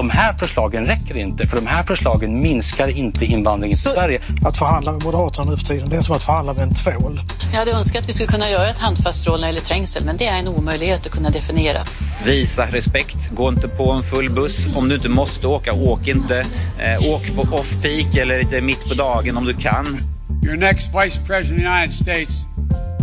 De 0.00 0.10
här 0.10 0.32
förslagen 0.38 0.86
räcker 0.86 1.16
inte, 1.16 1.46
för 1.46 1.56
de 1.56 1.66
här 1.66 1.82
förslagen 1.82 2.40
minskar 2.40 2.88
inte 2.88 3.24
invandringen 3.24 3.76
till 3.76 3.90
Sverige. 3.90 4.20
Att 4.44 4.56
förhandla 4.56 4.92
med 4.92 5.02
Moderaterna 5.02 5.50
nu 5.50 5.56
för 5.56 5.64
tiden, 5.64 5.88
det 5.88 5.96
är 5.96 6.00
som 6.00 6.16
att 6.16 6.22
förhandla 6.22 6.54
med 6.54 6.62
en 6.62 6.74
tvål. 6.74 7.20
Jag 7.52 7.58
hade 7.58 7.72
önskat 7.72 8.02
att 8.02 8.08
vi 8.08 8.12
skulle 8.12 8.28
kunna 8.28 8.50
göra 8.50 8.68
ett 8.68 8.78
handfast 8.78 9.26
råd 9.26 9.40
när 9.40 9.46
det 9.46 9.46
gäller 9.46 9.66
trängsel, 9.66 10.04
men 10.04 10.16
det 10.16 10.26
är 10.26 10.38
en 10.38 10.48
omöjlighet 10.48 11.06
att 11.06 11.12
kunna 11.12 11.30
definiera. 11.30 11.78
Visa 12.24 12.66
respekt, 12.66 13.30
gå 13.30 13.48
inte 13.48 13.68
på 13.68 13.92
en 13.92 14.02
full 14.02 14.30
buss. 14.30 14.76
Om 14.76 14.88
du 14.88 14.94
inte 14.94 15.08
måste 15.08 15.46
åka, 15.46 15.72
åk 15.72 16.08
inte. 16.08 16.46
Eh, 16.78 17.10
åk 17.10 17.34
på 17.34 17.42
off-peak 17.42 18.16
eller 18.16 18.38
lite 18.38 18.60
mitt 18.60 18.88
på 18.88 18.94
dagen 18.94 19.36
om 19.36 19.44
du 19.44 19.54
kan. 19.54 20.02
Your 20.44 20.56
next 20.56 20.90
Vice 20.94 21.20
President 21.26 21.58
of 21.58 21.64
the 21.64 21.68
United 21.68 21.92
States, 21.92 22.34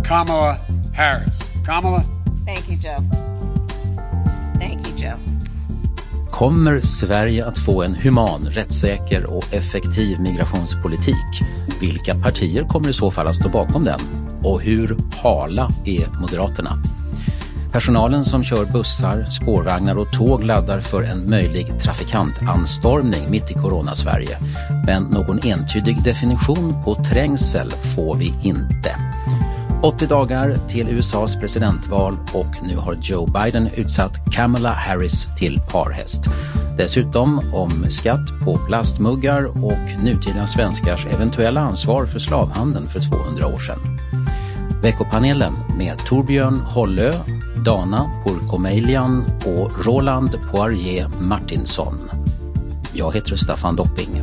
Kamala 0.04 0.56
Harris. 0.96 1.38
Kamala? 1.66 2.04
Thank 2.46 2.68
you, 2.68 2.78
Joe. 2.78 3.02
Thank 4.60 4.86
you, 4.86 4.96
Joe. 4.96 5.27
Kommer 6.30 6.80
Sverige 6.80 7.46
att 7.46 7.58
få 7.58 7.82
en 7.82 7.94
human, 7.94 8.46
rättssäker 8.46 9.24
och 9.26 9.54
effektiv 9.54 10.20
migrationspolitik? 10.20 11.42
Vilka 11.80 12.14
partier 12.14 12.64
kommer 12.64 12.88
i 12.88 12.92
så 12.92 13.10
fall 13.10 13.26
att 13.26 13.36
stå 13.36 13.48
bakom 13.48 13.84
den? 13.84 14.00
Och 14.42 14.60
hur 14.60 14.96
hala 15.22 15.70
är 15.84 16.20
Moderaterna? 16.20 16.70
Personalen 17.72 18.24
som 18.24 18.44
kör 18.44 18.64
bussar, 18.64 19.24
spårvagnar 19.30 19.98
och 19.98 20.12
tåg 20.12 20.44
laddar 20.44 20.80
för 20.80 21.02
en 21.02 21.30
möjlig 21.30 21.80
trafikantanstormning 21.80 23.30
mitt 23.30 23.50
i 23.50 23.54
Corona-Sverige. 23.54 24.38
Men 24.86 25.02
någon 25.02 25.40
entydig 25.42 26.02
definition 26.04 26.84
på 26.84 26.94
trängsel 26.94 27.70
får 27.70 28.16
vi 28.16 28.34
inte. 28.42 28.96
80 29.82 30.06
dagar 30.06 30.56
till 30.68 30.88
USAs 30.88 31.36
presidentval 31.36 32.16
och 32.34 32.66
nu 32.68 32.76
har 32.76 32.98
Joe 33.02 33.26
Biden 33.26 33.68
utsatt 33.76 34.32
Kamala 34.32 34.72
Harris 34.72 35.28
till 35.36 35.60
parhäst. 35.70 36.28
Dessutom 36.76 37.40
om 37.54 37.90
skatt 37.90 38.40
på 38.44 38.56
plastmuggar 38.56 39.44
och 39.64 40.02
nutida 40.04 40.46
svenskars 40.46 41.06
eventuella 41.06 41.60
ansvar 41.60 42.06
för 42.06 42.18
slavhandeln 42.18 42.88
för 42.88 43.00
200 43.00 43.46
år 43.46 43.58
sedan. 43.58 43.78
Veckopanelen 44.82 45.52
med 45.78 45.98
Torbjörn 46.06 46.60
Hollö, 46.60 47.14
Dana 47.64 48.10
Pourkomelian 48.24 49.24
och 49.46 49.86
Roland 49.86 50.38
Poirier 50.52 51.08
Martinsson. 51.20 52.10
Jag 52.92 53.14
heter 53.14 53.36
Staffan 53.36 53.76
Dopping. 53.76 54.22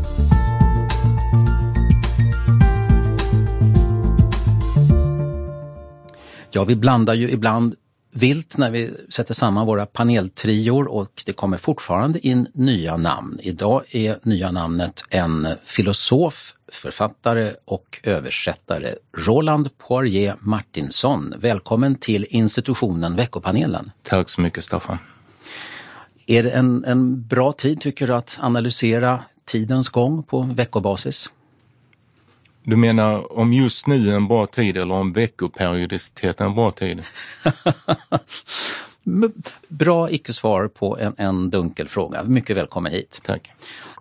Ja, 6.55 6.63
vi 6.63 6.75
blandar 6.75 7.13
ju 7.13 7.29
ibland 7.29 7.75
vilt 8.13 8.57
när 8.57 8.71
vi 8.71 8.91
sätter 9.09 9.33
samman 9.33 9.67
våra 9.67 9.85
paneltrior 9.85 10.87
och 10.87 11.23
det 11.25 11.33
kommer 11.33 11.57
fortfarande 11.57 12.27
in 12.27 12.47
nya 12.53 12.97
namn. 12.97 13.39
Idag 13.41 13.83
är 13.91 14.19
nya 14.23 14.51
namnet 14.51 15.03
en 15.09 15.47
filosof, 15.63 16.53
författare 16.71 17.53
och 17.65 17.99
översättare, 18.03 18.95
Roland 19.17 19.69
Poirier 19.77 20.35
Martinsson. 20.39 21.33
Välkommen 21.37 21.95
till 21.95 22.25
institutionen 22.29 23.15
Veckopanelen. 23.15 23.91
Tack 24.03 24.29
så 24.29 24.41
mycket 24.41 24.63
Staffan. 24.63 24.97
Är 26.25 26.43
det 26.43 26.49
en, 26.49 26.85
en 26.85 27.27
bra 27.27 27.51
tid 27.51 27.81
tycker 27.81 28.07
du 28.07 28.15
att 28.15 28.37
analysera 28.41 29.23
tidens 29.45 29.89
gång 29.89 30.23
på 30.23 30.41
veckobasis? 30.41 31.29
Du 32.67 32.75
menar 32.75 33.39
om 33.39 33.53
just 33.53 33.87
nu 33.87 34.09
är 34.09 34.15
en 34.15 34.27
bra 34.27 34.45
tid 34.45 34.77
eller 34.77 34.95
om 34.95 35.13
veckoperiodicitet 35.13 36.41
är 36.41 36.45
en 36.45 36.55
bra 36.55 36.71
tid? 36.71 37.03
bra 39.67 40.09
icke-svar 40.09 40.67
på 40.67 40.97
en, 40.97 41.13
en 41.17 41.49
dunkel 41.49 41.87
fråga. 41.87 42.23
Mycket 42.23 42.57
välkommen 42.57 42.91
hit. 42.91 43.21
Tack. 43.23 43.51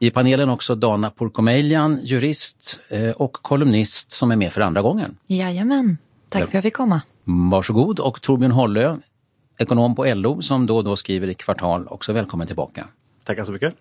I 0.01 0.11
panelen 0.11 0.51
också 0.51 0.75
Dana 0.75 1.11
Pourkomelian, 1.11 1.99
jurist 2.03 2.81
eh, 2.89 3.11
och 3.11 3.33
kolumnist 3.33 4.11
som 4.11 4.31
är 4.31 4.37
med 4.37 4.53
för 4.53 4.61
andra 4.61 4.83
gången. 4.83 5.17
Jajamän, 5.27 5.99
tack 6.29 6.41
för 6.41 6.49
att 6.49 6.55
jag 6.55 6.63
fick 6.63 6.75
komma. 6.75 7.01
Varsågod 7.25 8.01
och 8.01 8.23
Torbjörn 8.23 8.53
Hollö, 8.53 8.97
ekonom 9.59 9.95
på 9.95 10.05
LO 10.05 10.43
som 10.43 10.67
då 10.67 10.77
och 10.77 10.85
då 10.85 10.97
skriver 10.97 11.29
i 11.29 11.35
Kvartal, 11.35 11.89
också 11.89 12.13
välkommen 12.13 12.47
tillbaka. 12.47 12.89
Tackar 13.25 13.45
så 13.45 13.53
mycket. 13.53 13.75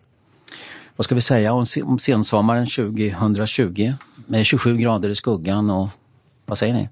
Vad 0.96 1.06
ska 1.06 1.16
vi 1.16 1.22
säga 1.22 1.54
om, 1.54 1.66
om 1.84 2.00
sensommaren 2.00 2.66
2020 2.66 3.94
med 4.26 4.46
27 4.46 4.78
grader 4.78 5.10
i 5.10 5.16
skuggan 5.16 5.70
och 5.70 5.88
vad 6.46 6.58
säger 6.58 6.74
ni? 6.74 6.90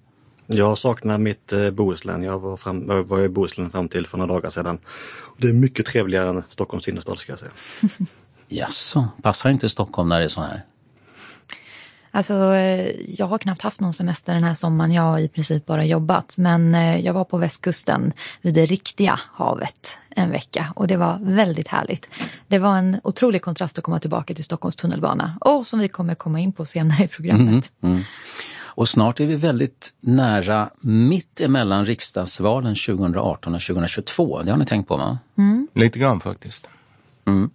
Jag 0.47 0.77
saknar 0.77 1.17
mitt 1.17 1.53
eh, 1.53 1.71
Bohuslän. 1.71 2.23
Jag 2.23 2.39
var, 2.39 2.57
fram, 2.57 2.85
jag 2.87 3.03
var 3.03 3.19
i 3.19 3.29
Bohuslän 3.29 3.69
fram 3.69 3.89
till 3.89 4.07
för 4.07 4.17
några 4.17 4.33
dagar 4.33 4.49
sedan. 4.49 4.79
Det 5.37 5.47
är 5.47 5.53
mycket 5.53 5.85
trevligare 5.85 6.29
än 6.29 6.43
Stockholms 6.47 6.87
innerstad 6.87 7.17
ska 7.17 7.31
jag 7.31 7.39
säga. 7.39 7.51
Jaså, 8.47 9.07
passar 9.21 9.49
inte 9.49 9.69
Stockholm 9.69 10.09
när 10.09 10.19
det 10.19 10.25
är 10.25 10.29
så 10.29 10.41
här? 10.41 10.65
Alltså, 12.11 12.33
jag 13.07 13.27
har 13.27 13.37
knappt 13.37 13.61
haft 13.61 13.79
någon 13.79 13.93
semester 13.93 14.33
den 14.33 14.43
här 14.43 14.53
sommaren. 14.53 14.91
Jag 14.91 15.03
har 15.03 15.19
i 15.19 15.27
princip 15.27 15.65
bara 15.65 15.85
jobbat. 15.85 16.35
Men 16.37 16.73
jag 17.03 17.13
var 17.13 17.23
på 17.23 17.37
västkusten 17.37 18.13
vid 18.41 18.53
det 18.53 18.65
riktiga 18.65 19.19
havet 19.33 19.97
en 20.15 20.31
vecka 20.31 20.73
och 20.75 20.87
det 20.87 20.97
var 20.97 21.19
väldigt 21.21 21.67
härligt. 21.67 22.09
Det 22.47 22.59
var 22.59 22.77
en 22.77 22.99
otrolig 23.03 23.41
kontrast 23.41 23.77
att 23.77 23.83
komma 23.83 23.99
tillbaka 23.99 24.33
till 24.33 24.43
Stockholms 24.43 24.75
tunnelbana 24.75 25.37
och 25.41 25.67
som 25.67 25.79
vi 25.79 25.87
kommer 25.87 26.15
komma 26.15 26.39
in 26.39 26.51
på 26.51 26.65
senare 26.65 27.03
i 27.03 27.07
programmet. 27.07 27.71
Mm, 27.81 27.95
mm. 27.95 28.03
Och 28.73 28.89
snart 28.89 29.19
är 29.19 29.25
vi 29.25 29.35
väldigt 29.35 29.93
nära 29.99 30.69
mitt 30.79 31.41
emellan 31.41 31.85
riksdagsvalen 31.85 32.75
2018 32.75 33.55
och 33.55 33.61
2022. 33.61 34.41
Det 34.41 34.51
har 34.51 34.57
ni 34.57 34.65
tänkt 34.65 34.87
på 34.87 34.97
va? 34.97 35.17
Mm. 35.37 35.67
Lite 35.75 35.99
grann 35.99 36.19
faktiskt. 36.19 36.69
Mm. 37.27 37.49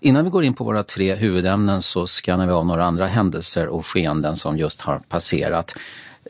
Innan 0.00 0.24
vi 0.24 0.30
går 0.30 0.44
in 0.44 0.54
på 0.54 0.64
våra 0.64 0.82
tre 0.82 1.14
huvudämnen 1.14 1.82
så 1.82 2.06
skannar 2.06 2.46
vi 2.46 2.52
av 2.52 2.66
några 2.66 2.84
andra 2.84 3.06
händelser 3.06 3.66
och 3.66 3.86
skeenden 3.86 4.36
som 4.36 4.58
just 4.58 4.80
har 4.80 4.98
passerat. 4.98 5.74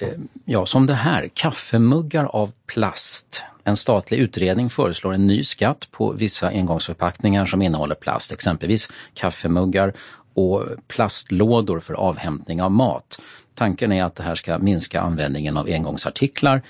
Eh, 0.01 0.09
ja, 0.45 0.67
som 0.67 0.87
det 0.87 0.95
här, 0.95 1.29
kaffemuggar 1.35 2.25
av 2.25 2.53
plast. 2.67 3.43
En 3.65 3.77
statlig 3.77 4.19
utredning 4.19 4.71
föreslår 4.71 5.15
en 5.15 5.27
ny 5.27 5.45
skatt 5.45 5.89
på 5.91 6.13
vissa 6.13 6.49
engångsförpackningar 6.49 7.47
som 7.47 7.63
innehåller 7.63 7.95
plast, 7.95 8.33
exempelvis 8.33 8.91
kaffemuggar 9.15 9.93
och 10.35 10.63
plastlådor 10.89 11.81
för 11.81 11.95
avhämtning 11.95 12.63
av 12.63 12.71
mat. 12.71 13.21
Tanken 13.55 13.93
är 13.93 14.05
att 14.05 14.15
det 14.15 14.23
här 14.23 14.35
ska 14.35 14.59
minska 14.59 15.01
användningen 15.01 15.57
av 15.57 15.67
engångsartiklar. 15.67 16.63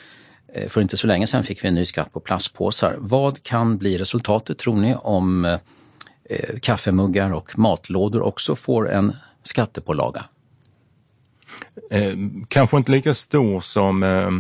Eh, 0.54 0.68
för 0.68 0.80
inte 0.80 0.96
så 0.96 1.06
länge 1.06 1.26
sedan 1.26 1.44
fick 1.44 1.64
vi 1.64 1.68
en 1.68 1.74
ny 1.74 1.84
skatt 1.84 2.12
på 2.12 2.20
plastpåsar. 2.20 2.96
Vad 2.98 3.42
kan 3.42 3.78
bli 3.78 3.98
resultatet 3.98 4.58
tror 4.58 4.76
ni 4.76 4.94
om 4.94 5.44
eh, 5.44 5.58
eh, 6.30 6.58
kaffemuggar 6.58 7.32
och 7.32 7.58
matlådor 7.58 8.22
också 8.22 8.56
får 8.56 8.90
en 8.90 9.16
skattepålaga? 9.42 10.24
Eh, 11.90 12.16
kanske 12.48 12.76
inte 12.76 12.92
lika 12.92 13.14
stor 13.14 13.60
som 13.60 14.02
eh, 14.02 14.30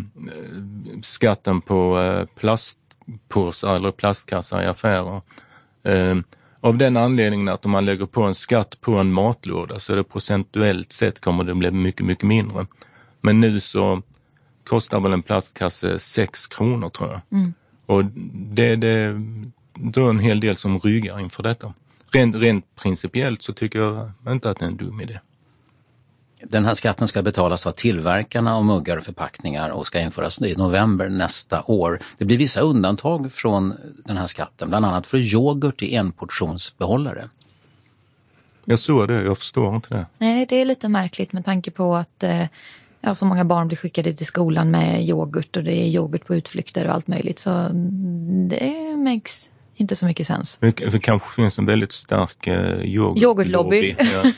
skatten 1.02 1.60
på 1.60 2.00
eh, 2.00 2.26
plastpåsar 2.40 3.76
eller 3.76 3.92
plastkassar 3.92 4.62
i 4.62 4.66
affärer. 4.66 5.20
Eh, 5.82 6.16
av 6.60 6.78
den 6.78 6.96
anledningen 6.96 7.48
att 7.48 7.64
om 7.64 7.70
man 7.70 7.84
lägger 7.84 8.06
på 8.06 8.22
en 8.22 8.34
skatt 8.34 8.80
på 8.80 8.94
en 8.94 9.12
matlåda 9.12 9.78
så 9.78 9.92
är 9.92 9.96
det 9.96 10.04
procentuellt 10.04 10.92
sett 10.92 11.20
kommer 11.20 11.44
det 11.44 11.54
bli 11.54 11.70
mycket, 11.70 12.06
mycket 12.06 12.24
mindre. 12.24 12.66
Men 13.20 13.40
nu 13.40 13.60
så 13.60 14.02
kostar 14.64 15.00
väl 15.00 15.12
en 15.12 15.22
plastkasse 15.22 15.98
6 15.98 16.46
kronor 16.46 16.88
tror 16.88 17.10
jag. 17.10 17.20
Mm. 17.38 17.54
Och 17.86 18.04
det, 18.34 18.76
det 18.76 19.22
då 19.78 20.10
en 20.10 20.18
hel 20.18 20.40
del 20.40 20.56
som 20.56 20.80
ryggar 20.80 21.20
inför 21.20 21.42
detta. 21.42 21.74
Rent, 22.12 22.36
rent 22.36 22.76
principiellt 22.76 23.42
så 23.42 23.52
tycker 23.52 23.78
jag 23.78 24.10
inte 24.28 24.50
att 24.50 24.58
det 24.58 24.64
är 24.64 24.68
en 24.68 24.76
dum 24.76 25.00
idé. 25.00 25.20
Den 26.42 26.64
här 26.64 26.74
skatten 26.74 27.08
ska 27.08 27.22
betalas 27.22 27.66
av 27.66 27.72
tillverkarna 27.72 28.56
av 28.56 28.64
muggar 28.64 28.96
och 28.96 29.04
förpackningar 29.04 29.70
och 29.70 29.86
ska 29.86 30.00
införas 30.00 30.42
i 30.42 30.56
november 30.56 31.08
nästa 31.08 31.62
år. 31.62 32.00
Det 32.18 32.24
blir 32.24 32.38
vissa 32.38 32.60
undantag 32.60 33.32
från 33.32 33.74
den 34.04 34.16
här 34.16 34.26
skatten, 34.26 34.68
bland 34.68 34.86
annat 34.86 35.06
för 35.06 35.18
yoghurt 35.18 35.82
i 35.82 35.96
enportionsbehållare. 35.96 37.28
Jag 38.64 38.78
såg 38.78 39.08
det, 39.08 39.22
jag 39.22 39.38
förstår 39.38 39.74
inte 39.74 39.94
det. 39.94 40.06
Nej, 40.18 40.46
det 40.46 40.56
är 40.56 40.64
lite 40.64 40.88
märkligt 40.88 41.32
med 41.32 41.44
tanke 41.44 41.70
på 41.70 41.94
att 41.94 42.22
eh, 42.22 42.44
ja, 43.00 43.14
så 43.14 43.26
många 43.26 43.44
barn 43.44 43.68
blir 43.68 43.78
skickade 43.78 44.14
till 44.14 44.26
skolan 44.26 44.70
med 44.70 45.08
yoghurt 45.08 45.56
och 45.56 45.64
det 45.64 45.72
är 45.72 45.86
yoghurt 45.86 46.26
på 46.26 46.34
utflykter 46.34 46.88
och 46.88 46.94
allt 46.94 47.06
möjligt. 47.06 47.38
Så 47.38 47.68
det 48.48 48.96
makes 48.96 49.50
inte 49.76 49.96
så 49.96 50.06
mycket 50.06 50.26
sens. 50.26 50.58
Det, 50.60 50.70
det 50.70 50.98
kanske 50.98 51.34
finns 51.34 51.58
en 51.58 51.66
väldigt 51.66 51.92
stark 51.92 52.46
eh, 52.46 52.80
yoghurt 52.84 53.22
yoghurtlobby. 53.22 53.96
Ja. 53.98 54.32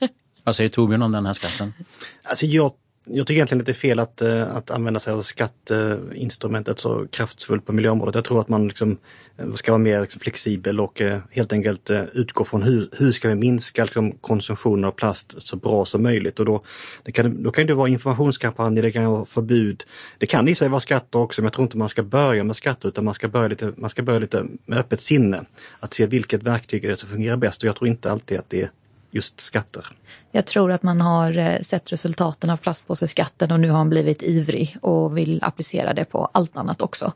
Vad 0.44 0.56
säger 0.56 0.70
Torbjörn 0.70 1.02
om 1.02 1.12
den 1.12 1.26
här 1.26 1.32
skatten? 1.32 1.74
Alltså 2.22 2.46
jag 2.46 2.72
jag 3.06 3.26
tycker 3.26 3.34
egentligen 3.34 3.60
att 3.60 3.66
det 3.66 3.72
är 3.72 3.74
fel 3.74 3.98
att, 3.98 4.22
eh, 4.22 4.56
att 4.56 4.70
använda 4.70 5.00
sig 5.00 5.12
av 5.12 5.20
skatteinstrumentet 5.20 6.78
så 6.78 7.06
kraftfullt 7.06 7.66
på 7.66 7.72
miljöområdet. 7.72 8.14
Jag 8.14 8.24
tror 8.24 8.40
att 8.40 8.48
man 8.48 8.68
liksom 8.68 8.98
eh, 9.36 9.52
ska 9.52 9.72
vara 9.72 9.78
mer 9.78 10.00
liksom 10.00 10.20
flexibel 10.20 10.80
och 10.80 11.00
eh, 11.00 11.18
helt 11.30 11.52
enkelt 11.52 11.90
utgå 12.12 12.44
från 12.44 12.62
hur, 12.62 12.88
hur 12.92 13.12
ska 13.12 13.28
vi 13.28 13.34
minska 13.34 13.84
liksom 13.84 14.12
konsumtionen 14.12 14.84
av 14.84 14.90
plast 14.90 15.34
så 15.38 15.56
bra 15.56 15.84
som 15.84 16.02
möjligt. 16.02 16.40
Och 16.40 16.46
då, 16.46 16.62
det 17.02 17.12
kan, 17.12 17.42
då 17.42 17.50
kan 17.50 17.66
det 17.66 17.74
vara 17.74 17.88
informationskampanjer, 17.88 18.82
det 18.82 18.92
kan 18.92 19.04
vara 19.04 19.24
förbud. 19.24 19.84
Det 20.18 20.26
kan 20.26 20.48
i 20.48 20.54
sig 20.54 20.68
vara 20.68 20.80
skatter 20.80 21.18
också, 21.18 21.42
men 21.42 21.46
jag 21.46 21.52
tror 21.52 21.64
inte 21.64 21.76
man 21.76 21.88
ska 21.88 22.02
börja 22.02 22.44
med 22.44 22.56
skatter 22.56 22.88
utan 22.88 23.04
man 23.04 23.14
ska 23.14 23.28
börja 23.28 23.48
lite, 23.48 23.72
man 23.76 23.90
ska 23.90 24.02
börja 24.02 24.18
lite 24.18 24.46
med 24.66 24.78
öppet 24.78 25.00
sinne. 25.00 25.44
Att 25.80 25.94
se 25.94 26.06
vilket 26.06 26.42
verktyg 26.42 26.82
det 26.82 26.88
är 26.88 26.94
som 26.94 27.08
fungerar 27.08 27.36
bäst 27.36 27.62
och 27.62 27.68
jag 27.68 27.76
tror 27.76 27.88
inte 27.88 28.10
alltid 28.10 28.38
att 28.38 28.50
det 28.50 28.62
är 28.62 28.70
just 29.14 29.40
skatter. 29.40 29.86
Jag 30.32 30.46
tror 30.46 30.72
att 30.72 30.82
man 30.82 31.00
har 31.00 31.38
eh, 31.38 31.60
sett 31.60 31.92
resultaten 31.92 32.50
av 32.50 32.56
plastpåseskatten 32.56 33.52
och 33.52 33.60
nu 33.60 33.70
har 33.70 33.76
han 33.76 33.88
blivit 33.88 34.22
ivrig 34.22 34.76
och 34.80 35.18
vill 35.18 35.38
applicera 35.42 35.94
det 35.94 36.04
på 36.04 36.28
allt 36.32 36.56
annat 36.56 36.82
också. 36.82 37.12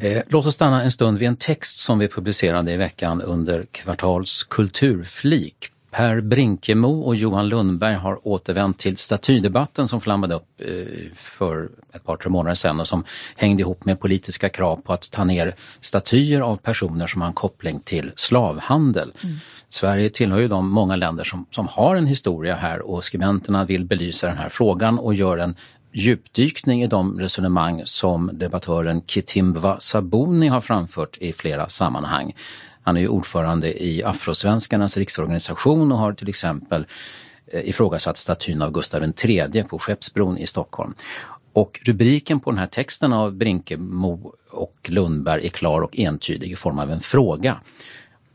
Eh, 0.00 0.22
låt 0.28 0.46
oss 0.46 0.54
stanna 0.54 0.82
en 0.82 0.90
stund 0.90 1.18
vid 1.18 1.28
en 1.28 1.36
text 1.36 1.78
som 1.78 1.98
vi 1.98 2.08
publicerade 2.08 2.72
i 2.72 2.76
veckan 2.76 3.22
under 3.22 3.66
Kvartals 3.72 4.42
kulturflik 4.42 5.70
Per 5.90 6.20
Brinkemo 6.20 7.00
och 7.00 7.16
Johan 7.16 7.48
Lundberg 7.48 7.94
har 7.94 8.28
återvänt 8.28 8.78
till 8.78 8.96
statydebatten 8.96 9.88
som 9.88 10.00
flammade 10.00 10.34
upp 10.34 10.46
eh, 10.58 10.68
för 11.14 11.68
ett 11.92 12.04
par, 12.04 12.16
tre 12.16 12.30
månader 12.30 12.54
sedan 12.54 12.80
och 12.80 12.88
som 12.88 13.04
hängde 13.36 13.60
ihop 13.60 13.84
med 13.84 14.00
politiska 14.00 14.48
krav 14.48 14.76
på 14.76 14.92
att 14.92 15.10
ta 15.10 15.24
ner 15.24 15.54
statyer 15.80 16.40
av 16.40 16.56
personer 16.56 17.06
som 17.06 17.20
har 17.20 17.28
en 17.28 17.34
koppling 17.34 17.80
till 17.80 18.12
slavhandel. 18.16 19.12
Mm. 19.24 19.36
Sverige 19.68 20.10
tillhör 20.10 20.40
ju 20.40 20.48
de 20.48 20.70
många 20.70 20.96
länder 20.96 21.24
som, 21.24 21.46
som 21.50 21.68
har 21.68 21.96
en 21.96 22.06
historia 22.06 22.54
här 22.54 22.80
och 22.80 23.04
skribenterna 23.04 23.64
vill 23.64 23.84
belysa 23.84 24.26
den 24.26 24.38
här 24.38 24.48
frågan 24.48 24.98
och 24.98 25.14
gör 25.14 25.38
en 25.38 25.54
djupdykning 25.92 26.82
i 26.82 26.86
de 26.86 27.20
resonemang 27.20 27.82
som 27.84 28.30
debattören 28.32 29.02
Kitimbwa 29.06 29.80
Sabuni 29.80 30.48
har 30.48 30.60
framfört 30.60 31.18
i 31.20 31.32
flera 31.32 31.68
sammanhang. 31.68 32.34
Han 32.82 32.96
är 32.96 33.00
ju 33.00 33.08
ordförande 33.08 33.82
i 33.82 34.02
Afrosvenskarnas 34.02 34.96
riksorganisation 34.96 35.92
och 35.92 35.98
har 35.98 36.12
till 36.12 36.28
exempel 36.28 36.86
eh, 37.52 37.68
ifrågasatt 37.68 38.16
statyn 38.16 38.62
av 38.62 38.72
Gustav 38.72 39.12
III 39.24 39.64
på 39.68 39.78
Skeppsbron 39.78 40.38
i 40.38 40.46
Stockholm. 40.46 40.94
Och 41.52 41.80
rubriken 41.84 42.40
på 42.40 42.50
den 42.50 42.58
här 42.58 42.66
texten 42.66 43.12
av 43.12 43.34
Brinkemo 43.34 44.34
och 44.50 44.76
Lundberg 44.88 45.46
är 45.46 45.50
klar 45.50 45.80
och 45.80 45.98
entydig 45.98 46.52
i 46.52 46.56
form 46.56 46.78
av 46.78 46.90
en 46.90 47.00
fråga. 47.00 47.60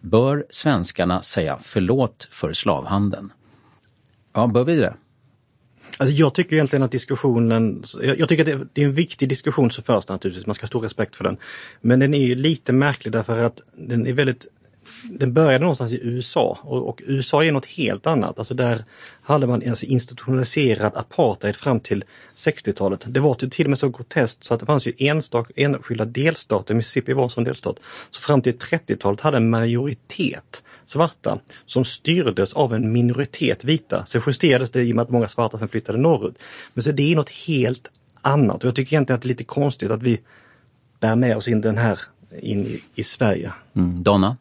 Bör 0.02 0.46
svenskarna 0.50 1.22
säga 1.22 1.58
förlåt 1.62 2.28
för 2.32 2.54
slavhandeln? 2.54 3.32
Ja, 4.34 4.48
bör 4.48 4.64
vi 4.64 4.76
det? 4.76 4.94
Alltså 5.98 6.16
jag 6.16 6.34
tycker 6.34 6.56
egentligen 6.56 6.84
att 6.84 6.92
diskussionen, 6.92 7.84
jag 8.02 8.30
tycker 8.30 8.54
att 8.54 8.68
det 8.74 8.82
är 8.82 8.86
en 8.86 8.94
viktig 8.94 9.30
diskussion 9.30 9.72
som 9.72 9.84
förs 9.84 10.08
naturligtvis, 10.08 10.46
man 10.46 10.56
ska 10.56 10.64
ha 10.64 10.68
stor 10.68 10.82
respekt 10.82 11.16
för 11.16 11.24
den. 11.24 11.38
Men 11.82 12.00
den 12.00 12.14
är 12.14 12.36
lite 12.36 12.74
märklig 12.74 13.12
därför 13.12 13.44
att 13.44 13.62
den 13.76 14.08
är 14.08 14.14
väldigt 14.14 14.48
den 15.04 15.34
började 15.34 15.60
någonstans 15.60 15.94
i 15.94 16.00
USA 16.04 16.60
och, 16.62 16.90
och, 16.90 17.02
USA 17.06 17.44
är 17.44 17.52
något 17.52 17.66
helt 17.66 18.08
annat. 18.08 18.40
Alltså 18.40 18.54
där 18.54 18.84
hade 19.24 19.48
man 19.48 19.64
alltså 19.70 19.86
institutionaliserad 19.86 20.92
apartheid 20.96 21.56
fram 21.56 21.80
till 21.80 22.04
60-talet. 22.36 23.04
Det 23.08 23.20
var 23.20 23.36
till 23.36 23.66
och 23.66 23.70
med 23.70 23.80
så 23.80 23.90
groteskt 23.90 24.44
så 24.44 24.54
att 24.54 24.60
det 24.60 24.66
fanns 24.66 24.88
ju 24.88 24.94
enstak, 24.98 25.52
enskilda 25.56 26.06
delstater, 26.06 26.76
Mississippi 26.76 27.14
var 27.14 27.24
en 27.24 27.30
sån 27.30 27.44
delstat, 27.44 27.80
så 28.12 28.22
fram 28.22 28.42
till 28.42 28.58
30-talet 28.58 29.22
hade 29.22 29.38
en 29.38 29.50
majoritet 29.50 30.64
svarta 30.90 31.40
som 31.66 31.86
styrdes 31.86 32.54
av 32.54 32.74
en 32.74 32.92
minoritet 32.92 33.64
vita. 33.64 34.06
Sen 34.06 34.22
justerades 34.28 34.72
det 34.72 34.84
i 34.84 34.92
och 34.92 34.96
med 34.96 35.04
att 35.04 35.10
många 35.10 35.28
svarta 35.28 35.58
sen 35.58 35.68
flyttade 35.68 35.98
norrut. 35.98 36.36
Men 36.74 36.84
så 36.84 36.92
det 36.92 37.12
är 37.12 37.16
något 37.16 37.30
helt 37.30 37.92
annat 38.22 38.64
och 38.64 38.68
jag 38.68 38.76
tycker 38.76 38.94
egentligen 38.94 39.16
att 39.16 39.22
det 39.22 39.26
är 39.26 39.30
lite 39.30 39.44
konstigt 39.44 39.92
att 39.92 40.04
vi 40.04 40.22
bär 41.00 41.16
med 41.16 41.38
oss 41.38 41.48
in 41.48 41.62
den 41.62 41.78
här 41.78 42.00
in 42.42 42.66
i, 42.66 42.84
i 42.96 43.04
Sverige. 43.04 43.54
Mm. 43.76 44.04
Donna? 44.04 44.38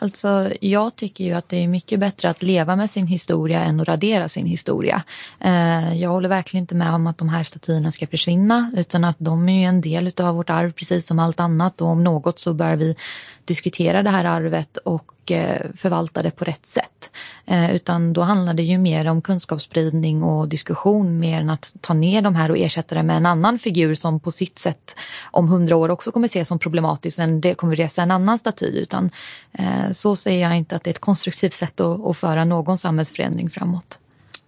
Alltså, 0.00 0.52
jag 0.60 0.96
tycker 0.96 1.24
ju 1.24 1.32
att 1.32 1.48
det 1.48 1.56
är 1.56 1.68
mycket 1.68 2.00
bättre 2.00 2.30
att 2.30 2.42
leva 2.42 2.76
med 2.76 2.90
sin 2.90 3.06
historia 3.06 3.60
än 3.60 3.80
att 3.80 3.88
radera 3.88 4.28
sin 4.28 4.46
historia. 4.46 5.02
Eh, 5.40 5.94
jag 5.94 6.10
håller 6.10 6.28
verkligen 6.28 6.62
inte 6.62 6.74
med 6.74 6.94
om 6.94 7.06
att 7.06 7.18
de 7.18 7.28
här 7.28 7.44
statyerna 7.44 7.92
ska 7.92 8.06
försvinna 8.06 8.72
utan 8.76 9.04
att 9.04 9.16
de 9.18 9.48
är 9.48 9.60
ju 9.60 9.64
en 9.64 9.80
del 9.80 10.12
av 10.16 10.34
vårt 10.34 10.50
arv 10.50 10.72
precis 10.72 11.06
som 11.06 11.18
allt 11.18 11.40
annat 11.40 11.80
och 11.80 11.88
om 11.88 12.04
något 12.04 12.38
så 12.38 12.54
bör 12.54 12.76
vi 12.76 12.96
diskutera 13.44 14.02
det 14.02 14.10
här 14.10 14.24
arvet 14.24 14.76
och 14.76 15.30
eh, 15.30 15.66
förvalta 15.76 16.22
det 16.22 16.30
på 16.30 16.44
rätt 16.44 16.66
sätt. 16.66 17.10
Eh, 17.46 17.74
utan 17.74 18.12
då 18.12 18.20
handlar 18.20 18.54
det 18.54 18.62
ju 18.62 18.78
mer 18.78 19.06
om 19.06 19.22
kunskapsspridning 19.22 20.22
och 20.22 20.48
diskussion 20.48 21.18
mer 21.18 21.40
än 21.40 21.50
att 21.50 21.74
ta 21.80 21.94
ner 21.94 22.22
de 22.22 22.34
här 22.34 22.50
och 22.50 22.58
ersätta 22.58 22.94
det 22.94 23.02
med 23.02 23.16
en 23.16 23.26
annan 23.26 23.58
figur 23.58 23.94
som 23.94 24.20
på 24.20 24.30
sitt 24.30 24.58
sätt 24.58 24.96
om 25.30 25.48
hundra 25.48 25.76
år 25.76 25.88
också 25.88 26.12
kommer 26.12 26.26
ses 26.26 26.48
som 26.48 26.58
problematisk. 26.58 27.18
Det 27.42 27.54
kommer 27.54 27.76
resa 27.76 28.02
en 28.02 28.10
annan 28.10 28.38
staty. 28.38 28.66
Utan 28.66 29.10
eh, 29.52 29.92
så 29.92 30.16
säger 30.16 30.42
jag 30.42 30.56
inte 30.56 30.76
att 30.76 30.84
det 30.84 30.90
är 30.90 30.92
ett 30.92 30.98
konstruktivt 30.98 31.52
sätt 31.52 31.80
att, 31.80 32.16
föra 32.16 32.44
någon 32.44 32.78
samhällsförändring 32.78 33.50
framåt. 33.50 33.98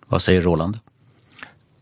Vad 0.07 0.23
säger 0.23 0.41
Roland? 0.41 0.79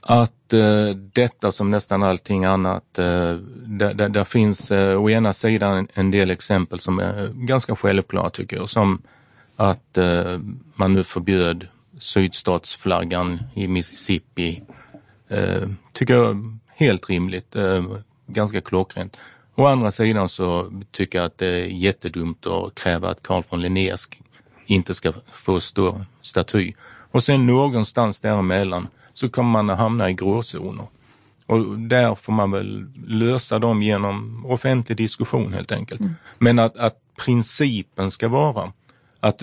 Att 0.03 0.53
eh, 0.53 0.97
detta 0.97 1.53
som 1.53 1.71
nästan 1.71 2.03
allting 2.03 2.45
annat, 2.45 2.99
eh, 2.99 3.35
där, 3.67 3.95
där, 3.95 4.09
där, 4.09 4.25
finns 4.25 4.71
eh, 4.71 5.03
å 5.03 5.11
ena 5.11 5.33
sidan 5.33 5.89
en 5.95 6.11
del 6.11 6.31
exempel 6.31 6.81
som 6.81 6.99
är 6.99 7.33
ganska 7.35 7.77
självklara 7.77 8.31
tycker 8.31 8.57
jag, 8.57 8.69
som 8.69 9.03
att 9.57 9.99
eh, 9.99 10.39
man 10.75 10.95
nu 10.95 11.05
förbjöd 11.05 11.67
sydstatsflaggan 11.99 13.43
i 13.55 13.69
Mississippi. 13.69 14.63
Eh, 15.29 15.69
tycker 15.93 16.15
jag 16.15 16.59
helt 16.67 17.09
rimligt, 17.09 17.57
eh, 17.57 17.85
ganska 18.27 18.61
klockrent. 18.61 19.17
Å 19.55 19.67
andra 19.67 19.91
sidan 19.91 20.29
så 20.29 20.73
tycker 20.91 21.19
jag 21.19 21.27
att 21.27 21.39
det 21.39 21.47
är 21.47 21.67
jättedumt 21.67 22.47
att 22.47 22.75
kräva 22.75 23.11
att 23.11 23.23
Carl 23.23 23.43
von 23.49 23.61
Linné 23.61 23.97
inte 24.67 24.95
ska 24.95 25.13
få 25.33 25.61
stå 25.61 26.05
staty. 26.21 26.73
Och 27.11 27.25
sen 27.25 27.47
någonstans 27.47 28.21
däremellan 28.21 28.89
så 29.13 29.29
kommer 29.29 29.51
man 29.51 29.71
att 29.71 29.79
hamna 29.79 30.11
i 30.11 30.13
gråzoner. 30.13 30.87
Och 31.47 31.79
där 31.79 32.15
får 32.15 32.33
man 32.33 32.51
väl 32.51 32.87
lösa 33.07 33.59
dem 33.59 33.83
genom 33.83 34.47
offentlig 34.47 34.99
diskussion 34.99 35.53
helt 35.53 35.73
enkelt. 35.73 36.01
Mm. 36.01 36.15
Men 36.39 36.59
att, 36.59 36.77
att 36.77 36.97
principen 37.25 38.11
ska 38.11 38.29
vara 38.29 38.73
att 39.21 39.43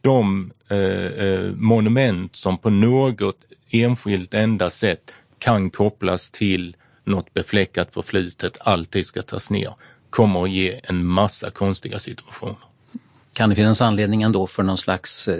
de 0.00 0.52
eh, 0.68 0.78
eh, 0.78 1.52
monument 1.54 2.36
som 2.36 2.58
på 2.58 2.70
något 2.70 3.36
enskilt 3.70 4.34
enda 4.34 4.70
sätt 4.70 5.12
kan 5.38 5.70
kopplas 5.70 6.30
till 6.30 6.76
något 7.04 7.34
befläckat 7.34 7.94
förflutet 7.94 8.56
alltid 8.60 9.06
ska 9.06 9.22
tas 9.22 9.50
ner 9.50 9.74
kommer 10.12 10.42
att 10.42 10.50
ge 10.50 10.80
en 10.84 11.06
massa 11.06 11.50
konstiga 11.50 11.98
situationer. 11.98 12.56
Kan 13.32 13.50
det 13.50 13.56
finnas 13.56 13.82
anledning 13.82 14.22
ändå 14.22 14.46
för 14.46 14.62
någon 14.62 14.78
slags 14.78 15.28
eh, 15.28 15.36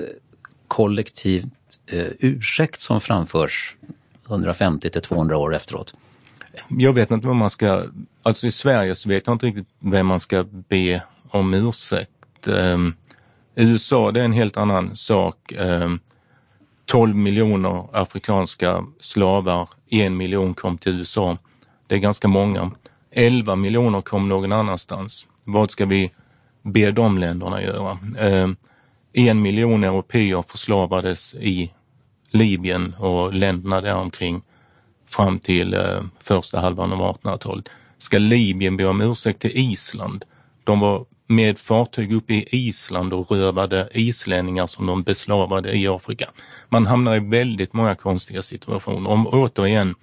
kollektiv 0.68 1.50
eh, 1.92 2.06
ursäkt 2.18 2.80
som 2.80 3.00
framförs 3.00 3.76
150 4.28 4.90
till 4.90 5.02
200 5.02 5.37
år 5.37 5.54
efteråt? 5.54 5.94
Jag 6.68 6.92
vet 6.92 7.11
inte 7.11 7.26
vad 7.26 7.37
man 7.37 7.50
ska, 7.50 7.84
alltså 8.22 8.46
i 8.46 8.50
Sverige 8.50 8.94
så 8.94 9.08
vet 9.08 9.26
jag 9.26 9.34
inte 9.34 9.46
riktigt 9.46 9.68
vem 9.78 10.06
man 10.06 10.20
ska 10.20 10.44
be 10.68 11.02
om 11.30 11.54
ursäkt. 11.54 12.49
Um, 12.49 12.94
USA 13.54 14.11
det 14.11 14.20
är 14.20 14.25
en 14.25 14.32
helt 14.32 14.56
annan 14.56 14.96
sak. 14.96 15.52
Ehm, 15.52 15.82
um, 15.82 16.00
12 16.87 17.16
miljoner 17.16 17.87
afrikanska 17.92 18.84
slavar, 19.00 19.68
en 19.90 20.16
miljon 20.16 20.54
kom 20.54 20.78
till 20.78 20.99
USA. 20.99 21.38
Det 21.87 21.94
är 21.94 21.99
ganska 21.99 22.28
många. 22.28 22.70
11 23.11 23.56
miljoner 23.56 24.00
kom 24.00 24.28
någon 24.28 24.52
annanstans. 24.52 25.26
Vad 25.44 25.70
ska 25.70 25.87
vi 25.87 26.11
be 26.62 26.90
de 26.90 27.18
länderna 27.18 27.62
göra? 27.62 27.99
Um, 28.18 28.56
en 29.12 29.42
miljon 29.42 29.84
europeer 29.84 30.44
förslavades 30.49 31.34
i 31.34 31.72
Libyen 32.32 32.94
och 32.98 33.34
länderna 33.34 33.80
däromkring 33.80 34.42
fram 35.06 35.38
till 35.38 35.74
eh, 35.74 36.00
första 36.20 36.60
halvan 36.60 36.92
av 36.92 36.98
1800-talet. 36.98 37.68
Ska 37.98 38.18
Libyen 38.18 38.76
be 38.76 38.84
om 38.84 39.00
ursäkt 39.00 39.40
till 39.40 39.50
Island? 39.54 40.24
De 40.64 40.80
var 40.80 41.04
med 41.26 41.58
fartyg 41.58 42.12
uppe 42.12 42.34
i 42.34 42.48
Island 42.50 43.12
och 43.12 43.30
rövade 43.30 43.88
islänningar 43.92 44.66
som 44.66 44.86
de 44.86 45.02
beslavade 45.02 45.76
i 45.76 45.88
Afrika. 45.88 46.26
Man 46.68 46.86
hamnar 46.86 47.16
i 47.16 47.20
väldigt 47.20 47.72
många 47.72 47.94
konstiga 47.94 48.42
situationer. 48.42 49.10
Om 49.10 49.26
återigen, 49.26 49.94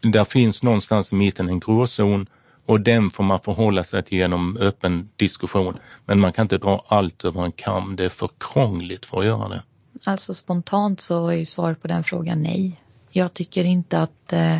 där 0.00 0.24
finns 0.24 0.62
någonstans 0.62 1.12
i 1.12 1.16
mitten 1.16 1.48
en 1.48 1.60
gråzon 1.60 2.26
och 2.66 2.80
den 2.80 3.10
får 3.10 3.24
man 3.24 3.40
förhålla 3.40 3.84
sig 3.84 4.02
till 4.02 4.18
genom 4.18 4.56
öppen 4.56 5.08
diskussion. 5.16 5.78
Men 6.06 6.20
man 6.20 6.32
kan 6.32 6.44
inte 6.44 6.58
dra 6.58 6.84
allt 6.88 7.24
över 7.24 7.44
en 7.44 7.52
kam. 7.52 7.96
Det 7.96 8.04
är 8.04 8.08
för 8.08 8.30
krångligt 8.38 9.06
för 9.06 9.18
att 9.18 9.24
göra 9.24 9.48
det. 9.48 9.62
Alltså 10.04 10.34
spontant 10.34 11.00
så 11.00 11.28
är 11.28 11.36
ju 11.36 11.44
svaret 11.44 11.82
på 11.82 11.88
den 11.88 12.04
frågan 12.04 12.42
nej. 12.42 12.80
Jag 13.10 13.34
tycker 13.34 13.64
inte 13.64 14.00
att 14.00 14.32
eh, 14.32 14.58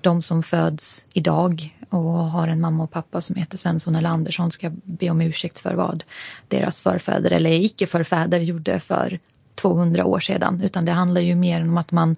de 0.00 0.22
som 0.22 0.42
föds 0.42 1.06
idag 1.12 1.76
och 1.90 2.12
har 2.12 2.48
en 2.48 2.60
mamma 2.60 2.84
och 2.84 2.90
pappa 2.90 3.20
som 3.20 3.36
heter 3.36 3.58
Svensson 3.58 3.94
eller 3.94 4.08
Andersson 4.08 4.50
ska 4.50 4.70
be 4.72 5.10
om 5.10 5.20
ursäkt 5.20 5.58
för 5.58 5.74
vad 5.74 6.04
deras 6.48 6.80
förfäder 6.80 7.30
eller 7.30 7.50
icke-förfäder 7.50 8.40
gjorde 8.40 8.80
för 8.80 9.18
200 9.54 10.04
år 10.04 10.20
sedan. 10.20 10.60
Utan 10.64 10.84
det 10.84 10.92
handlar 10.92 11.20
ju 11.20 11.34
mer 11.34 11.62
om 11.62 11.78
att 11.78 11.92
man 11.92 12.16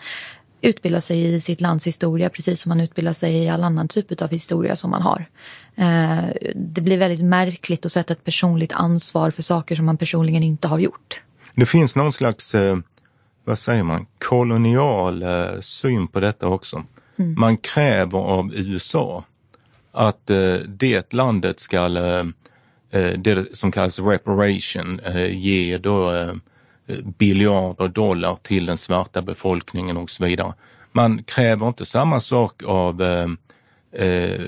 utbildar 0.60 1.00
sig 1.00 1.34
i 1.34 1.40
sitt 1.40 1.60
lands 1.60 1.86
historia 1.86 2.28
precis 2.28 2.62
som 2.62 2.68
man 2.68 2.80
utbildar 2.80 3.12
sig 3.12 3.34
i 3.34 3.48
all 3.48 3.64
annan 3.64 3.88
typ 3.88 4.22
av 4.22 4.30
historia 4.30 4.76
som 4.76 4.90
man 4.90 5.02
har. 5.02 5.26
Eh, 5.76 6.52
det 6.54 6.80
blir 6.80 6.98
väldigt 6.98 7.24
märkligt 7.24 7.86
att 7.86 7.92
sätta 7.92 8.12
ett 8.12 8.24
personligt 8.24 8.72
ansvar 8.72 9.30
för 9.30 9.42
saker 9.42 9.76
som 9.76 9.86
man 9.86 9.96
personligen 9.96 10.42
inte 10.42 10.68
har 10.68 10.78
gjort. 10.78 11.22
Det 11.54 11.66
finns 11.66 11.96
någon 11.96 12.12
slags, 12.12 12.54
eh, 12.54 12.78
vad 13.44 13.58
säger 13.58 13.82
man, 13.82 14.06
kolonial 14.18 15.22
eh, 15.22 15.60
syn 15.60 16.08
på 16.08 16.20
detta 16.20 16.48
också. 16.48 16.84
Mm. 17.18 17.34
Man 17.40 17.56
kräver 17.56 18.18
av 18.18 18.54
USA 18.54 19.24
att 19.92 20.30
det 20.66 21.12
landet 21.12 21.60
ska, 21.60 21.88
det 23.18 23.56
som 23.56 23.72
kallas 23.72 23.98
reparation, 23.98 25.00
ge 25.30 25.78
då 25.78 26.32
biljarder 27.18 27.88
dollar 27.88 28.38
till 28.42 28.66
den 28.66 28.78
svarta 28.78 29.22
befolkningen 29.22 29.96
och 29.96 30.10
så 30.10 30.24
vidare. 30.24 30.54
Man 30.92 31.22
kräver 31.22 31.68
inte 31.68 31.86
samma 31.86 32.20
sak 32.20 32.62
av 32.62 33.02
eh, 33.02 33.28
eh, 34.06 34.40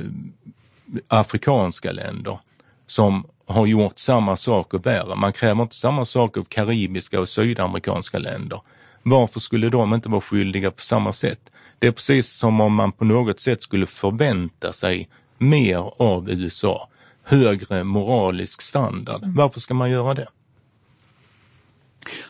afrikanska 1.09 1.93
länder 1.93 2.39
som 2.87 3.27
har 3.47 3.67
gjort 3.67 3.99
samma 3.99 4.37
sak 4.37 4.75
och 4.75 4.87
värre. 4.87 5.15
Man 5.15 5.33
kräver 5.33 5.63
inte 5.63 5.75
samma 5.75 6.05
sak 6.05 6.37
av 6.37 6.45
karibiska 6.45 7.21
och 7.21 7.29
sydamerikanska 7.29 8.19
länder. 8.19 8.61
Varför 9.03 9.41
skulle 9.41 9.69
de 9.69 9.95
inte 9.95 10.09
vara 10.09 10.21
skyldiga 10.21 10.71
på 10.71 10.83
samma 10.83 11.13
sätt? 11.13 11.41
Det 11.79 11.87
är 11.87 11.93
precis 11.93 12.31
som 12.31 12.61
om 12.61 12.75
man 12.75 12.93
på 12.93 13.05
något 13.05 13.41
sätt 13.41 13.63
skulle 13.63 13.87
förvänta 13.87 14.73
sig 14.73 15.09
mer 15.39 16.03
av 16.03 16.31
USA. 16.31 16.89
Högre 17.23 17.85
moralisk 17.85 18.63
standard. 18.63 19.23
Mm. 19.23 19.35
Varför 19.35 19.61
ska 19.61 19.75
man 19.75 19.91
göra 19.91 20.15
det? 20.15 20.29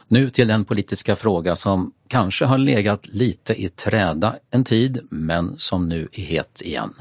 Nu 0.09 0.31
till 0.31 0.49
den 0.49 0.65
politiska 0.65 1.17
fråga 1.17 1.57
som 1.57 1.93
kanske 2.09 2.45
har 2.45 2.59
legat 2.59 3.07
lite 3.07 3.63
i 3.63 3.69
träda 3.69 4.37
en 4.51 4.65
tid, 4.65 5.01
men 5.11 5.59
som 5.59 5.89
nu 5.89 6.09
är 6.13 6.23
het 6.23 6.63
igen. 6.65 6.95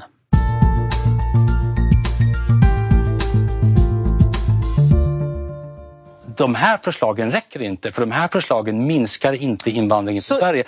De 6.36 6.54
här 6.54 6.78
förslagen 6.82 7.30
räcker 7.30 7.62
inte, 7.62 7.92
för 7.92 8.00
de 8.00 8.10
här 8.10 8.28
förslagen 8.28 8.86
minskar 8.86 9.32
inte 9.32 9.70
invandringen 9.70 10.22
till 10.22 10.36
Sverige. 10.36 10.64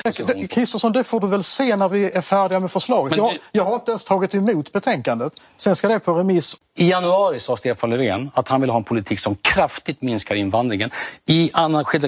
Kristersson, 0.50 0.92
det 0.92 1.04
får 1.04 1.20
du 1.20 1.26
väl 1.26 1.42
se 1.42 1.76
när 1.76 1.88
vi 1.88 2.10
är 2.10 2.20
färdiga 2.20 2.60
med 2.60 2.70
förslaget. 2.70 3.16
Jag, 3.16 3.38
jag, 3.52 3.64
har 3.64 3.74
inte 3.74 3.90
ens 3.90 4.04
tagit 4.04 4.34
emot 4.34 4.72
betänkandet. 4.72 5.32
Sen 5.56 5.76
ska 5.76 5.88
det 5.88 5.98
på 5.98 6.14
remiss. 6.14 6.56
I 6.78 6.90
januari 6.90 7.40
sa 7.40 7.56
Stefan 7.56 7.90
Löfven 7.90 8.30
att 8.34 8.48
han 8.48 8.60
vill 8.60 8.70
ha 8.70 8.76
en 8.76 8.84
politik 8.84 9.20
som 9.20 9.34
kraftigt 9.34 10.02
minskar 10.02 10.34
invandringen. 10.34 10.90
I 11.26 11.50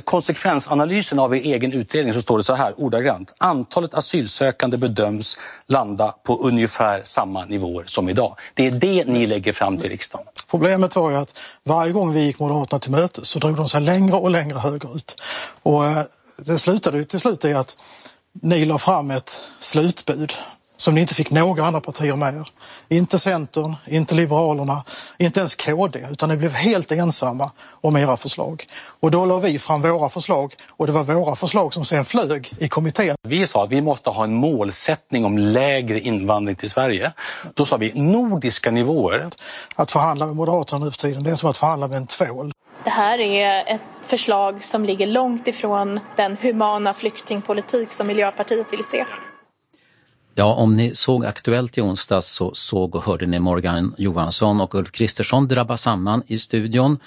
konsekvensanalysen 0.04 1.18
av 1.18 1.36
er 1.36 1.40
egen 1.40 1.72
utredning 1.72 2.14
så 2.14 2.20
står 2.20 2.38
det 2.38 2.44
så 2.44 2.54
här 2.54 2.74
ordagrant. 2.76 3.34
Antalet 3.38 3.94
asylsökande 3.94 4.76
bedöms 4.76 5.38
landa 5.66 6.14
på 6.22 6.36
ungefär 6.36 7.02
samma 7.04 7.44
nivåer 7.44 7.84
som 7.86 8.08
idag. 8.08 8.36
Det 8.54 8.66
är 8.66 8.70
det 8.70 9.04
ni 9.04 9.26
lägger 9.26 9.52
fram 9.52 9.78
till 9.78 9.90
riksdagen. 9.90 10.26
Problemet 10.50 10.96
var 10.96 11.10
ju 11.10 11.16
att 11.16 11.38
varje 11.64 11.92
gång 11.92 12.12
vi 12.12 12.24
gick 12.24 12.38
Moderaterna 12.38 12.80
till 12.80 12.90
mötes 12.90 13.28
så 13.28 13.38
drog 13.48 13.56
de 13.56 13.68
sig 13.68 13.80
längre 13.80 14.16
och 14.16 14.30
längre 14.30 14.58
högerut. 14.58 15.22
Och 15.62 15.86
eh, 15.86 16.02
det 16.36 16.58
slutade 16.58 16.98
ju 16.98 17.04
till 17.04 17.20
slut 17.20 17.44
i 17.44 17.54
att 17.54 17.76
ni 18.42 18.64
la 18.64 18.78
fram 18.78 19.10
ett 19.10 19.48
slutbud 19.58 20.32
som 20.80 20.94
ni 20.94 21.00
inte 21.00 21.14
fick 21.14 21.30
några 21.30 21.64
andra 21.64 21.80
partier 21.80 22.16
med 22.16 22.34
er. 22.34 22.48
Inte 22.88 23.18
Centern, 23.18 23.76
inte 23.86 24.14
Liberalerna, 24.14 24.84
inte 25.18 25.40
ens 25.40 25.54
KD, 25.54 26.06
utan 26.10 26.28
ni 26.28 26.36
blev 26.36 26.52
helt 26.52 26.92
ensamma 26.92 27.50
om 27.70 27.96
era 27.96 28.16
förslag. 28.16 28.66
Och 29.00 29.10
då 29.10 29.24
la 29.24 29.38
vi 29.38 29.58
fram 29.58 29.82
våra 29.82 30.08
förslag 30.08 30.54
och 30.68 30.86
det 30.86 30.92
var 30.92 31.04
våra 31.04 31.36
förslag 31.36 31.74
som 31.74 31.84
sen 31.84 32.04
flög 32.04 32.52
i 32.58 32.68
kommittén. 32.68 33.16
Vi 33.22 33.46
sa 33.46 33.64
att 33.64 33.70
vi 33.70 33.80
måste 33.80 34.10
ha 34.10 34.24
en 34.24 34.34
målsättning 34.34 35.24
om 35.24 35.38
lägre 35.38 36.00
invandring 36.00 36.56
till 36.56 36.70
Sverige. 36.70 37.12
Då 37.54 37.64
sa 37.64 37.76
vi 37.76 37.92
nordiska 37.94 38.70
nivåer. 38.70 39.30
Att 39.74 39.90
förhandla 39.90 40.26
med 40.26 40.36
Moderaterna 40.36 40.84
nu 40.84 40.90
för 40.90 40.98
tiden, 40.98 41.22
det 41.22 41.30
är 41.30 41.34
som 41.34 41.50
att 41.50 41.56
förhandla 41.56 41.88
med 41.88 41.96
en 41.96 42.06
tvål. 42.06 42.52
Det 42.84 42.90
här 42.90 43.18
är 43.18 43.74
ett 43.74 44.00
förslag 44.02 44.62
som 44.62 44.84
ligger 44.84 45.06
långt 45.06 45.48
ifrån 45.48 46.00
den 46.16 46.36
humana 46.40 46.94
flyktingpolitik 46.94 47.92
som 47.92 48.06
Miljöpartiet 48.06 48.72
vill 48.72 48.84
se. 48.84 49.04
Ja, 50.34 50.54
om 50.54 50.76
ni 50.76 50.94
såg 50.94 51.24
Aktuellt 51.24 51.78
i 51.78 51.80
onsdags 51.80 52.26
så 52.26 52.54
såg 52.54 52.94
och 52.94 53.04
hörde 53.04 53.26
ni 53.26 53.38
Morgan 53.38 53.94
Johansson 53.98 54.60
och 54.60 54.74
Ulf 54.74 54.90
Kristersson 54.90 55.48
drabba 55.48 55.76
samman 55.76 56.22
i 56.26 56.38
studion. 56.38 56.98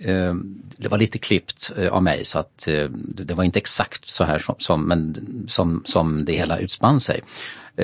Eh, 0.00 0.34
det 0.76 0.88
var 0.88 0.98
lite 0.98 1.18
klippt 1.18 1.72
eh, 1.76 1.92
av 1.92 2.02
mig 2.02 2.24
så 2.24 2.38
att 2.38 2.68
eh, 2.68 2.84
det 2.90 3.34
var 3.34 3.44
inte 3.44 3.58
exakt 3.58 4.10
så 4.10 4.24
här 4.24 4.38
som, 4.38 4.54
som, 4.58 4.82
men, 4.82 5.16
som, 5.48 5.82
som 5.84 6.24
det 6.24 6.32
hela 6.32 6.58
utspann 6.58 7.00
sig. 7.00 7.20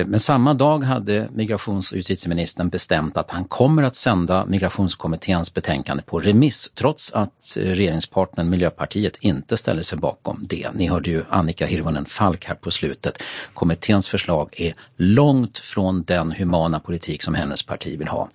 Men 0.05 0.19
samma 0.19 0.53
dag 0.53 0.83
hade 0.83 1.29
migrations 1.33 1.91
och 1.91 1.97
justitieministern 1.97 2.69
bestämt 2.69 3.17
att 3.17 3.31
han 3.31 3.43
kommer 3.43 3.83
att 3.83 3.95
sända 3.95 4.45
migrationskommitténs 4.45 5.53
betänkande 5.53 6.03
på 6.03 6.19
remiss 6.19 6.71
trots 6.75 7.13
att 7.13 7.53
regeringspartnern 7.55 8.49
Miljöpartiet 8.49 9.17
inte 9.17 9.57
ställer 9.57 9.83
sig 9.83 9.97
bakom 9.97 10.45
det. 10.49 10.69
Ni 10.73 10.87
hörde 10.87 11.09
ju 11.09 11.23
Annika 11.29 11.65
Hirvonen 11.65 12.05
Falk 12.05 12.45
här 12.45 12.55
på 12.55 12.71
slutet. 12.71 13.23
Kommitténs 13.53 14.09
förslag 14.09 14.49
är 14.57 14.73
långt 14.97 15.57
från 15.57 16.03
den 16.03 16.31
humana 16.31 16.79
politik 16.79 17.23
som 17.23 17.35
hennes 17.35 17.63
parti 17.63 17.99
vill 17.99 18.07
ha. 18.07 18.29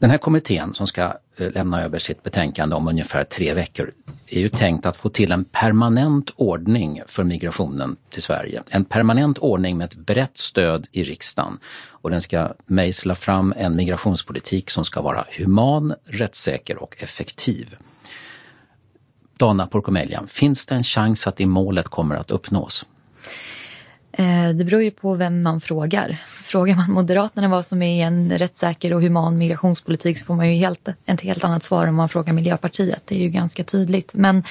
Den 0.00 0.10
här 0.10 0.18
kommittén 0.18 0.74
som 0.74 0.86
ska 0.86 1.02
eh, 1.36 1.52
lämna 1.52 1.82
över 1.82 1.98
sitt 1.98 2.22
betänkande 2.22 2.76
om 2.76 2.88
ungefär 2.88 3.24
tre 3.24 3.54
veckor 3.54 3.92
är 4.26 4.40
ju 4.40 4.48
tänkt 4.48 4.86
att 4.86 4.96
få 4.96 5.08
till 5.08 5.32
en 5.32 5.44
permanent 5.44 6.30
ordning 6.36 7.02
för 7.06 7.24
migrationen 7.24 7.96
till 8.10 8.22
Sverige. 8.22 8.62
En 8.70 8.84
permanent 8.84 9.38
ordning 9.38 9.76
med 9.76 9.84
ett 9.84 9.94
brett 9.94 10.38
stöd 10.38 10.86
i 10.92 11.02
riksdagen. 11.02 11.58
Och 11.88 12.10
den 12.10 12.20
ska 12.20 12.52
mejsla 12.66 13.14
fram 13.14 13.54
en 13.56 13.76
migrationspolitik 13.76 14.70
som 14.70 14.84
ska 14.84 15.02
vara 15.02 15.24
human, 15.38 15.94
rättssäker 16.04 16.82
och 16.82 17.02
effektiv. 17.02 17.76
Dana 19.36 19.66
Porkomelian, 19.66 20.26
finns 20.28 20.66
det 20.66 20.74
en 20.74 20.84
chans 20.84 21.26
att 21.26 21.36
det 21.36 21.46
målet 21.46 21.88
kommer 21.88 22.16
att 22.16 22.30
uppnås? 22.30 22.86
Eh, 24.12 24.48
det 24.48 24.64
beror 24.64 24.82
ju 24.82 24.90
på 24.90 25.14
vem 25.14 25.42
man 25.42 25.60
frågar. 25.60 26.16
Frågar 26.42 26.76
man 26.76 26.92
Moderaterna 26.92 27.48
vad 27.48 27.66
som 27.66 27.82
är 27.82 28.06
en 28.06 28.38
rättssäker 28.38 28.94
och 28.94 29.02
human 29.02 29.38
migrationspolitik 29.38 30.18
så 30.18 30.24
får 30.24 30.34
man 30.34 30.52
ju 30.52 30.54
helt, 30.54 30.88
ett 31.06 31.20
helt 31.20 31.44
annat 31.44 31.62
svar 31.62 31.82
än 31.82 31.88
om 31.88 31.94
man 31.94 32.08
frågar 32.08 32.32
Miljöpartiet. 32.32 33.02
Det 33.04 33.14
är 33.14 33.18
ju 33.18 33.28
ganska 33.28 33.64
tydligt. 33.64 34.14
Men 34.14 34.42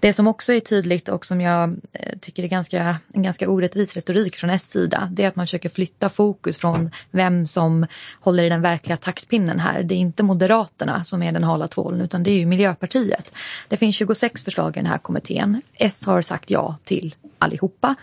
det 0.00 0.12
som 0.12 0.26
också 0.26 0.52
är 0.52 0.60
tydligt 0.60 1.08
och 1.08 1.26
som 1.26 1.40
jag 1.40 1.76
eh, 1.92 2.18
tycker 2.20 2.42
är 2.42 2.46
ganska, 2.46 2.96
en 3.12 3.22
ganska 3.22 3.48
orättvis 3.48 3.94
retorik 3.94 4.36
från 4.36 4.50
S 4.50 4.70
sida 4.70 5.08
det 5.12 5.24
är 5.24 5.28
att 5.28 5.36
man 5.36 5.46
försöker 5.46 5.68
flytta 5.68 6.08
fokus 6.08 6.56
från 6.56 6.90
vem 7.10 7.46
som 7.46 7.86
håller 8.20 8.44
i 8.44 8.48
den 8.48 8.62
verkliga 8.62 8.96
taktpinnen 8.96 9.60
här. 9.60 9.82
Det 9.82 9.94
är 9.94 9.98
inte 9.98 10.22
Moderaterna 10.22 11.04
som 11.04 11.22
är 11.22 11.32
den 11.32 11.44
hala 11.44 11.68
tvålen 11.68 12.00
utan 12.00 12.22
det 12.22 12.30
är 12.30 12.36
ju 12.36 12.46
Miljöpartiet. 12.46 13.32
Det 13.68 13.76
finns 13.76 13.96
26 13.96 14.42
förslag 14.42 14.76
i 14.76 14.80
den 14.80 14.86
här 14.86 14.98
kommittén. 14.98 15.62
S 15.74 16.04
har 16.04 16.22
sagt 16.22 16.50
ja 16.50 16.76
till 16.84 17.14
allihopa. 17.38 17.94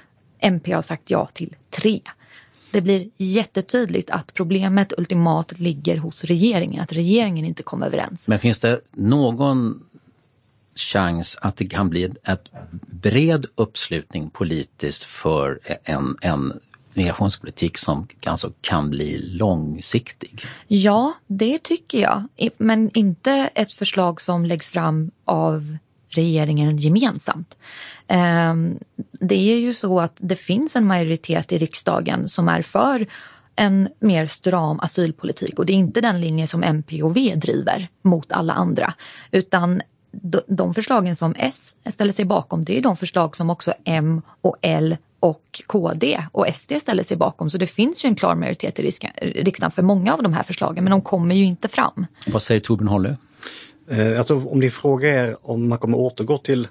MP 0.46 0.72
har 0.72 0.82
sagt 0.82 1.10
ja 1.10 1.30
till 1.34 1.56
tre. 1.70 2.02
Det 2.72 2.82
blir 2.82 3.10
jättetydligt 3.18 4.10
att 4.10 4.34
problemet 4.34 4.94
ultimat 4.98 5.60
ligger 5.60 5.98
hos 5.98 6.24
regeringen, 6.24 6.84
att 6.84 6.94
regeringen 6.94 7.46
inte 7.46 7.64
kommer 7.64 7.88
överens. 7.88 8.28
Men 8.28 8.40
finns 8.40 8.60
det 8.60 8.80
någon 8.92 9.84
chans 10.76 11.38
att 11.42 11.58
det 11.58 11.66
kan 11.66 11.90
bli 11.90 12.04
en 12.24 12.38
bred 12.82 13.46
uppslutning 13.56 14.30
politiskt 14.30 15.04
för 15.04 15.60
en, 15.84 16.18
en 16.22 16.60
migrationspolitik 16.94 17.78
som 17.78 18.08
alltså 18.26 18.52
kan 18.62 18.90
bli 18.90 19.22
långsiktig? 19.22 20.46
Ja, 20.68 21.14
det 21.28 21.64
tycker 21.64 22.02
jag. 22.02 22.24
Men 22.58 22.92
inte 22.94 23.32
ett 23.56 23.72
förslag 23.72 24.22
som 24.22 24.46
läggs 24.46 24.70
fram 24.70 25.12
av 25.26 25.78
regeringen 26.18 26.78
gemensamt. 26.78 27.58
Ehm, 28.08 28.80
det 29.12 29.54
är 29.54 29.58
ju 29.58 29.74
så 29.74 30.00
att 30.00 30.18
det 30.22 30.36
finns 30.36 30.76
en 30.76 30.88
majoritet 30.88 31.52
i 31.52 31.58
riksdagen 31.58 32.30
som 32.30 32.48
är 32.48 32.62
för 32.62 33.08
en 33.56 33.90
mer 34.00 34.26
stram 34.26 34.80
asylpolitik 34.80 35.60
och 35.60 35.66
det 35.66 35.74
är 35.74 35.78
inte 35.78 36.02
den 36.02 36.22
linje 36.22 36.48
som 36.48 36.64
MP 36.64 37.04
och 37.04 37.18
V 37.18 37.36
driver 37.36 37.88
mot 38.02 38.32
alla 38.32 38.54
andra. 38.54 38.94
Utan 39.32 39.82
de 40.48 40.74
förslagen 40.74 41.16
som 41.16 41.36
S 41.38 41.76
ställer 41.86 42.14
sig 42.14 42.26
bakom 42.26 42.64
det 42.64 42.78
är 42.78 42.82
de 42.82 42.98
förslag 42.98 43.36
som 43.36 43.50
också 43.50 43.74
M 43.84 44.22
och 44.42 44.56
L 44.62 44.98
och 45.20 45.62
KD 45.68 46.22
och 46.32 46.48
SD 46.54 46.74
ställer 46.82 47.04
sig 47.04 47.18
bakom. 47.18 47.50
Så 47.50 47.58
det 47.58 47.68
finns 47.68 48.06
ju 48.06 48.08
en 48.08 48.16
klar 48.16 48.36
majoritet 48.36 48.80
i 48.80 48.92
riksdagen 49.22 49.72
för 49.72 49.82
många 49.82 50.14
av 50.14 50.24
de 50.24 50.34
här 50.34 50.44
förslagen 50.44 50.84
men 50.84 50.92
de 50.92 51.02
kommer 51.02 51.36
ju 51.36 51.46
inte 51.46 51.68
fram. 51.68 52.06
Vad 52.28 52.42
säger 52.42 52.62
Torbjörn 52.62 52.88
Hållö? 52.88 53.16
Eh, 53.88 54.18
alltså, 54.18 54.36
om 54.36 54.60
din 54.60 54.72
fråga 54.72 55.10
är 55.10 55.36
om 55.42 55.68
man 55.68 55.78
kommer 55.78 55.98
återgå 55.98 56.38
till 56.38 56.68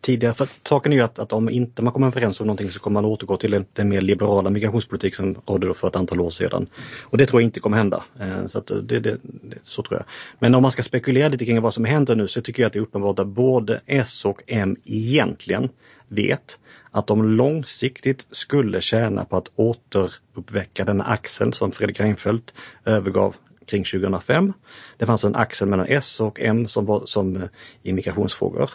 tidigare, 0.00 0.34
för 0.34 0.48
saken 0.68 0.92
är 0.92 0.96
ju 0.96 1.02
att, 1.02 1.18
att 1.18 1.32
om 1.32 1.50
inte 1.50 1.82
man 1.82 1.92
kommer 1.92 2.06
överens 2.06 2.40
om 2.40 2.46
någonting 2.46 2.70
så 2.70 2.80
kommer 2.80 3.02
man 3.02 3.10
återgå 3.10 3.36
till 3.36 3.64
den 3.72 3.88
mer 3.88 4.00
liberala 4.00 4.50
migrationspolitik 4.50 5.14
som 5.14 5.36
rådde 5.46 5.74
för 5.74 5.88
ett 5.88 5.96
antal 5.96 6.20
år 6.20 6.30
sedan. 6.30 6.66
Och 7.02 7.18
det 7.18 7.26
tror 7.26 7.42
jag 7.42 7.46
inte 7.46 7.60
kommer 7.60 7.76
hända. 7.76 8.04
Eh, 8.20 8.46
så, 8.46 8.58
eh, 8.58 8.76
det, 8.76 9.00
det, 9.00 9.16
det, 9.22 9.58
så 9.62 9.82
tror 9.82 9.98
jag. 9.98 10.04
Men 10.38 10.54
om 10.54 10.62
man 10.62 10.72
ska 10.72 10.82
spekulera 10.82 11.28
lite 11.28 11.44
kring 11.44 11.60
vad 11.60 11.74
som 11.74 11.84
händer 11.84 12.16
nu 12.16 12.28
så 12.28 12.40
tycker 12.40 12.62
jag 12.62 12.66
att 12.66 12.72
det 12.72 12.78
är 12.78 12.82
uppenbart 12.82 13.18
att 13.18 13.26
både 13.26 13.80
S 13.86 14.24
och 14.24 14.42
M 14.46 14.76
egentligen 14.84 15.68
vet 16.08 16.58
att 16.90 17.06
de 17.06 17.28
långsiktigt 17.36 18.26
skulle 18.30 18.80
tjäna 18.80 19.24
på 19.24 19.36
att 19.36 19.50
återuppväcka 19.56 20.84
den 20.84 21.00
axeln 21.00 21.52
som 21.52 21.72
Fredrik 21.72 22.00
Reinfeldt 22.00 22.54
övergav 22.84 23.36
kring 23.66 23.84
2005. 23.84 24.52
Det 24.96 25.06
fanns 25.06 25.24
en 25.24 25.34
axel 25.34 25.68
mellan 25.68 25.86
S 25.88 26.20
och 26.20 26.40
M 26.40 26.68
som 26.68 26.86
var 26.86 27.06
som 27.06 27.36
eh, 27.36 27.42
i 27.82 27.92
migrationsfrågor. 27.92 28.70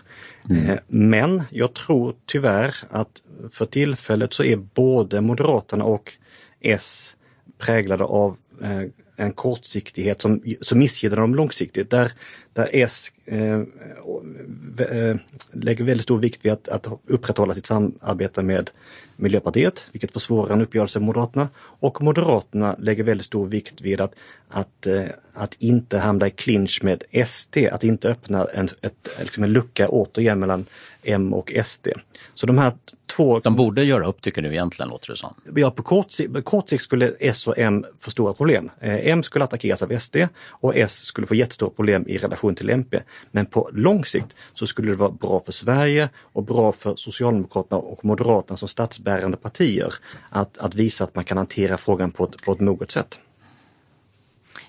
Mm. 0.50 0.70
Eh, 0.70 0.80
men 0.88 1.44
jag 1.50 1.74
tror 1.74 2.16
tyvärr 2.26 2.76
att 2.90 3.24
för 3.52 3.66
tillfället 3.66 4.34
så 4.34 4.44
är 4.44 4.56
både 4.56 5.22
Moderaterna 5.22 5.84
och 5.84 6.14
S 6.60 7.16
präglade 7.58 8.04
av 8.04 8.38
eh, 8.62 8.82
en 9.16 9.34
kortsiktighet 9.34 10.22
som, 10.22 10.44
som 10.62 10.80
missgynnar 10.80 11.18
dem 11.18 11.36
långsiktigt. 11.36 11.90
Där, 11.90 12.12
där 12.54 12.70
S 12.72 13.12
eh, 13.26 13.54
eh, 13.54 15.16
lägger 15.52 15.84
väldigt 15.84 16.04
stor 16.04 16.18
vikt 16.18 16.46
vid 16.46 16.52
att, 16.52 16.68
att 16.68 16.88
upprätthålla 17.08 17.54
sitt 17.54 17.66
samarbete 17.66 18.44
med 18.44 18.70
Miljöpartiet, 19.16 19.88
vilket 19.92 20.12
försvårar 20.12 20.54
en 20.54 20.62
uppgörelse 20.62 21.00
med 21.00 21.06
Moderaterna. 21.06 21.50
Och 21.58 22.02
Moderaterna 22.02 22.76
lägger 22.80 23.04
väldigt 23.04 23.26
stor 23.26 23.46
vikt 23.46 23.82
vid 23.82 24.02
att, 24.02 24.14
att, 24.50 24.88
eh, 24.88 25.04
att 25.34 25.56
inte 25.60 25.98
hamna 25.98 26.28
i 26.28 26.32
clinch 26.32 26.80
med 26.84 27.04
SD, 27.28 27.58
att 27.72 27.84
inte 27.84 28.10
öppna 28.10 28.46
en, 28.54 28.70
ett, 28.82 29.10
liksom 29.20 29.44
en 29.44 29.54
lucka 29.54 29.90
återigen 29.90 30.40
mellan 30.40 30.66
M 31.04 31.34
och 31.34 31.54
SD. 31.66 31.88
Så 32.34 32.48
de 32.48 32.58
här 32.58 32.74
två... 33.16 33.40
De 33.40 33.56
borde 33.56 33.84
göra 33.84 34.06
upp 34.06 34.22
tycker 34.22 34.42
du 34.42 34.50
egentligen, 34.50 34.90
låter 34.90 35.12
det 35.12 35.18
som. 35.18 35.34
Ja, 35.56 35.72
på 35.72 35.84
kort, 35.84 36.08
på 36.34 36.42
kort 36.42 36.70
sikt 36.70 36.84
skulle 36.84 37.14
S 37.20 37.48
och 37.48 37.60
M 37.60 37.86
få 38.00 38.12
stora 38.12 38.34
problem. 38.34 38.72
Eh, 38.80 39.08
M 39.08 39.24
skulle 39.24 39.46
attackeras 39.46 39.84
av 39.84 39.98
SD 40.00 40.16
och 40.48 40.76
S 40.76 40.94
skulle 40.94 41.28
få 41.28 41.36
jättestora 41.36 41.70
problem 41.70 42.08
i 42.08 42.18
relation 42.42 42.56
till 42.56 42.70
MP. 42.70 43.00
Men 43.32 43.46
på 43.46 43.70
lång 43.74 44.06
sikt 44.06 44.36
så 44.54 44.68
skulle 44.68 44.92
det 44.92 44.98
vara 44.98 45.12
bra 45.12 45.40
för 45.40 45.52
Sverige 45.52 46.10
och 46.34 46.44
bra 46.44 46.72
för 46.72 46.96
Socialdemokraterna 46.96 47.82
och 47.82 48.06
Moderaterna 48.06 48.58
som 48.58 48.68
statsbärande 48.68 49.38
partier 49.38 49.94
att, 50.30 50.58
att 50.58 50.76
visa 50.76 51.04
att 51.04 51.16
man 51.16 51.26
kan 51.26 51.38
hantera 51.38 51.78
frågan 51.78 52.12
på 52.12 52.24
ett, 52.24 52.46
på 52.46 52.52
ett 52.52 52.60
moget 52.60 52.92
sätt. 52.92 53.20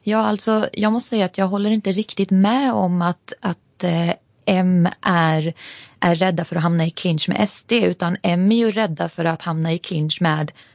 Ja, 0.02 0.18
alltså 0.18 0.68
jag 0.72 0.92
måste 0.92 1.08
säga 1.08 1.24
att 1.24 1.38
jag 1.38 1.48
håller 1.48 1.70
inte 1.70 1.92
riktigt 1.92 2.30
med 2.30 2.72
om 2.72 3.02
att, 3.02 3.32
att 3.40 3.84
eh, 3.84 4.12
M 4.46 4.88
är, 5.00 5.54
är 6.00 6.14
rädda 6.14 6.44
för 6.44 6.56
att 6.56 6.62
hamna 6.62 6.86
i 6.86 6.90
clinch 6.90 7.28
med 7.28 7.48
SD 7.48 7.72
utan 7.72 8.16
M 8.22 8.52
är 8.52 8.56
ju 8.56 8.72
rädda 8.72 9.08
för 9.08 9.24
att 9.24 9.42
hamna 9.42 9.72
i 9.72 9.78
clinch 9.78 10.20
med 10.20 10.50
eh, 10.50 10.71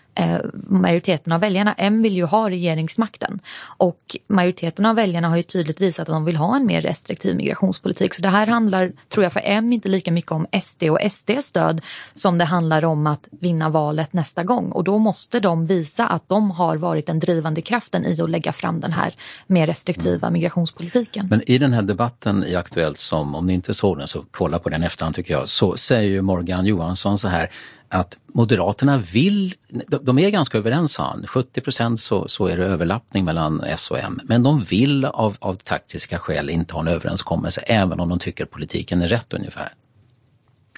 majoriteten 0.54 1.34
av 1.34 1.42
väljarna. 1.42 1.74
M 1.74 2.02
vill 2.02 2.16
ju 2.16 2.26
ha 2.26 2.50
regeringsmakten 2.50 3.40
och 3.78 4.18
majoriteten 4.28 4.86
av 4.86 4.96
väljarna 4.96 5.30
har 5.30 5.38
ju 5.38 5.44
tydligt 5.44 5.82
visat 5.82 6.10
att 6.10 6.14
de 6.14 6.26
vill 6.26 6.36
ha 6.36 6.56
en 6.56 6.66
mer 6.66 6.82
restriktiv 6.82 7.36
migrationspolitik. 7.36 8.14
Så 8.14 8.22
det 8.22 8.30
här 8.30 8.48
handlar, 8.48 8.92
tror 9.10 9.24
jag, 9.24 9.34
för 9.34 9.42
M 9.46 9.74
inte 9.74 9.90
lika 9.90 10.12
mycket 10.12 10.32
om 10.32 10.48
SD 10.62 10.84
och 10.84 11.00
SDs 11.12 11.46
stöd 11.46 11.82
som 12.14 12.38
det 12.38 12.46
handlar 12.46 12.86
om 12.86 13.08
att 13.08 13.28
vinna 13.32 13.70
valet 13.70 14.14
nästa 14.14 14.44
gång. 14.44 14.72
Och 14.72 14.84
då 14.84 14.98
måste 14.98 15.40
de 15.40 15.66
visa 15.66 16.08
att 16.08 16.30
de 16.30 16.52
har 16.52 16.78
varit 16.78 17.06
den 17.06 17.20
drivande 17.20 17.62
kraften 17.62 18.06
i 18.06 18.22
att 18.22 18.30
lägga 18.30 18.54
fram 18.54 18.80
den 18.80 18.92
här 18.92 19.16
mer 19.48 19.68
restriktiva 19.68 20.30
migrationspolitiken. 20.30 21.28
Men 21.30 21.52
i 21.52 21.58
den 21.58 21.74
här 21.74 21.82
debatten 21.82 22.44
i 22.48 22.56
Aktuellt 22.56 22.98
som, 22.98 23.36
om 23.36 23.46
ni 23.46 23.54
inte 23.54 23.74
såg 23.74 23.98
den 23.98 24.08
så 24.08 24.26
kolla 24.32 24.60
på 24.60 24.70
den 24.70 24.84
efterhand 24.84 25.16
tycker 25.16 25.34
jag, 25.34 25.50
så 25.50 25.78
säger 25.78 26.10
ju 26.10 26.22
Morgan 26.22 26.66
Johansson 26.66 27.18
så 27.18 27.28
här 27.28 27.50
att 27.90 28.18
Moderaterna 28.34 28.98
vill, 28.98 29.54
de 30.02 30.20
är 30.20 30.30
ganska 30.30 30.58
överens 30.58 30.94
sa 30.94 31.04
han, 31.04 31.28
70 31.28 31.62
procent 31.62 32.00
så, 32.00 32.28
så 32.28 32.48
är 32.48 32.58
det 32.58 32.66
överlappning 32.66 33.26
mellan 33.26 33.64
S 33.64 33.92
och 33.92 34.00
M, 34.00 34.20
men 34.24 34.44
de 34.44 34.64
vill 34.64 35.06
av, 35.06 35.38
av 35.40 35.54
taktiska 35.54 36.20
skäl 36.20 36.50
inte 36.50 36.74
ha 36.74 36.82
en 36.82 36.88
överenskommelse 36.88 37.62
även 37.62 38.00
om 38.00 38.10
de 38.10 38.20
tycker 38.20 38.46
politiken 38.46 39.02
är 39.02 39.08
rätt 39.08 39.34
ungefär. 39.34 39.74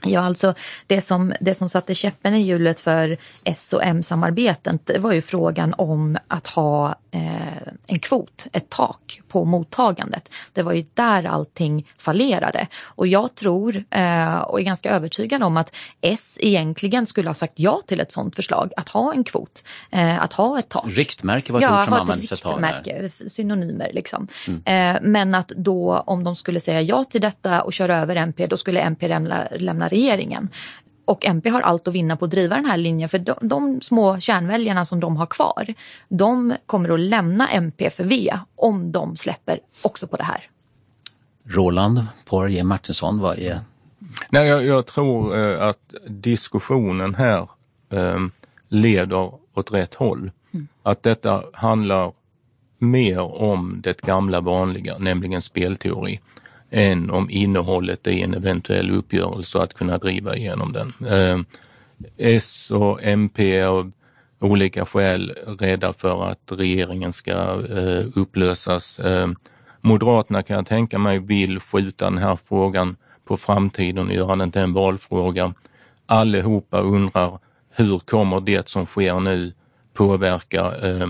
Ja, 0.03 0.21
alltså 0.21 0.53
det 0.87 1.01
som, 1.01 1.33
det 1.39 1.55
som 1.55 1.69
satte 1.69 1.95
käppen 1.95 2.35
i 2.35 2.41
hjulet 2.41 2.79
för 2.79 3.17
S 3.43 3.73
och 3.73 3.83
M-samarbetet 3.83 4.91
var 4.99 5.11
ju 5.11 5.21
frågan 5.21 5.73
om 5.77 6.17
att 6.27 6.47
ha 6.47 6.95
eh, 7.11 7.67
en 7.87 7.99
kvot, 7.99 8.47
ett 8.53 8.69
tak 8.69 9.21
på 9.27 9.45
mottagandet. 9.45 10.31
Det 10.53 10.63
var 10.63 10.73
ju 10.73 10.85
där 10.93 11.23
allting 11.23 11.87
fallerade. 11.97 12.67
Och 12.83 13.07
jag 13.07 13.35
tror 13.35 13.83
eh, 13.89 14.39
och 14.39 14.59
är 14.59 14.63
ganska 14.63 14.91
övertygad 14.91 15.43
om 15.43 15.57
att 15.57 15.75
S 16.01 16.37
egentligen 16.41 17.05
skulle 17.05 17.29
ha 17.29 17.33
sagt 17.33 17.53
ja 17.55 17.81
till 17.87 17.99
ett 17.99 18.11
sådant 18.11 18.35
förslag, 18.35 18.71
att 18.77 18.89
ha 18.89 19.13
en 19.13 19.23
kvot, 19.23 19.63
eh, 19.91 20.23
att 20.23 20.33
ha 20.33 20.59
ett 20.59 20.69
tak. 20.69 20.85
Riktmärke 20.87 21.53
var 21.53 21.59
ett 21.59 21.63
ja, 21.63 21.79
ord 21.79 21.85
som 21.85 21.93
användes 21.93 22.31
ett 22.31 22.41
tag. 22.41 22.51
Riktmärke, 22.51 23.09
synonymer 23.09 23.91
liksom. 23.93 24.27
Mm. 24.47 24.95
Eh, 24.95 25.01
men 25.01 25.35
att 25.35 25.47
då 25.47 26.03
om 26.05 26.23
de 26.23 26.35
skulle 26.35 26.59
säga 26.59 26.81
ja 26.81 27.03
till 27.03 27.21
detta 27.21 27.61
och 27.61 27.73
köra 27.73 27.97
över 27.97 28.15
MP, 28.15 28.47
då 28.47 28.57
skulle 28.57 28.79
MP 28.79 29.07
lämna, 29.07 29.47
lämna 29.55 29.88
regeringen. 29.89 30.49
Och 31.05 31.25
MP 31.25 31.49
har 31.49 31.61
allt 31.61 31.87
att 31.87 31.93
vinna 31.93 32.17
på 32.17 32.25
att 32.25 32.31
driva 32.31 32.55
den 32.55 32.65
här 32.65 32.77
linjen 32.77 33.09
för 33.09 33.19
de, 33.19 33.35
de, 33.41 33.81
små 33.81 34.19
kärnväljarna 34.19 34.85
som 34.85 34.99
de 34.99 35.17
har 35.17 35.25
kvar, 35.25 35.73
de 36.07 36.53
kommer 36.65 36.89
att 36.89 36.99
lämna 36.99 37.49
MP 37.49 37.89
för 37.89 38.03
V 38.03 38.33
om 38.55 38.91
de 38.91 39.17
släpper 39.17 39.59
också 39.81 40.07
på 40.07 40.17
det 40.17 40.23
här. 40.23 40.49
Roland 41.43 42.05
Poirier 42.25 42.63
Martinsson, 42.63 43.19
vad 43.19 43.39
är... 43.39 43.59
Nej, 44.29 44.47
jag, 44.47 44.65
jag 44.65 44.85
tror 44.85 45.37
eh, 45.37 45.67
att 45.67 45.93
diskussionen 46.07 47.15
här 47.15 47.49
eh, 47.89 48.19
leder 48.67 49.31
åt 49.53 49.71
rätt 49.71 49.95
håll. 49.95 50.31
Mm. 50.51 50.67
Att 50.83 51.03
detta 51.03 51.43
handlar 51.53 52.13
mer 52.77 53.41
om 53.41 53.81
det 53.83 54.01
gamla 54.01 54.41
vanliga, 54.41 54.97
nämligen 54.97 55.41
spelteori 55.41 56.19
än 56.71 57.09
om 57.09 57.29
innehållet 57.29 58.07
i 58.07 58.21
en 58.21 58.33
eventuell 58.33 58.91
uppgörelse 58.91 59.57
och 59.57 59.63
att 59.63 59.73
kunna 59.73 59.97
driva 59.97 60.35
igenom 60.35 60.73
den. 60.73 60.93
Eh, 61.07 61.39
S 62.17 62.71
och 62.71 63.03
MP 63.03 63.57
är 63.57 63.65
av 63.65 63.91
olika 64.39 64.85
skäl 64.85 65.33
rädda 65.59 65.93
för 65.93 66.29
att 66.31 66.51
regeringen 66.51 67.13
ska 67.13 67.31
eh, 67.77 68.05
upplösas. 68.15 68.99
Eh, 68.99 69.27
Moderaterna 69.81 70.43
kan 70.43 70.55
jag 70.55 70.65
tänka 70.65 70.97
mig 70.97 71.19
vill 71.19 71.59
skjuta 71.59 72.05
den 72.05 72.17
här 72.17 72.35
frågan 72.35 72.95
på 73.25 73.37
framtiden 73.37 74.07
och 74.07 74.13
göra 74.13 74.35
den 74.35 74.51
till 74.51 74.61
en 74.61 74.73
valfråga. 74.73 75.53
Allihopa 76.05 76.79
undrar 76.79 77.39
hur 77.69 77.99
kommer 77.99 78.39
det 78.39 78.67
som 78.69 78.85
sker 78.85 79.19
nu 79.19 79.53
påverka 79.93 80.75
eh, 80.75 81.07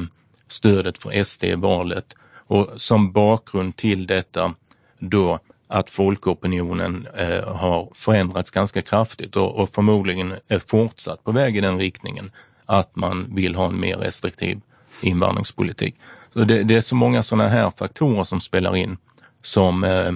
stödet 0.48 0.98
för 0.98 1.24
SD 1.24 1.44
i 1.44 1.56
valet? 1.56 2.16
Och 2.48 2.70
som 2.76 3.12
bakgrund 3.12 3.76
till 3.76 4.08
detta 4.08 4.54
då 5.00 5.40
att 5.68 5.90
folkopinionen 5.90 7.08
eh, 7.18 7.56
har 7.56 7.90
förändrats 7.94 8.52
ganska 8.52 8.82
kraftigt 8.82 9.36
och, 9.36 9.56
och 9.56 9.70
förmodligen 9.70 10.34
är 10.48 10.60
fortsatt 10.60 11.24
på 11.24 11.32
väg 11.32 11.58
i 11.58 11.62
den 11.62 11.80
riktningen 11.80 12.32
att 12.66 12.96
man 12.96 13.36
vill 13.36 13.56
ha 13.56 13.66
en 13.66 13.80
mer 13.80 13.98
restriktiv 13.98 14.62
invandringspolitik. 15.02 15.96
Så 16.34 16.40
det, 16.40 16.64
det 16.64 16.76
är 16.76 16.82
så 16.82 16.96
många 16.96 17.24
sådana 17.24 17.50
här 17.50 17.72
faktorer 17.78 18.24
som 18.24 18.42
spelar 18.42 18.76
in 18.76 18.98
som 19.42 19.84
eh, 19.84 20.12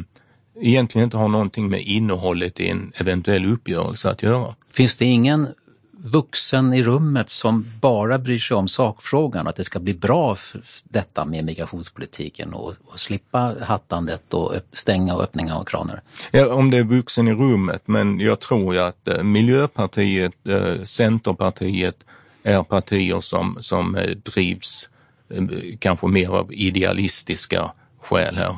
egentligen 0.61 1.03
inte 1.03 1.17
har 1.17 1.27
någonting 1.27 1.69
med 1.69 1.81
innehållet 1.81 2.59
i 2.59 2.67
en 2.67 2.91
eventuell 2.95 3.53
uppgörelse 3.53 4.09
att 4.09 4.23
göra. 4.23 4.55
Finns 4.73 4.97
det 4.97 5.05
ingen 5.05 5.47
vuxen 6.03 6.73
i 6.73 6.83
rummet 6.83 7.29
som 7.29 7.65
bara 7.81 8.19
bryr 8.19 8.39
sig 8.39 8.57
om 8.57 8.67
sakfrågan, 8.67 9.47
att 9.47 9.55
det 9.55 9.63
ska 9.63 9.79
bli 9.79 9.93
bra 9.93 10.35
för 10.35 10.61
detta 10.83 11.25
med 11.25 11.45
migrationspolitiken 11.45 12.53
och, 12.53 12.73
och 12.85 12.99
slippa 12.99 13.55
hattandet 13.61 14.33
och 14.33 14.53
stänga 14.73 15.15
och 15.15 15.23
öppningar 15.23 15.55
av 15.55 15.63
kranar? 15.63 16.01
Ja, 16.31 16.53
om 16.53 16.71
det 16.71 16.77
är 16.77 16.83
vuxen 16.83 17.27
i 17.27 17.33
rummet, 17.33 17.81
men 17.85 18.19
jag 18.19 18.39
tror 18.39 18.73
ju 18.73 18.81
att 18.81 19.07
eh, 19.07 19.23
Miljöpartiet, 19.23 20.47
eh, 20.47 20.83
Centerpartiet 20.83 21.95
är 22.43 22.63
partier 22.63 23.19
som, 23.19 23.57
som 23.59 23.95
eh, 23.95 24.09
drivs 24.09 24.89
eh, 25.29 25.43
kanske 25.79 26.07
mer 26.07 26.29
av 26.29 26.53
idealistiska 26.53 27.71
skäl 28.01 28.35
här. 28.35 28.57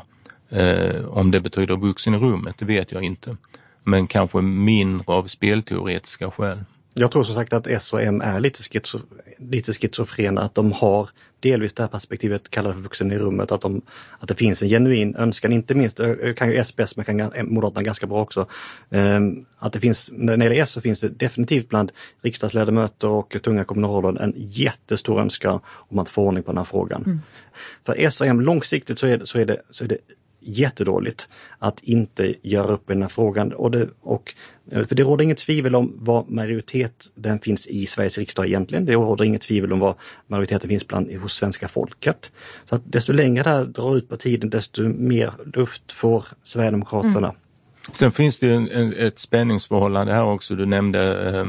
Eh, 0.49 1.05
om 1.05 1.31
det 1.31 1.39
betyder 1.39 1.77
vuxen 1.77 2.13
i 2.13 2.17
rummet, 2.17 2.55
det 2.58 2.65
vet 2.65 2.91
jag 2.91 3.03
inte. 3.03 3.38
Men 3.84 4.08
kanske 4.08 4.41
mindre 4.41 5.13
av 5.13 5.27
spelteoretiska 5.27 6.31
skäl. 6.31 6.63
Jag 6.97 7.12
tror 7.12 7.23
som 7.23 7.36
sagt 7.36 7.53
att 7.53 7.67
S 7.67 7.93
och 7.93 8.01
M 8.01 8.21
är 8.21 8.39
lite, 8.39 8.63
schizo, 8.63 8.99
lite 9.38 9.73
schizofrena, 9.73 10.41
att 10.41 10.55
de 10.55 10.71
har 10.71 11.10
delvis 11.39 11.73
det 11.73 11.84
här 11.84 11.88
perspektivet, 11.88 12.49
kallar 12.49 12.69
det 12.69 12.75
för 12.75 12.81
vuxen 12.81 13.12
i 13.12 13.17
rummet, 13.17 13.51
att, 13.51 13.62
de, 13.62 13.81
att 14.19 14.27
det 14.27 14.36
finns 14.36 14.63
en 14.63 14.69
genuin 14.69 15.15
önskan, 15.15 15.53
inte 15.53 15.75
minst 15.75 15.99
kan 16.36 16.49
ju 16.49 16.55
S 16.58 16.75
bäst, 16.75 16.97
men 16.97 17.05
kan 17.05 17.31
Moderaterna 17.53 17.81
ganska 17.81 18.08
bra 18.08 18.21
också. 18.21 18.47
Um, 18.89 19.45
att 19.60 19.73
det 19.73 19.79
finns, 19.79 20.12
när 20.13 20.38
det 20.38 20.43
gäller 20.43 20.62
S 20.62 20.71
så 20.71 20.81
finns 20.81 20.99
det 20.99 21.10
definitivt 21.10 21.69
bland 21.69 21.91
riksdagsledamöter 22.21 23.10
och 23.10 23.38
tunga 23.43 23.63
kommunalråd 23.63 24.17
en 24.17 24.34
jättestor 24.36 25.21
önskan 25.21 25.60
om 25.67 25.99
att 25.99 26.10
få 26.10 26.23
ordning 26.23 26.43
på 26.43 26.51
den 26.51 26.58
här 26.58 26.65
frågan. 26.65 27.03
Mm. 27.05 27.19
För 27.86 27.95
S 27.97 28.21
och 28.21 28.27
M 28.27 28.41
långsiktigt 28.41 28.99
så 28.99 29.08
är, 29.08 29.21
så 29.23 29.39
är, 29.39 29.45
det, 29.45 29.62
så 29.71 29.84
är 29.84 29.88
det 29.88 29.97
jättedåligt 30.45 31.29
att 31.60 31.79
inte 31.84 32.36
göra 32.41 32.67
upp 32.67 32.89
i 32.89 32.93
den 32.93 33.01
här 33.01 33.10
frågan. 33.10 33.53
Och 33.53 33.71
det, 33.71 33.89
och, 34.01 34.34
eh, 34.71 34.86
för 34.86 34.95
det 34.95 35.03
råder 35.03 35.23
inget 35.23 35.38
tvivel 35.38 35.75
om 35.75 35.93
vad 35.95 36.29
majoritet 36.29 37.05
den 37.15 37.39
finns 37.39 37.67
i 37.67 37.86
Sveriges 37.86 38.17
riksdag 38.17 38.45
egentligen. 38.45 38.86
Det 38.86 38.93
råder 38.93 39.25
inget 39.25 39.41
tvivel 39.41 39.73
om 39.73 39.79
vad 39.79 39.95
majoriteten 40.27 40.69
finns 40.69 40.88
bland 40.88 41.12
hos 41.13 41.34
svenska 41.34 41.67
folket. 41.67 42.31
Så 42.65 42.75
att 42.75 42.81
desto 42.86 43.13
längre 43.13 43.43
det 43.43 43.49
här 43.49 43.65
drar 43.65 43.97
ut 43.97 44.10
på 44.10 44.17
tiden 44.17 44.49
desto 44.49 44.84
mer 44.84 45.34
luft 45.53 45.91
får 45.91 46.25
Sverigedemokraterna. 46.43 47.27
Mm. 47.27 47.36
Sen 47.91 48.12
finns 48.12 48.39
det 48.39 48.51
en, 48.51 48.93
ett 48.93 49.19
spänningsförhållande 49.19 50.13
här 50.13 50.23
också. 50.23 50.55
Du 50.55 50.65
nämnde 50.65 51.29
eh, 51.29 51.45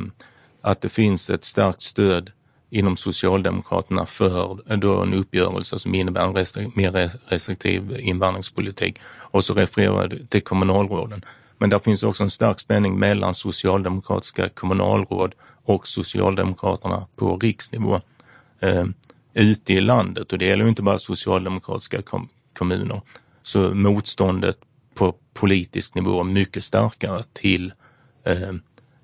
att 0.61 0.81
det 0.81 0.89
finns 0.89 1.31
ett 1.31 1.45
starkt 1.45 1.83
stöd 1.83 2.31
inom 2.71 2.97
Socialdemokraterna 2.97 4.07
för 4.07 4.77
då 4.77 5.03
en 5.03 5.15
uppgörelse 5.15 5.79
som 5.79 5.95
innebär 5.95 6.25
en 6.25 6.35
restri 6.35 6.73
mer 6.75 7.11
restriktiv 7.27 7.97
invandringspolitik. 8.01 8.99
Och 9.05 9.45
så 9.45 9.55
refererar 9.55 10.03
jag 10.03 10.31
till 10.31 10.43
kommunalråden. 10.43 11.25
Men 11.59 11.71
där 11.71 11.79
finns 11.79 12.03
också 12.03 12.23
en 12.23 12.31
stark 12.31 12.61
spänning 12.61 12.99
mellan 12.99 13.35
socialdemokratiska 13.35 14.49
kommunalråd 14.49 15.35
och 15.65 15.89
Socialdemokraterna 15.89 17.07
på 17.17 17.37
riksnivå 17.37 18.01
eh, 18.61 18.85
ute 19.35 19.73
i 19.73 19.81
landet. 19.81 20.33
Och 20.33 20.39
det 20.39 20.45
gäller 20.45 20.65
ju 20.65 20.69
inte 20.69 20.83
bara 20.83 20.99
socialdemokratiska 20.99 22.03
kom 22.03 22.29
kommuner. 22.59 23.01
Så 23.43 23.75
motståndet 23.75 24.59
på 24.95 25.15
politisk 25.35 25.95
nivå 25.95 26.21
är 26.21 26.25
mycket 26.25 26.65
starkare 26.65 27.25
till 27.33 27.73
eh, 28.25 28.51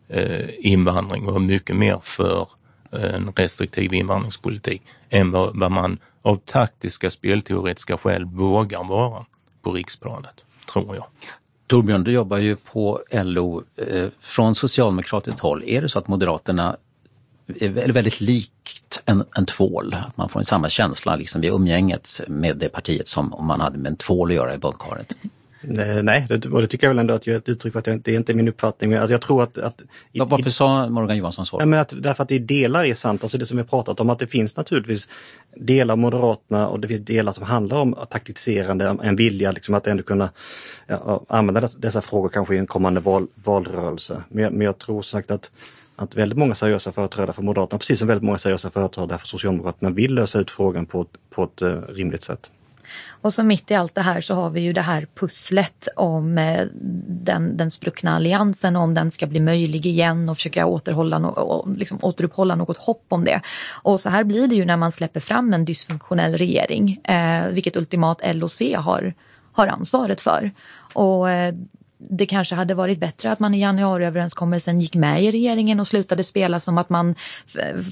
eh, 0.08 0.48
invandring 0.58 1.28
och 1.28 1.42
mycket 1.42 1.76
mer 1.76 1.98
för 2.02 2.48
en 2.92 3.32
restriktiv 3.36 3.94
invandringspolitik 3.94 4.82
än 5.10 5.30
vad, 5.30 5.58
vad 5.58 5.72
man 5.72 5.98
av 6.22 6.36
taktiska 6.36 7.10
spelteoretiska 7.10 7.98
skäl 7.98 8.24
vågar 8.24 8.84
vara 8.84 9.24
på 9.62 9.72
riksplanet, 9.72 10.44
tror 10.72 10.96
jag. 10.96 11.06
Torbjörn, 11.66 12.04
du 12.04 12.12
jobbar 12.12 12.38
ju 12.38 12.56
på 12.56 13.00
LO. 13.12 13.62
Eh, 13.76 14.08
från 14.20 14.54
socialdemokratiskt 14.54 15.40
håll, 15.40 15.64
är 15.66 15.82
det 15.82 15.88
så 15.88 15.98
att 15.98 16.08
Moderaterna 16.08 16.76
är 17.60 17.92
väldigt 17.92 18.20
likt 18.20 19.02
en, 19.04 19.24
en 19.36 19.46
tvål? 19.46 19.96
Att 20.08 20.16
man 20.16 20.28
får 20.28 20.40
en 20.40 20.44
samma 20.44 20.68
känsla 20.68 21.16
liksom 21.16 21.40
vid 21.40 21.50
umgänget 21.50 22.20
med 22.28 22.56
det 22.56 22.68
partiet 22.68 23.08
som 23.08 23.34
om 23.34 23.46
man 23.46 23.60
hade 23.60 23.78
med 23.78 23.90
en 23.90 23.96
tvål 23.96 24.30
att 24.30 24.34
göra 24.34 24.54
i 24.54 24.58
badkaret? 24.58 25.14
Nej, 25.62 26.26
det, 26.28 26.46
och 26.46 26.60
det 26.60 26.66
tycker 26.66 26.86
jag 26.86 26.90
väl 26.90 26.98
ändå 26.98 27.14
att 27.14 27.26
jag 27.26 27.34
är 27.34 27.38
ett 27.38 27.48
uttryck 27.48 27.72
för 27.72 27.80
att 27.80 27.86
jag, 27.86 28.00
det 28.00 28.12
är 28.12 28.16
inte 28.16 28.34
min 28.34 28.48
uppfattning. 28.48 28.90
Men 28.90 29.00
alltså 29.00 29.12
jag 29.14 29.20
tror 29.20 29.42
att... 29.42 29.58
att 29.58 29.80
i, 30.12 30.18
Varför 30.18 30.50
sa 30.50 30.88
Morgan 30.88 31.16
Johansson 31.16 31.46
så? 31.46 31.64
Nej, 31.64 31.80
att, 31.80 31.94
därför 32.02 32.22
att 32.22 32.32
i 32.32 32.38
delar 32.38 32.84
är 32.84 32.94
sant, 32.94 33.22
alltså 33.22 33.38
det 33.38 33.46
som 33.46 33.58
vi 33.58 33.64
pratat 33.64 34.00
om, 34.00 34.10
att 34.10 34.18
det 34.18 34.26
finns 34.26 34.56
naturligtvis 34.56 35.08
delar 35.56 35.92
av 35.92 35.98
Moderaterna 35.98 36.68
och 36.68 36.80
det 36.80 36.88
finns 36.88 37.00
delar 37.00 37.32
som 37.32 37.44
handlar 37.44 37.80
om 37.80 37.96
taktiserande, 38.10 38.96
en 39.02 39.16
vilja 39.16 39.52
liksom 39.52 39.74
att 39.74 39.86
ändå 39.86 40.02
kunna 40.02 40.30
ja, 40.86 41.24
använda 41.28 41.68
dessa 41.78 42.00
frågor 42.00 42.28
kanske 42.28 42.54
i 42.54 42.58
en 42.58 42.66
kommande 42.66 43.00
val, 43.00 43.26
valrörelse. 43.34 44.22
Men 44.28 44.44
jag, 44.44 44.52
men 44.52 44.64
jag 44.64 44.78
tror 44.78 45.02
som 45.02 45.18
sagt 45.18 45.30
att 45.30 45.50
att 45.96 46.14
väldigt 46.16 46.38
många 46.38 46.54
seriösa 46.54 46.92
företrädare 46.92 47.32
för 47.32 47.42
Moderaterna, 47.42 47.78
precis 47.78 47.98
som 47.98 48.08
väldigt 48.08 48.24
många 48.24 48.38
seriösa 48.38 48.70
företrädare 48.70 49.18
för 49.18 49.26
Socialdemokraterna, 49.26 49.90
vill 49.90 50.14
lösa 50.14 50.40
ut 50.40 50.50
frågan 50.50 50.86
på, 50.86 51.06
på 51.30 51.44
ett 51.44 51.62
uh, 51.62 51.80
rimligt 51.88 52.22
sätt. 52.22 52.50
Och 53.22 53.34
så 53.34 53.42
mitt 53.42 53.70
i 53.70 53.74
allt 53.74 53.94
det 53.94 54.00
här 54.00 54.20
så 54.20 54.34
har 54.34 54.50
vi 54.50 54.60
ju 54.60 54.72
det 54.72 54.80
här 54.80 55.06
pusslet 55.14 55.88
om 55.96 56.38
eh, 56.38 56.66
den, 57.06 57.56
den 57.56 57.70
spruckna 57.70 58.16
alliansen 58.16 58.76
och 58.76 58.82
om 58.82 58.94
den 58.94 59.10
ska 59.10 59.26
bli 59.26 59.40
möjlig 59.40 59.86
igen 59.86 60.28
och 60.28 60.36
försöka 60.36 60.66
återhålla 60.66 61.18
no 61.18 61.26
och 61.26 61.76
liksom 61.76 61.98
återuppehålla 62.02 62.54
något 62.54 62.76
hopp 62.76 63.04
om 63.08 63.24
det. 63.24 63.40
Och 63.82 64.00
så 64.00 64.10
här 64.10 64.24
blir 64.24 64.48
det 64.48 64.54
ju 64.54 64.64
när 64.64 64.76
man 64.76 64.92
släpper 64.92 65.20
fram 65.20 65.54
en 65.54 65.64
dysfunktionell 65.64 66.36
regering, 66.36 67.00
eh, 67.04 67.46
vilket 67.46 67.76
ultimat 67.76 68.20
LOC 68.34 68.60
har, 68.76 69.14
har 69.52 69.66
ansvaret 69.66 70.20
för. 70.20 70.50
Och 70.92 71.30
eh, 71.30 71.54
det 72.10 72.26
kanske 72.26 72.54
hade 72.54 72.74
varit 72.74 72.98
bättre 72.98 73.32
att 73.32 73.38
man 73.38 73.54
i 73.54 73.60
januariöverenskommelsen 73.60 74.80
gick 74.80 74.94
med 74.94 75.24
i 75.24 75.32
regeringen 75.32 75.80
och 75.80 75.86
slutade 75.86 76.24
spela 76.24 76.60
som 76.60 76.78
att 76.78 76.90
man 76.90 77.14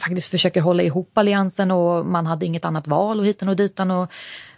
faktiskt 0.01 0.31
försöker 0.31 0.61
hålla 0.61 0.83
ihop 0.83 1.19
alliansen 1.19 1.71
och 1.71 2.07
man 2.07 2.27
hade 2.27 2.47
inget 2.47 2.65
annat 2.65 2.87
val 2.87 3.21
och 3.21 3.27
hitan 3.27 3.49
och 3.49 3.57
ditan. 3.57 3.91
Och 3.91 4.13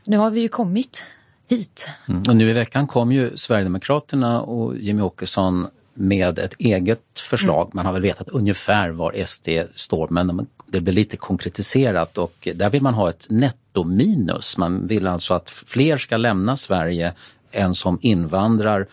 nu 0.05 0.17
har 0.17 0.31
vi 0.31 0.41
ju 0.41 0.49
kommit 0.49 1.03
hit. 1.49 1.88
Mm. 2.09 2.23
Och 2.29 2.37
nu 2.37 2.51
i 2.51 2.53
veckan 2.53 2.87
kom 2.87 3.12
ju 3.12 3.37
Sverigedemokraterna 3.37 4.43
och 4.43 4.77
Jimmy 4.77 5.03
Åkesson 5.03 5.67
med 5.95 6.38
ett 6.38 6.55
eget 6.59 7.19
förslag. 7.19 7.62
Mm. 7.62 7.71
Man 7.75 7.87
har 7.87 7.93
väl 7.93 8.03
vetat 8.03 8.29
ungefär 8.29 8.91
var 8.91 9.25
SD 9.27 9.49
står 9.75 10.09
men 10.09 10.47
det 10.67 10.81
blir 10.81 10.95
lite 10.95 11.17
konkretiserat 11.17 12.19
och 12.19 12.49
där 12.55 12.71
vill 12.71 12.83
man 12.83 12.95
ha 12.95 13.11
ett 13.11 13.27
nettominus. 13.31 14.59
Man 14.59 14.87
vill 14.87 15.07
alltså 15.07 15.35
att 15.35 15.51
fler 15.51 15.97
ska 15.97 16.17
lämna 16.17 16.57
Sverige 16.57 17.15
än 17.53 17.75
som 17.75 17.99
invandrar 18.03 18.87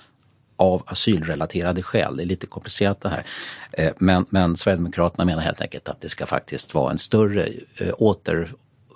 av 0.56 0.84
asylrelaterade 0.86 1.84
skäl. 1.84 2.18
Det 2.18 2.24
är 2.24 2.26
lite 2.26 2.48
komplicerat 2.48 3.02
det 3.02 3.10
här. 3.10 3.26
Eh, 3.72 3.92
men, 3.98 4.26
men 4.30 4.56
Sverigedemokraterna 4.56 5.26
menar 5.26 5.42
helt 5.42 5.62
enkelt 5.62 5.90
att 5.90 6.02
det 6.02 6.10
ska 6.10 6.26
faktiskt 6.26 6.74
vara 6.74 6.92
en 6.92 6.98
större 6.98 7.50
eh, 7.78 7.90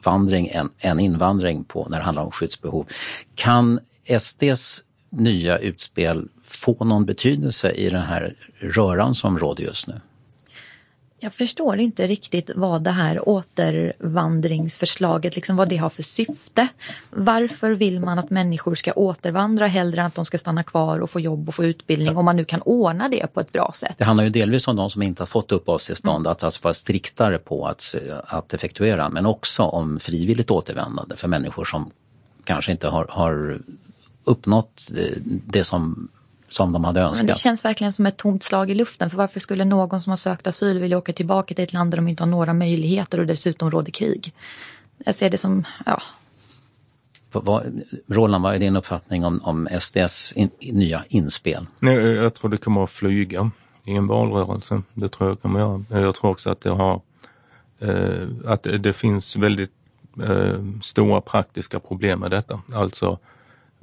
utvandring 0.04 0.48
än, 0.48 0.70
än 0.80 1.00
invandring 1.00 1.64
på 1.64 1.88
när 1.90 1.98
det 1.98 2.04
handlar 2.04 2.24
om 2.24 2.32
skyddsbehov. 2.32 2.88
Kan 3.36 3.80
SDs 4.20 4.84
nya 5.10 5.58
utspel 5.58 6.28
få 6.44 6.84
någon 6.84 7.06
betydelse 7.06 7.72
i 7.72 7.90
den 7.90 8.02
här 8.02 8.36
röran 8.60 9.16
som 9.16 9.40
råder 9.40 9.64
just 9.64 9.88
nu? 9.88 9.94
Jag 11.24 11.34
förstår 11.34 11.80
inte 11.80 12.08
riktigt 12.08 12.52
vad 12.56 12.82
det 12.82 12.92
här 12.92 13.30
återvandringsförslaget, 13.30 15.36
liksom 15.36 15.56
vad 15.56 15.70
det 15.70 15.78
har 15.78 15.90
för 15.90 16.04
syfte. 16.04 16.68
Varför 17.10 17.72
vill 17.72 18.00
man 18.00 18.20
att 18.20 18.30
människor 18.30 18.76
ska 18.76 18.94
återvandra 18.94 19.68
hellre 19.68 20.02
än 20.02 20.08
att 20.08 20.16
de 20.16 20.26
ska 20.26 20.38
stanna 20.38 20.64
kvar 20.64 21.00
och 21.00 21.10
få 21.10 21.20
jobb 21.20 21.48
och 21.48 21.56
få 21.56 21.64
utbildning 21.64 22.18
om 22.18 22.26
man 22.26 22.36
nu 22.36 22.46
kan 22.46 22.62
ordna 22.62 23.10
det 23.10 23.34
på 23.34 23.40
ett 23.40 23.52
bra 23.52 23.72
sätt? 23.76 23.96
Det 23.98 24.04
handlar 24.04 24.24
ju 24.24 24.30
delvis 24.30 24.68
om 24.68 24.76
de 24.76 24.90
som 24.90 25.02
inte 25.02 25.22
har 25.22 25.28
fått 25.28 25.52
uppehållstillstånd, 25.52 26.26
mm. 26.26 26.32
att 26.32 26.44
alltså 26.44 26.60
vara 26.64 26.74
striktare 26.74 27.38
på 27.38 27.68
att, 27.68 27.96
att 28.26 28.54
effektuera, 28.54 29.10
men 29.10 29.26
också 29.26 29.64
om 29.64 30.00
frivilligt 30.00 30.52
återvändande 30.52 31.16
för 31.16 31.28
människor 31.28 31.66
som 31.66 31.92
kanske 32.44 32.72
inte 32.72 32.88
har, 32.88 33.06
har 33.10 33.60
uppnått 34.24 34.92
det 35.46 35.64
som 35.64 36.10
som 36.54 36.74
de 36.74 36.84
hade 36.84 37.02
önskat. 37.02 37.26
Men 37.26 37.34
det 37.34 37.40
känns 37.40 37.66
verkligen 37.66 37.94
som 37.94 38.06
ett 38.06 38.18
tomt 38.18 38.44
slag 38.44 38.72
i 38.72 38.76
luften. 38.76 39.10
För 39.10 39.18
varför 39.18 39.40
skulle 39.40 39.66
någon 39.66 40.02
som 40.02 40.10
har 40.10 40.18
sökt 40.18 40.48
asyl 40.48 40.80
vilja 40.80 40.98
åka 40.98 41.14
tillbaka 41.14 41.56
till 41.56 41.64
ett 41.64 41.74
land 41.74 41.92
där 41.92 41.98
de 41.98 42.08
inte 42.08 42.24
har 42.24 42.30
några 42.30 42.54
möjligheter 42.54 43.20
och 43.20 43.26
dessutom 43.26 43.72
råder 43.72 43.92
krig? 43.92 44.34
Jag 44.98 45.16
ser 45.16 45.30
det 45.30 45.38
som, 45.38 45.64
ja. 45.86 46.02
Roland, 48.08 48.44
vad 48.44 48.56
är 48.56 48.60
din 48.60 48.76
uppfattning 48.76 49.26
om, 49.26 49.42
om 49.44 49.68
SDS 49.80 50.34
in, 50.36 50.50
nya 50.60 51.04
inspel? 51.08 51.66
Nej, 51.80 51.96
jag 51.96 52.34
tror 52.34 52.52
det 52.52 52.58
kommer 52.58 52.84
att 52.84 52.92
flyga 52.92 53.52
i 53.86 53.92
en 53.92 54.08
valrörelse. 54.08 54.82
Det 54.94 55.10
tror 55.10 55.30
jag 55.30 55.42
kommer 55.42 55.60
att 55.60 55.90
göra. 55.90 56.02
Jag 56.02 56.16
tror 56.16 56.32
också 56.32 56.52
att 56.52 56.62
det 56.62 56.70
har 56.70 57.02
eh, 57.80 58.28
att 58.46 58.64
det 58.64 58.94
finns 58.94 59.36
väldigt 59.36 59.72
eh, 60.24 60.64
stora 60.82 61.22
praktiska 61.22 61.80
problem 61.80 62.20
med 62.20 62.32
detta. 62.32 62.62
Alltså 62.74 63.20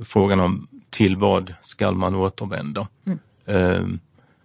frågan 0.04 0.40
om 0.40 0.68
till 0.90 1.16
vad 1.16 1.54
ska 1.62 1.92
man 1.92 2.14
återvända? 2.14 2.88
Mm. 3.06 3.18
Eh, 3.46 4.00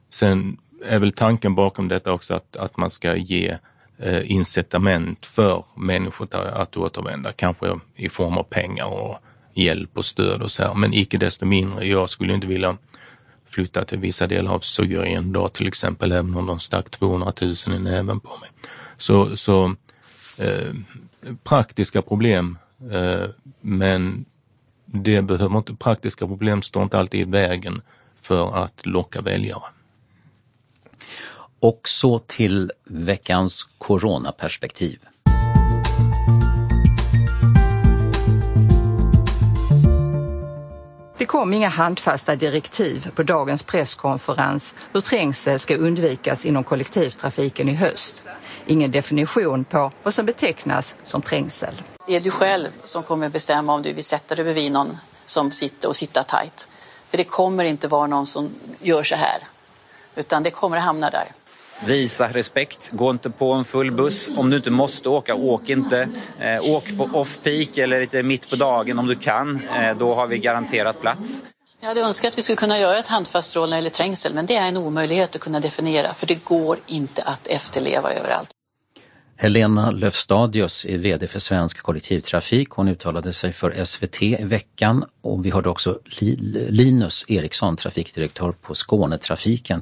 sen 0.09 0.57
är 0.85 0.99
väl 0.99 1.11
tanken 1.11 1.55
bakom 1.55 1.87
detta 1.87 2.13
också 2.13 2.33
att, 2.33 2.55
att 2.55 2.77
man 2.77 2.89
ska 2.89 3.15
ge 3.15 3.57
eh, 3.97 4.31
incitament 4.31 5.25
för 5.25 5.65
människor 5.75 6.35
att 6.35 6.77
återvända, 6.77 7.31
kanske 7.31 7.79
i 7.95 8.09
form 8.09 8.37
av 8.37 8.43
pengar 8.43 8.85
och 8.85 9.17
hjälp 9.53 9.97
och 9.97 10.05
stöd 10.05 10.41
och 10.41 10.51
så 10.51 10.63
här. 10.63 10.73
Men 10.73 10.93
icke 10.93 11.17
desto 11.17 11.45
mindre, 11.45 11.87
jag 11.87 12.09
skulle 12.09 12.33
inte 12.33 12.47
vilja 12.47 12.77
flytta 13.45 13.85
till 13.85 13.99
vissa 13.99 14.27
delar 14.27 14.51
av 14.53 14.59
Syrien 14.59 15.33
då 15.33 15.49
till 15.49 15.67
exempel, 15.67 16.11
även 16.11 16.35
om 16.35 16.45
de 16.45 16.59
stack 16.59 16.89
200 16.89 17.33
000 17.41 17.53
i 17.67 17.79
näven 17.79 18.19
på 18.19 18.29
mig. 18.29 18.49
Så, 18.97 19.37
så 19.37 19.75
eh, 20.37 20.73
praktiska 21.43 22.01
problem, 22.01 22.57
eh, 22.91 23.29
men 23.61 24.25
det 25.03 25.21
behöver 25.21 25.57
inte, 25.57 25.75
praktiska 25.75 26.27
problem 26.27 26.61
står 26.61 26.83
inte 26.83 26.99
alltid 26.99 27.19
i 27.19 27.31
vägen 27.31 27.81
för 28.21 28.63
att 28.63 28.85
locka 28.85 29.21
väljare. 29.21 29.63
Och 31.59 31.81
så 31.83 32.19
till 32.19 32.71
veckans 32.83 33.63
coronaperspektiv. 33.77 34.99
Det 41.17 41.25
Det 41.25 41.29
kom 41.29 41.53
inga 41.53 41.69
handfasta 41.69 42.35
direktiv 42.35 43.11
på 43.15 43.23
dagens 43.23 43.63
presskonferens 43.63 44.75
hur 44.93 45.01
trängsel 45.01 45.59
ska 45.59 45.75
undvikas 45.75 46.45
inom 46.45 46.63
kollektivtrafiken 46.63 47.69
i 47.69 47.73
höst. 47.73 48.23
Ingen 48.67 48.91
definition 48.91 49.63
på 49.63 49.91
vad 50.03 50.13
som 50.13 50.25
betecknas 50.25 50.95
som 51.03 51.21
trängsel. 51.21 51.81
Det 52.07 52.15
är 52.15 52.19
du 52.21 52.31
själv 52.31 52.67
som 52.83 53.03
kommer 53.03 53.29
bestämma 53.29 53.73
om 53.73 53.81
du 53.81 53.93
vill 53.93 54.03
sätta 54.03 54.35
dig 54.35 54.43
bredvid 54.43 54.71
någon 54.71 54.97
som 55.25 55.51
sitter 55.51 55.89
och 55.89 55.95
sitta 55.95 56.23
tajt. 56.23 56.69
För 57.09 57.17
det 57.17 57.23
kommer 57.23 57.63
inte 57.63 57.87
vara 57.87 58.07
någon 58.07 58.27
som 58.27 58.49
gör 58.81 59.03
så 59.03 59.15
här, 59.15 59.39
utan 60.15 60.43
det 60.43 60.51
kommer 60.51 60.77
att 60.77 60.83
hamna 60.83 61.09
där. 61.09 61.25
Visa 61.85 62.27
respekt, 62.27 62.89
gå 62.93 63.11
inte 63.11 63.29
på 63.29 63.53
en 63.53 63.65
full 63.65 63.91
buss. 63.91 64.37
Om 64.37 64.49
du 64.49 64.57
inte 64.57 64.71
måste 64.71 65.09
åka, 65.09 65.35
åk 65.35 65.69
inte. 65.69 66.09
Eh, 66.39 66.71
åk 66.71 66.97
på 66.97 67.03
off-peak 67.03 67.77
eller 67.77 68.01
lite 68.01 68.23
mitt 68.23 68.49
på 68.49 68.55
dagen 68.55 68.99
om 68.99 69.07
du 69.07 69.15
kan. 69.15 69.61
Eh, 69.67 69.97
då 69.97 70.13
har 70.13 70.27
vi 70.27 70.37
garanterat 70.37 71.01
plats. 71.01 71.43
Jag 71.85 71.89
hade 71.89 72.01
önskat 72.01 72.29
att 72.29 72.37
vi 72.37 72.41
skulle 72.41 72.55
kunna 72.55 72.79
göra 72.79 72.97
ett 72.97 73.07
handfast 73.07 73.55
råd 73.55 73.69
när 73.69 73.75
det 73.75 73.79
gäller 73.79 73.89
trängsel, 73.89 74.33
men 74.33 74.45
det 74.45 74.55
är 74.55 74.67
en 74.67 74.77
omöjlighet 74.77 75.35
att 75.35 75.41
kunna 75.41 75.59
definiera, 75.59 76.13
för 76.13 76.27
det 76.27 76.43
går 76.43 76.79
inte 76.87 77.23
att 77.23 77.47
efterleva 77.47 78.13
överallt. 78.13 78.49
Helena 79.37 79.91
Löfstadius 79.91 80.85
är 80.85 80.97
VD 80.97 81.27
för 81.27 81.39
Svensk 81.39 81.81
kollektivtrafik. 81.81 82.69
Hon 82.69 82.87
uttalade 82.87 83.33
sig 83.33 83.53
för 83.53 83.85
SVT 83.85 84.21
i 84.21 84.43
veckan 84.43 85.05
och 85.21 85.45
vi 85.45 85.49
hörde 85.51 85.69
också 85.69 85.99
Linus 86.69 87.25
Eriksson, 87.27 87.75
trafikdirektör 87.75 88.51
på 88.51 88.75
Skånetrafiken. 88.75 89.81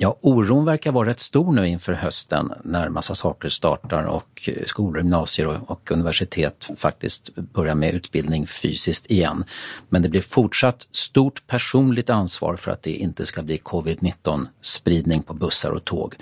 Ja, 0.00 0.18
oron 0.20 0.64
verkar 0.64 0.92
vara 0.92 1.08
rätt 1.08 1.20
stor 1.20 1.52
nu 1.52 1.68
inför 1.68 1.92
hösten 1.92 2.52
när 2.64 2.88
massa 2.88 3.14
saker 3.14 3.48
startar 3.48 4.04
och 4.04 4.48
skolor, 4.66 4.98
gymnasier 4.98 5.70
och 5.70 5.90
universitet 5.90 6.70
faktiskt 6.76 7.34
börjar 7.34 7.74
med 7.74 7.94
utbildning 7.94 8.46
fysiskt 8.46 9.10
igen. 9.10 9.44
Men 9.88 10.02
det 10.02 10.08
blir 10.08 10.20
fortsatt 10.20 10.88
stort 10.92 11.46
personligt 11.46 12.10
ansvar 12.10 12.56
för 12.56 12.70
att 12.70 12.82
det 12.82 12.90
inte 12.90 13.26
ska 13.26 13.42
bli 13.42 13.56
covid-19 13.56 14.46
spridning 14.60 15.22
på 15.22 15.34
bussar 15.34 15.70
och 15.70 15.84
tåg. 15.84 16.14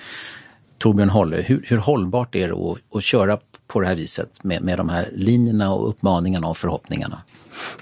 Torbjörn 0.79 1.09
Holle, 1.09 1.37
hur, 1.37 1.65
hur 1.67 1.79
hållbart 1.79 2.35
är 2.35 2.49
det 2.49 2.55
att, 2.55 2.79
att 2.97 3.03
köra 3.03 3.39
på 3.67 3.81
det 3.81 3.87
här 3.87 3.95
viset 3.95 4.45
med, 4.45 4.63
med 4.63 4.79
de 4.79 4.89
här 4.89 5.09
linjerna 5.13 5.73
och 5.73 5.89
uppmaningarna 5.89 6.49
och 6.49 6.59
förhoppningarna? 6.59 7.23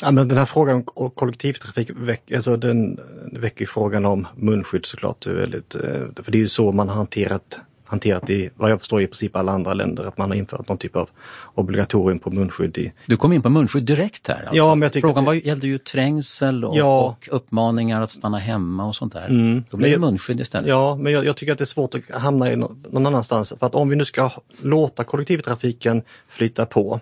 Ja, 0.00 0.10
men 0.10 0.28
den 0.28 0.38
här 0.38 0.44
frågan 0.44 0.84
om 0.94 1.10
kollektivtrafik 1.10 1.90
väck, 1.96 2.32
alltså 2.32 2.56
den 2.56 3.00
väcker 3.32 3.66
frågan 3.66 4.04
om 4.04 4.26
munskydd 4.36 4.86
såklart. 4.86 5.26
Väldigt, 5.26 5.74
eh, 5.74 5.82
för 6.22 6.32
det 6.32 6.38
är 6.38 6.40
ju 6.40 6.48
så 6.48 6.72
man 6.72 6.88
har 6.88 6.96
hanterat 6.96 7.60
hanterat 7.94 8.30
i, 8.30 8.50
vad 8.56 8.70
jag 8.70 8.78
förstår, 8.78 9.02
i 9.02 9.06
princip 9.06 9.36
alla 9.36 9.52
andra 9.52 9.74
länder. 9.74 10.04
Att 10.04 10.18
man 10.18 10.30
har 10.30 10.36
infört 10.36 10.68
någon 10.68 10.78
typ 10.78 10.96
av 10.96 11.08
obligatorium 11.54 12.18
på 12.18 12.30
munskydd. 12.30 12.78
I... 12.78 12.92
Du 13.06 13.16
kom 13.16 13.32
in 13.32 13.42
på 13.42 13.50
munskydd 13.50 13.84
direkt 13.84 14.28
här. 14.28 14.40
Alltså. 14.40 14.56
Ja, 14.56 14.74
men 14.74 14.82
jag 14.82 14.92
tycker 14.92 15.08
Frågan 15.08 15.24
var, 15.24 15.34
gällde 15.34 15.66
ju 15.66 15.78
trängsel 15.78 16.64
och, 16.64 16.76
ja. 16.76 17.04
och 17.04 17.28
uppmaningar 17.36 18.02
att 18.02 18.10
stanna 18.10 18.38
hemma 18.38 18.86
och 18.86 18.96
sånt 18.96 19.12
där. 19.12 19.26
Mm. 19.26 19.64
Då 19.70 19.76
blev 19.76 19.90
det 19.90 19.98
munskydd 19.98 20.40
istället. 20.40 20.68
Ja, 20.68 20.96
men 20.96 21.12
jag, 21.12 21.24
jag, 21.24 21.36
tycker 21.36 21.52
att 21.52 21.58
det 21.58 21.64
är 21.64 21.66
svårt 21.66 21.94
att 21.94 22.20
hamna 22.20 22.52
i 22.52 22.56
någon 22.56 23.06
annanstans. 23.06 23.54
För 23.58 23.66
att 23.66 23.74
om 23.74 23.88
vi 23.88 23.96
nu 23.96 24.04
ska 24.04 24.30
låta 24.62 25.04
kollektivtrafiken 25.04 26.02
flytta 26.28 26.66
på 26.66 27.00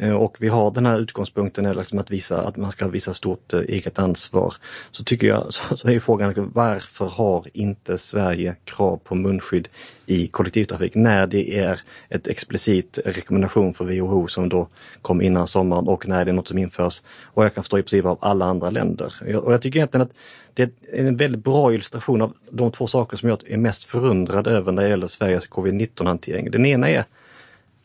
Eh, 0.00 0.12
och 0.12 0.36
vi 0.40 0.48
har 0.48 0.70
den 0.70 0.86
här 0.86 1.00
utgångspunkten 1.00 1.72
liksom 1.72 1.98
att, 1.98 2.10
visa, 2.10 2.42
att 2.42 2.56
man 2.56 2.72
ska 2.72 2.88
visa 2.88 3.14
stort 3.14 3.52
eh, 3.52 3.60
eget 3.60 3.98
ansvar. 3.98 4.54
Så 4.90 5.04
tycker 5.04 5.26
jag, 5.26 5.46
så 5.52 5.88
är 5.88 6.00
frågan 6.00 6.28
liksom, 6.28 6.50
varför 6.54 7.06
har 7.06 7.46
inte 7.52 7.98
Sverige 7.98 8.56
krav 8.64 8.96
på 9.04 9.14
munskydd 9.14 9.68
i 10.06 10.26
kollektivtrafik 10.26 10.94
när 10.94 11.26
det 11.26 11.58
är 11.58 11.80
ett 12.08 12.26
explicit 12.26 12.98
rekommendation 13.04 13.72
för 13.72 13.84
WHO 13.84 14.28
som 14.28 14.48
då 14.48 14.68
kom 15.02 15.22
innan 15.22 15.46
sommaren 15.46 15.88
och 15.88 16.08
när 16.08 16.24
det 16.24 16.30
är 16.30 16.32
något 16.32 16.48
som 16.48 16.58
införs 16.58 17.02
och 17.24 17.44
jag 17.44 17.54
kan 17.54 17.64
förstå 17.64 17.78
i 17.78 17.82
princip 17.82 18.04
av 18.04 18.18
alla 18.20 18.44
andra 18.44 18.70
länder. 18.70 19.14
Och 19.42 19.52
jag 19.52 19.62
tycker 19.62 19.78
egentligen 19.78 20.06
att 20.06 20.12
det 20.54 20.62
är 20.62 20.70
en 21.06 21.16
väldigt 21.16 21.44
bra 21.44 21.74
illustration 21.74 22.22
av 22.22 22.32
de 22.50 22.72
två 22.72 22.86
saker 22.86 23.16
som 23.16 23.28
jag 23.28 23.50
är 23.50 23.56
mest 23.56 23.84
förundrad 23.84 24.46
över 24.46 24.72
när 24.72 24.82
det 24.82 24.88
gäller 24.88 25.06
Sveriges 25.06 25.50
covid-19 25.50 26.06
hantering. 26.06 26.50
Den 26.50 26.66
ena 26.66 26.88
är 26.88 27.04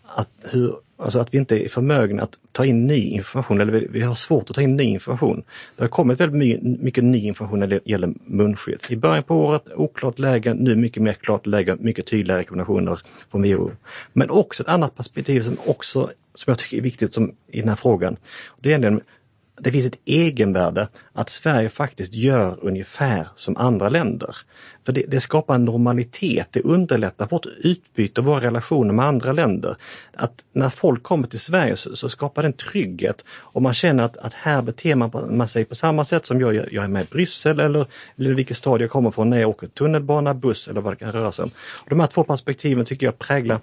att 0.04 0.30
hur 0.42 0.76
Alltså 0.98 1.20
att 1.20 1.34
vi 1.34 1.38
inte 1.38 1.66
är 1.66 1.70
förmögna 1.70 2.24
att 2.24 2.38
ta 2.52 2.66
in 2.66 2.88
ny 2.88 3.10
information, 3.10 3.62
eller 3.62 3.72
vi, 3.72 3.88
vi 3.90 4.02
har 4.02 4.16
svårt 4.16 4.50
att 4.50 4.56
ta 4.56 4.62
in 4.62 4.76
ny 4.76 4.84
information. 4.84 5.44
Det 5.76 5.84
har 5.84 5.90
kommit 5.90 6.20
väldigt 6.20 6.38
mycket, 6.38 6.82
mycket 6.84 7.04
ny 7.04 7.20
information 7.20 7.60
när 7.60 7.68
det 7.68 7.80
gäller 7.86 8.14
munskydd. 8.26 8.84
I 8.90 8.96
början 8.96 9.24
på 9.24 9.36
året 9.36 9.64
oklart 9.76 10.20
läge, 10.20 10.54
nu 10.54 10.76
mycket 10.76 11.04
mer 11.04 11.14
klart 11.14 11.46
läge, 11.46 11.78
mycket 11.80 12.06
tydligare 12.06 12.42
rekommendationer 12.42 13.00
från 13.32 13.44
WHO. 13.44 13.72
Men 14.14 14.30
också 14.30 14.64
ett 14.64 14.70
annat 14.70 14.96
perspektiv 14.96 15.42
som 15.42 15.58
också 15.66 16.10
som 16.36 16.52
jag 16.52 16.60
tycker 16.60 16.78
är 16.78 16.82
viktigt 16.82 17.14
som, 17.14 17.36
i 17.48 17.60
den 17.60 17.70
här 17.70 17.76
frågan. 17.76 18.18
Det 18.60 18.74
är 18.74 19.02
det 19.58 19.72
finns 19.72 19.86
ett 19.86 20.00
egenvärde 20.06 20.88
att 21.14 21.30
Sverige 21.30 21.70
faktiskt 21.70 22.14
gör 22.14 22.58
ungefär 22.62 23.28
som 23.36 23.58
andra 23.58 23.90
länder. 23.90 24.36
För 24.86 24.94
det, 24.94 25.04
det, 25.08 25.20
skapar 25.20 25.56
en 25.56 25.66
normalitet, 25.66 26.48
det 26.52 26.62
underlättar 26.62 27.28
vårt 27.28 27.46
utbyte 27.46 28.22
och 28.22 28.28
våra 28.28 28.42
relationer 28.42 28.94
med 28.94 29.06
andra 29.06 29.32
länder. 29.32 29.76
Att 30.14 30.44
när 30.54 30.70
folk 30.70 31.04
kommer 31.04 31.28
till 31.28 31.40
Sverige 31.40 31.76
så, 31.76 31.96
så 31.96 32.10
skapar 32.10 32.42
det 32.42 32.48
en 32.48 32.54
trygghet 32.54 33.26
och 33.30 33.62
man 33.62 33.74
känner 33.74 34.04
att, 34.04 34.18
att 34.18 34.34
här 34.34 34.62
beter 34.62 34.96
man, 34.96 35.12
man 35.38 35.48
sig 35.48 35.66
på 35.66 35.76
samma 35.76 36.06
sätt 36.06 36.26
som 36.26 36.40
jag, 36.40 36.56
jag 36.56 36.84
är 36.84 36.88
med 36.88 37.04
i 37.04 37.08
Bryssel 37.12 37.60
eller, 37.60 37.86
eller 38.18 38.34
vilket 38.34 38.58
stad 38.58 38.82
jag 38.82 38.90
kommer 38.90 39.12
från 39.12 39.30
när 39.30 39.40
jag 39.40 39.50
åker 39.50 39.68
tunnelbana, 39.68 40.34
buss 40.34 40.68
eller 40.68 40.82
vad 40.82 40.94
det 40.94 40.98
kan 40.98 41.12
röra 41.12 41.32
sig 41.32 41.44
om. 41.44 41.52
Och 41.58 41.90
de 41.90 42.00
här 42.00 42.08
två 42.08 42.24
perspektiven 42.24 42.86
tycker 42.86 43.06
jag 43.06 43.20
präglar 43.20 43.60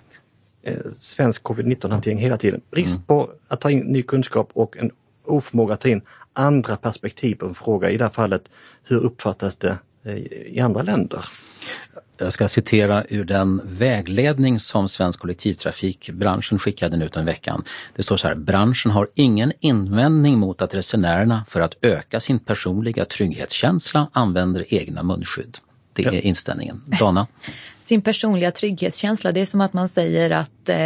eh, 0.63 0.77
svensk 0.99 1.43
covid-19 1.43 1.91
hantering 1.91 2.19
hela 2.19 2.37
tiden. 2.37 2.61
Brist 2.71 3.07
på 3.07 3.31
att 3.49 3.61
ta 3.61 3.71
in 3.71 3.81
ny 3.81 4.03
kunskap 4.03 4.51
och 4.53 4.77
en 4.77 4.91
oförmåga 5.27 5.75
att 5.75 5.81
ta 5.81 5.89
in 5.89 6.03
andra 6.33 6.77
perspektiv 6.77 7.35
på 7.35 7.47
en 7.47 7.55
fråga. 7.55 7.91
I 7.91 7.97
det 7.97 8.05
här 8.05 8.11
fallet, 8.11 8.43
hur 8.85 8.97
uppfattas 8.97 9.57
det 9.57 9.79
eh, 10.05 10.17
i 10.57 10.61
andra 10.61 10.83
länder? 10.83 11.25
Jag 12.19 12.33
ska 12.33 12.49
citera 12.49 13.05
ur 13.09 13.25
den 13.25 13.61
vägledning 13.65 14.61
som 14.61 14.89
Svensk 14.89 15.21
kollektivtrafikbranschen 15.21 16.59
skickade 16.59 17.05
ut 17.05 17.17
en 17.17 17.25
veckan. 17.25 17.65
Det 17.95 18.03
står 18.03 18.17
så 18.17 18.29
här, 18.29 18.35
branschen 18.35 18.91
har 18.91 19.09
ingen 19.15 19.53
invändning 19.61 20.39
mot 20.39 20.63
att 20.63 20.75
resenärerna 20.75 21.45
för 21.49 21.61
att 21.61 21.77
öka 21.83 22.21
sin 22.21 22.39
personliga 22.39 23.05
trygghetskänsla 23.05 24.09
använder 24.13 24.75
egna 24.75 25.03
munskydd. 25.03 25.59
Det 25.93 26.05
är 26.05 26.27
inställningen. 26.27 26.83
Dana? 27.01 27.27
sin 27.85 28.03
personliga 28.03 28.51
trygghetskänsla. 28.51 29.33
Det 29.33 29.41
är 29.41 29.47
som 29.47 29.61
att 29.61 29.73
man 29.73 29.89
säger 29.89 30.31
att 30.31 30.62
eh, 30.68 30.77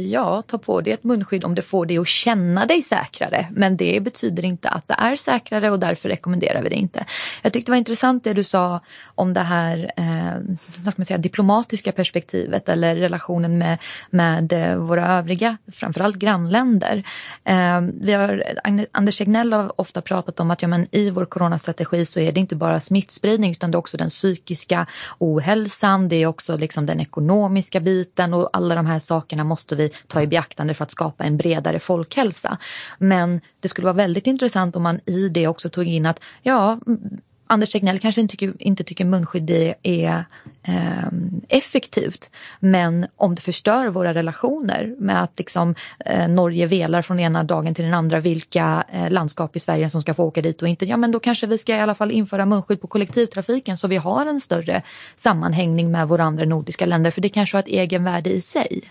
ja, 0.00 0.42
ta 0.46 0.58
på 0.58 0.80
dig 0.80 0.92
ett 0.92 1.04
munskydd 1.04 1.44
om 1.44 1.54
det 1.54 1.62
får 1.62 1.86
dig 1.86 1.98
att 1.98 2.08
känna 2.08 2.66
dig 2.66 2.82
säkrare. 2.82 3.46
Men 3.50 3.76
det 3.76 4.00
betyder 4.02 4.44
inte 4.44 4.68
att 4.68 4.88
det 4.88 4.94
är 4.98 5.16
säkrare 5.16 5.70
och 5.70 5.78
därför 5.78 6.08
rekommenderar 6.08 6.62
vi 6.62 6.68
det 6.68 6.74
inte. 6.74 7.04
Jag 7.42 7.52
tyckte 7.52 7.68
det 7.68 7.72
var 7.72 7.78
intressant 7.78 8.24
det 8.24 8.32
du 8.34 8.44
sa 8.44 8.80
om 9.04 9.32
det 9.32 9.40
här 9.40 9.92
eh, 9.96 10.40
vad 10.84 10.92
ska 10.92 11.00
man 11.00 11.06
säga, 11.06 11.18
diplomatiska 11.18 11.92
perspektivet 11.92 12.68
eller 12.68 12.96
relationen 12.96 13.58
med, 13.58 13.78
med 14.10 14.52
eh, 14.52 14.76
våra 14.76 15.06
övriga, 15.06 15.56
framförallt 15.72 16.16
grannländer. 16.16 17.02
Eh, 17.44 17.80
vi 18.00 18.12
har, 18.12 18.44
Anders 18.92 19.18
Tegnell 19.18 19.52
har 19.52 19.80
ofta 19.80 20.00
pratat 20.00 20.40
om 20.40 20.50
att 20.50 20.62
ja, 20.62 20.68
men 20.68 20.86
i 20.90 21.10
vår 21.10 21.24
coronastrategi 21.24 22.06
så 22.06 22.20
är 22.20 22.32
det 22.32 22.40
inte 22.40 22.56
bara 22.56 22.80
smittspridning 22.80 23.50
utan 23.50 23.70
det 23.70 23.76
är 23.76 23.78
också 23.78 23.96
den 23.96 24.08
psykiska 24.08 24.86
ohälsan, 25.18 26.08
det 26.08 26.16
är 26.16 26.26
också 26.26 26.56
liksom 26.56 26.86
den 26.86 27.00
ekonomiska 27.00 27.80
biten 27.80 28.34
och 28.34 28.50
alla 28.52 28.74
de 28.74 28.86
här 28.86 28.98
sakerna 28.98 29.11
måste 29.44 29.76
vi 29.76 29.90
ta 30.06 30.22
i 30.22 30.26
beaktande 30.26 30.74
för 30.74 30.84
att 30.84 30.90
skapa 30.90 31.24
en 31.24 31.36
bredare 31.36 31.78
folkhälsa. 31.78 32.58
Men 32.98 33.40
det 33.60 33.68
skulle 33.68 33.84
vara 33.84 33.96
väldigt 33.96 34.26
intressant 34.26 34.76
om 34.76 34.82
man 34.82 35.00
i 35.06 35.28
det 35.28 35.48
också 35.48 35.68
tog 35.68 35.86
in 35.86 36.06
att 36.06 36.20
ja, 36.42 36.78
Anders 37.46 37.70
Tegnell 37.70 37.98
kanske 37.98 38.20
inte 38.20 38.36
tycker, 38.36 38.54
inte 38.58 38.84
tycker 38.84 39.04
munskydd 39.04 39.50
är, 39.50 39.74
är 39.82 40.24
eh, 40.62 41.08
effektivt. 41.48 42.30
Men 42.60 43.06
om 43.16 43.34
det 43.34 43.40
förstör 43.40 43.86
våra 43.86 44.14
relationer 44.14 44.94
med 44.98 45.22
att 45.22 45.38
liksom, 45.38 45.74
eh, 46.06 46.28
Norge 46.28 46.66
velar 46.66 47.02
från 47.02 47.20
ena 47.20 47.44
dagen 47.44 47.74
till 47.74 47.84
den 47.84 47.94
andra 47.94 48.20
vilka 48.20 48.84
eh, 48.92 49.10
landskap 49.10 49.56
i 49.56 49.60
Sverige 49.60 49.90
som 49.90 50.02
ska 50.02 50.14
få 50.14 50.24
åka 50.24 50.42
dit 50.42 50.62
och 50.62 50.68
inte. 50.68 50.84
Ja 50.84 50.96
men 50.96 51.10
då 51.12 51.20
kanske 51.20 51.46
vi 51.46 51.58
ska 51.58 51.76
i 51.76 51.80
alla 51.80 51.94
fall 51.94 52.10
införa 52.10 52.46
munskydd 52.46 52.80
på 52.80 52.86
kollektivtrafiken 52.86 53.76
så 53.76 53.88
vi 53.88 53.96
har 53.96 54.26
en 54.26 54.40
större 54.40 54.82
sammanhängning 55.16 55.90
med 55.90 56.08
våra 56.08 56.22
andra 56.22 56.44
nordiska 56.44 56.86
länder. 56.86 57.10
För 57.10 57.20
det 57.20 57.28
kanske 57.28 57.56
har 57.56 57.62
ett 57.62 57.68
egenvärde 57.68 58.30
i 58.30 58.40
sig. 58.40 58.82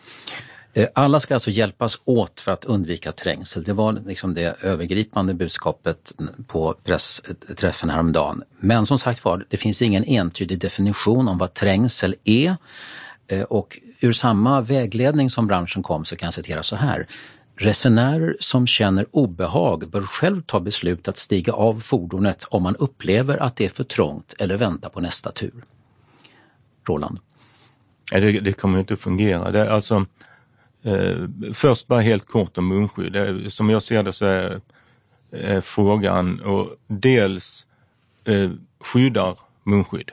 Eh, 0.74 0.88
alla 0.96 1.20
ska 1.20 1.34
alltså 1.34 1.52
hjälpas 1.52 2.02
åt 2.06 2.40
för 2.40 2.52
att 2.52 2.66
undvika 2.66 3.12
trängsel. 3.12 3.64
Det 3.64 3.74
var 3.74 3.94
liksom 4.06 4.34
det 4.34 4.56
övergripande 4.62 5.34
budskapet 5.34 6.14
på 6.48 6.76
pressträffen 6.84 7.90
häromdagen. 7.90 8.44
Men 8.60 8.86
som 8.86 9.00
sagt 9.00 9.26
var, 9.26 9.46
det 9.50 9.58
finns 9.58 9.82
ingen 9.82 10.06
entydig 10.06 10.60
definition 10.60 11.28
om 11.28 11.38
vad 11.38 11.54
trängsel 11.54 12.16
är. 12.24 12.56
Eh, 13.28 13.42
och 13.42 13.80
ur 14.00 14.14
samma 14.14 14.62
vägledning 14.62 15.30
som 15.30 15.48
branschen 15.48 15.84
kom 15.84 16.06
så 16.06 16.16
kan 16.16 16.28
jag 16.28 16.34
citera 16.34 16.64
så 16.64 16.76
här. 16.76 17.08
Resenärer 17.56 18.38
som 18.40 18.68
känner 18.68 19.06
obehag 19.12 19.90
bör 19.90 20.02
själv 20.02 20.42
ta 20.42 20.60
beslut 20.60 21.08
att 21.08 21.18
stiga 21.18 21.54
av 21.54 21.80
fordonet 21.80 22.48
om 22.50 22.64
man 22.64 22.76
upplever 22.76 23.38
att 23.38 23.56
det 23.56 23.66
är 23.66 23.70
för 23.70 23.84
trångt 23.84 24.36
eller 24.40 24.58
vänta 24.58 24.90
på 24.90 25.00
nästa 25.00 25.32
tur. 25.32 25.64
Roland? 26.88 27.20
Det, 28.12 28.40
det 28.40 28.54
kommer 28.54 28.80
inte 28.80 28.94
att 28.94 29.00
fungera. 29.00 29.52
Det, 29.52 29.74
alltså, 29.74 30.06
Eh, 30.84 31.18
först 31.54 31.88
bara 31.88 32.02
helt 32.02 32.28
kort 32.28 32.58
om 32.58 32.68
munskydd. 32.68 33.46
Som 33.48 33.70
jag 33.70 33.84
ser 33.84 34.04
det 34.04 34.14
så 34.14 34.26
är 35.32 35.62
frågan 35.62 36.42
och 36.42 36.70
dels 36.88 37.68
eh, 38.26 38.52
skyddar 38.80 39.40
munskydd 39.64 40.12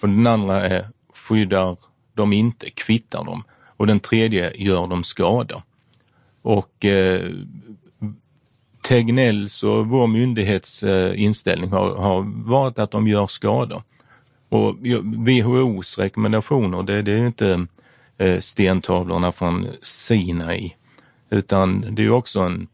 och 0.00 0.08
den 0.08 0.26
andra 0.26 0.66
är 0.66 0.88
skyddar 1.14 1.76
de 2.14 2.32
inte, 2.32 2.70
kvittar 2.70 3.24
de? 3.24 3.44
och 3.78 3.86
den 3.86 4.00
tredje 4.00 4.52
gör 4.56 4.86
de 4.86 5.04
skada. 5.04 5.62
Och 6.42 6.84
eh, 6.84 7.30
Tegnells 8.82 9.62
och 9.62 9.86
vår 9.86 10.06
myndighets 10.06 10.82
eh, 10.82 11.22
inställning 11.22 11.70
har, 11.70 11.96
har 11.96 12.22
varit 12.48 12.78
att 12.78 12.90
de 12.90 13.08
gör 13.08 13.26
skada. 13.26 13.82
Och 14.48 14.76
WHOs 15.26 15.98
rekommendationer, 15.98 16.82
det, 16.82 17.02
det 17.02 17.12
är 17.12 17.18
ju 17.18 17.26
inte 17.26 17.50
eh, 17.50 17.58
Eh, 18.18 18.38
stentavlorna 18.38 19.32
från 19.32 19.66
Sinai, 19.82 20.74
utan 21.30 21.94
det 21.94 22.04
är 22.04 22.10
också 22.10 22.40
en 22.40 22.68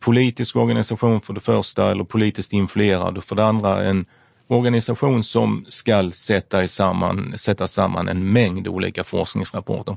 politisk 0.00 0.56
organisation 0.56 1.20
för 1.20 1.32
det 1.32 1.40
första, 1.40 1.90
eller 1.90 2.04
politiskt 2.04 2.52
influerad 2.52 3.18
och 3.18 3.24
för 3.24 3.36
det 3.36 3.44
andra 3.44 3.84
en 3.84 4.06
organisation 4.46 5.24
som 5.24 5.64
ska 5.68 6.10
sätta 6.10 6.68
samman, 6.68 7.38
sätta 7.38 7.66
samman 7.66 8.08
en 8.08 8.32
mängd 8.32 8.68
olika 8.68 9.04
forskningsrapporter. 9.04 9.96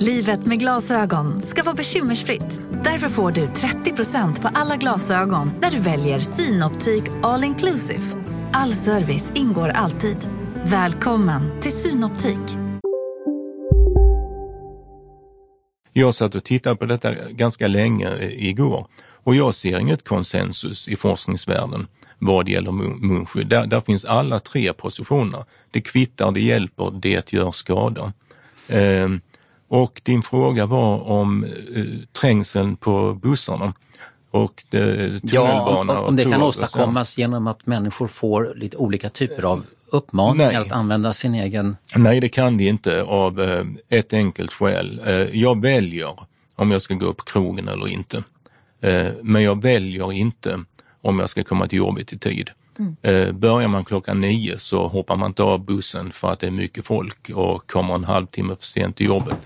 Livet 0.00 0.46
med 0.46 0.58
glasögon 0.58 1.42
ska 1.42 1.62
vara 1.62 1.74
bekymmersfritt. 1.74 2.62
Därför 2.84 3.08
får 3.08 3.30
du 3.30 3.46
30% 3.46 4.42
på 4.42 4.48
alla 4.54 4.76
glasögon 4.76 5.50
när 5.60 5.70
du 5.70 5.78
väljer 5.78 6.20
Synoptik 6.20 7.04
All 7.22 7.44
Inclusive. 7.44 8.02
All 8.52 8.72
service 8.72 9.32
ingår 9.34 9.68
alltid. 9.68 10.28
Välkommen 10.64 11.60
till 11.60 11.72
Synoptik. 11.72 12.40
Jag 15.92 16.14
satt 16.14 16.34
och 16.34 16.44
tittade 16.44 16.76
på 16.76 16.86
detta 16.86 17.14
ganska 17.30 17.68
länge 17.68 18.08
igår 18.20 18.86
och 19.24 19.34
jag 19.34 19.54
ser 19.54 19.78
inget 19.78 20.08
konsensus 20.08 20.88
i 20.88 20.96
forskningsvärlden 20.96 21.86
vad 22.18 22.48
gäller 22.48 22.72
munskydd. 22.72 23.48
Där, 23.48 23.66
där 23.66 23.80
finns 23.80 24.04
alla 24.04 24.40
tre 24.40 24.72
positioner. 24.72 25.44
Det 25.70 25.80
kvittar, 25.80 26.32
det 26.32 26.40
hjälper, 26.40 26.90
det 26.90 27.32
gör 27.32 27.52
skada. 27.52 28.12
Eh, 28.68 29.08
och 29.68 30.00
din 30.04 30.22
fråga 30.22 30.66
var 30.66 31.00
om 31.08 31.44
eh, 31.44 31.84
trängseln 32.20 32.76
på 32.76 33.14
bussarna 33.14 33.74
och 34.30 34.64
det, 34.70 35.20
Ja, 35.22 35.80
om, 35.80 35.90
om 35.90 36.16
det 36.16 36.24
kan 36.24 36.42
åstadkommas 36.42 37.18
genom 37.18 37.46
att 37.46 37.66
människor 37.66 38.08
får 38.08 38.52
lite 38.56 38.76
olika 38.76 39.08
typer 39.08 39.42
av 39.42 39.64
uppmaningar 39.90 40.52
Nej. 40.52 40.56
att 40.56 40.72
använda 40.72 41.12
sin 41.12 41.34
egen... 41.34 41.76
Nej, 41.94 42.20
det 42.20 42.28
kan 42.28 42.56
det 42.56 42.64
inte 42.64 43.02
av 43.02 43.40
eh, 43.40 43.64
ett 43.88 44.12
enkelt 44.12 44.52
skäl. 44.52 45.00
Eh, 45.06 45.14
jag 45.14 45.62
väljer 45.62 46.18
om 46.56 46.70
jag 46.70 46.82
ska 46.82 46.94
gå 46.94 47.12
på 47.12 47.24
krogen 47.24 47.68
eller 47.68 47.88
inte. 47.88 48.22
Eh, 48.80 49.06
men 49.22 49.42
jag 49.42 49.62
väljer 49.62 50.12
inte 50.12 50.64
om 51.02 51.18
jag 51.18 51.30
ska 51.30 51.44
komma 51.44 51.66
till 51.66 51.78
jobbet 51.78 52.12
i 52.12 52.18
tid. 52.18 52.50
Mm. 52.78 52.96
Eh, 53.02 53.32
Börjar 53.32 53.68
man 53.68 53.84
klockan 53.84 54.20
nio 54.20 54.58
så 54.58 54.88
hoppar 54.88 55.16
man 55.16 55.30
inte 55.30 55.42
av 55.42 55.64
bussen 55.64 56.10
för 56.10 56.32
att 56.32 56.40
det 56.40 56.46
är 56.46 56.50
mycket 56.50 56.86
folk 56.86 57.30
och 57.34 57.70
kommer 57.70 57.94
en 57.94 58.04
halvtimme 58.04 58.56
för 58.56 58.64
sent 58.64 58.96
till 58.96 59.06
jobbet. 59.06 59.36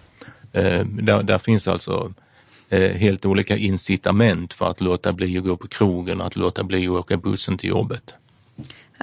Eh, 0.52 0.84
Där, 0.84 1.22
där 1.22 1.38
finns 1.38 1.68
alltså 1.68 2.12
eh, 2.68 2.90
helt 2.90 3.24
olika 3.24 3.56
incitament 3.56 4.52
för 4.52 4.70
att 4.70 4.80
låta 4.80 5.12
bli 5.12 5.38
att 5.38 5.44
gå 5.44 5.56
på 5.56 5.68
krogen, 5.68 6.20
att 6.20 6.36
låta 6.36 6.64
bli 6.64 6.86
att 6.86 6.92
åka 6.92 7.16
bussen 7.16 7.58
till 7.58 7.68
jobbet. 7.68 8.14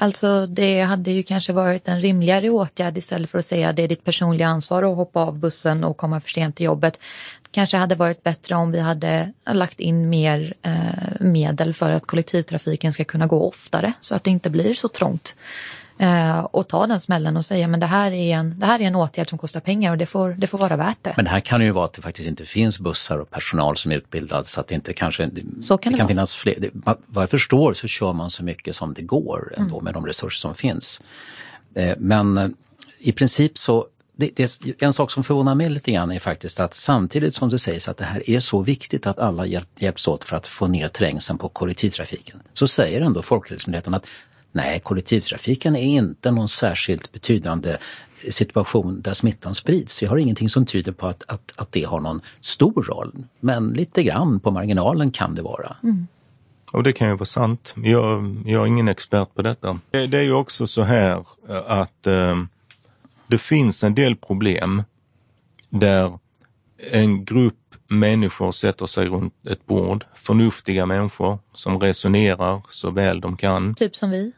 Alltså 0.01 0.47
det 0.47 0.81
hade 0.81 1.11
ju 1.11 1.23
kanske 1.23 1.53
varit 1.53 1.87
en 1.87 2.01
rimligare 2.01 2.49
åtgärd 2.49 2.97
istället 2.97 3.29
för 3.29 3.39
att 3.39 3.45
säga 3.45 3.69
att 3.69 3.75
det 3.75 3.83
är 3.83 3.87
ditt 3.87 4.03
personliga 4.03 4.47
ansvar 4.47 4.83
att 4.83 4.95
hoppa 4.95 5.19
av 5.19 5.39
bussen 5.39 5.83
och 5.83 5.97
komma 5.97 6.21
för 6.21 6.29
sent 6.29 6.55
till 6.55 6.65
jobbet. 6.65 6.99
Kanske 7.51 7.77
hade 7.77 7.95
varit 7.95 8.23
bättre 8.23 8.55
om 8.55 8.71
vi 8.71 8.79
hade 8.79 9.33
lagt 9.51 9.79
in 9.79 10.09
mer 10.09 10.53
eh, 10.61 11.19
medel 11.19 11.73
för 11.73 11.91
att 11.91 12.07
kollektivtrafiken 12.07 12.93
ska 12.93 13.03
kunna 13.03 13.27
gå 13.27 13.47
oftare 13.47 13.93
så 14.01 14.15
att 14.15 14.23
det 14.23 14.29
inte 14.29 14.49
blir 14.49 14.73
så 14.73 14.87
trångt. 14.87 15.35
Eh, 16.01 16.39
och 16.39 16.67
ta 16.67 16.87
den 16.87 16.99
smällen 16.99 17.37
och 17.37 17.45
säga 17.45 17.67
men 17.67 17.79
det 17.79 17.85
här 17.85 18.11
är 18.11 18.35
en, 18.35 18.59
det 18.59 18.65
här 18.65 18.79
är 18.81 18.83
en 18.83 18.95
åtgärd 18.95 19.29
som 19.29 19.37
kostar 19.37 19.59
pengar 19.59 19.91
och 19.91 19.97
det 19.97 20.05
får, 20.05 20.29
det 20.37 20.47
får 20.47 20.57
vara 20.57 20.75
värt 20.77 20.97
det. 21.01 21.13
Men 21.15 21.25
det 21.25 21.31
här 21.31 21.39
kan 21.39 21.61
ju 21.61 21.71
vara 21.71 21.85
att 21.85 21.93
det 21.93 22.01
faktiskt 22.01 22.27
inte 22.27 22.45
finns 22.45 22.79
bussar 22.79 23.17
och 23.17 23.29
personal 23.29 23.77
som 23.77 23.91
är 23.91 23.95
utbildad 23.95 24.47
så 24.47 24.59
att 24.59 24.67
det 24.67 24.75
inte 24.75 24.93
kanske... 24.93 25.29
Så 25.59 25.77
kan 25.77 25.91
det 25.91 25.97
kan 25.97 26.03
vara. 26.05 26.07
finnas 26.07 26.35
fler. 26.35 26.55
Det, 26.57 26.69
vad 27.05 27.23
jag 27.23 27.29
förstår 27.29 27.73
så 27.73 27.87
kör 27.87 28.13
man 28.13 28.29
så 28.29 28.43
mycket 28.43 28.75
som 28.75 28.93
det 28.93 29.01
går 29.01 29.53
ändå 29.57 29.75
Mm. 29.75 29.83
med 29.83 29.93
de 29.93 30.05
resurser 30.05 30.39
som 30.39 30.55
finns. 30.55 31.01
Eh, 31.75 31.93
Men 31.97 32.37
eh, 32.37 32.47
i 32.99 33.11
princip 33.11 33.57
så 33.57 33.87
det, 34.15 34.35
det, 34.35 34.59
en 34.79 34.93
sak 34.93 35.11
som 35.11 35.23
förvånar 35.23 35.55
mig 35.55 35.69
lite 35.69 35.91
grann 35.91 36.11
är 36.11 36.19
faktiskt 36.19 36.59
att 36.59 36.73
samtidigt 36.73 37.35
som 37.35 37.49
det 37.49 37.59
sägs 37.59 37.87
att 37.89 37.97
det 37.97 38.05
här 38.05 38.29
är 38.29 38.39
så 38.39 38.61
viktigt 38.61 39.07
att 39.07 39.19
alla 39.19 39.45
hjälp, 39.45 39.67
hjälps 39.79 40.07
åt 40.07 40.23
för 40.23 40.35
att 40.35 40.47
få 40.47 40.67
ner 40.67 40.87
trängseln 40.87 41.39
på 41.39 41.49
kollektivtrafiken, 41.49 42.39
så 42.53 42.67
säger 42.67 43.01
ändå 43.01 43.21
Folkhälsomyndigheten 43.21 43.93
att 43.93 44.07
nej, 44.51 44.79
kollektivtrafiken 44.79 45.75
är 45.75 45.97
inte 45.97 46.31
någon 46.31 46.47
särskilt 46.47 47.11
betydande 47.11 47.77
situation 48.29 49.01
där 49.01 49.13
smittan 49.13 49.53
sprids. 49.53 50.01
Jag 50.03 50.09
har 50.09 50.17
ingenting 50.17 50.49
som 50.49 50.65
tyder 50.65 50.91
på 50.91 51.07
att, 51.07 51.23
att, 51.27 51.53
att 51.55 51.71
det 51.71 51.83
har 51.83 51.99
någon 51.99 52.21
stor 52.39 52.83
roll, 52.83 53.13
men 53.39 53.69
lite 53.69 54.03
grann 54.03 54.39
på 54.39 54.51
marginalen 54.51 55.11
kan 55.11 55.35
det 55.35 55.41
vara. 55.41 55.75
Och 56.71 56.83
det 56.83 56.93
kan 56.93 57.07
ju 57.09 57.13
vara 57.13 57.25
sant. 57.25 57.73
Jag, 57.83 58.35
jag 58.45 58.63
är 58.63 58.67
ingen 58.67 58.87
expert 58.87 59.35
på 59.35 59.41
detta. 59.41 59.79
Det, 59.91 60.07
det 60.07 60.17
är 60.17 60.23
ju 60.23 60.33
också 60.33 60.67
så 60.67 60.83
här 60.83 61.25
eh, 61.49 61.61
att 61.67 62.07
eh, 62.07 62.43
det 63.27 63.37
finns 63.37 63.83
en 63.83 63.95
del 63.95 64.15
problem 64.15 64.83
där 65.69 66.19
en 66.91 67.25
grupp 67.25 67.55
människor 67.87 68.51
sätter 68.51 68.85
sig 68.85 69.07
runt 69.07 69.33
ett 69.47 69.65
bord, 69.65 70.05
förnuftiga 70.13 70.85
människor 70.85 71.39
som 71.53 71.79
resonerar 71.79 72.61
så 72.69 72.91
väl 72.91 73.21
de 73.21 73.37
kan, 73.37 73.75
Typ 73.75 73.95
som 73.95 74.09
vi. 74.09 74.31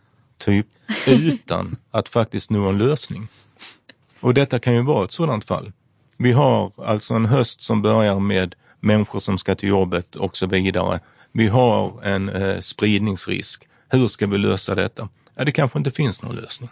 Typ, 0.45 0.67
utan 1.07 1.77
att 1.91 2.09
faktiskt 2.09 2.49
nå 2.49 2.69
en 2.69 2.77
lösning. 2.77 3.27
Och 4.19 4.33
detta 4.33 4.59
kan 4.59 4.73
ju 4.73 4.81
vara 4.81 5.05
ett 5.05 5.11
sådant 5.11 5.45
fall. 5.45 5.71
Vi 6.17 6.31
har 6.31 6.71
alltså 6.77 7.13
en 7.13 7.25
höst 7.25 7.61
som 7.61 7.81
börjar 7.81 8.19
med 8.19 8.55
människor 8.79 9.19
som 9.19 9.37
ska 9.37 9.55
till 9.55 9.69
jobbet 9.69 10.15
och 10.15 10.37
så 10.37 10.47
vidare. 10.47 10.99
Vi 11.31 11.47
har 11.47 12.01
en 12.03 12.29
eh, 12.29 12.59
spridningsrisk. 12.59 13.67
Hur 13.89 14.07
ska 14.07 14.27
vi 14.27 14.37
lösa 14.37 14.75
detta? 14.75 15.09
Ja, 15.35 15.45
det 15.45 15.51
kanske 15.51 15.77
inte 15.77 15.91
finns 15.91 16.21
någon 16.21 16.35
lösning. 16.35 16.69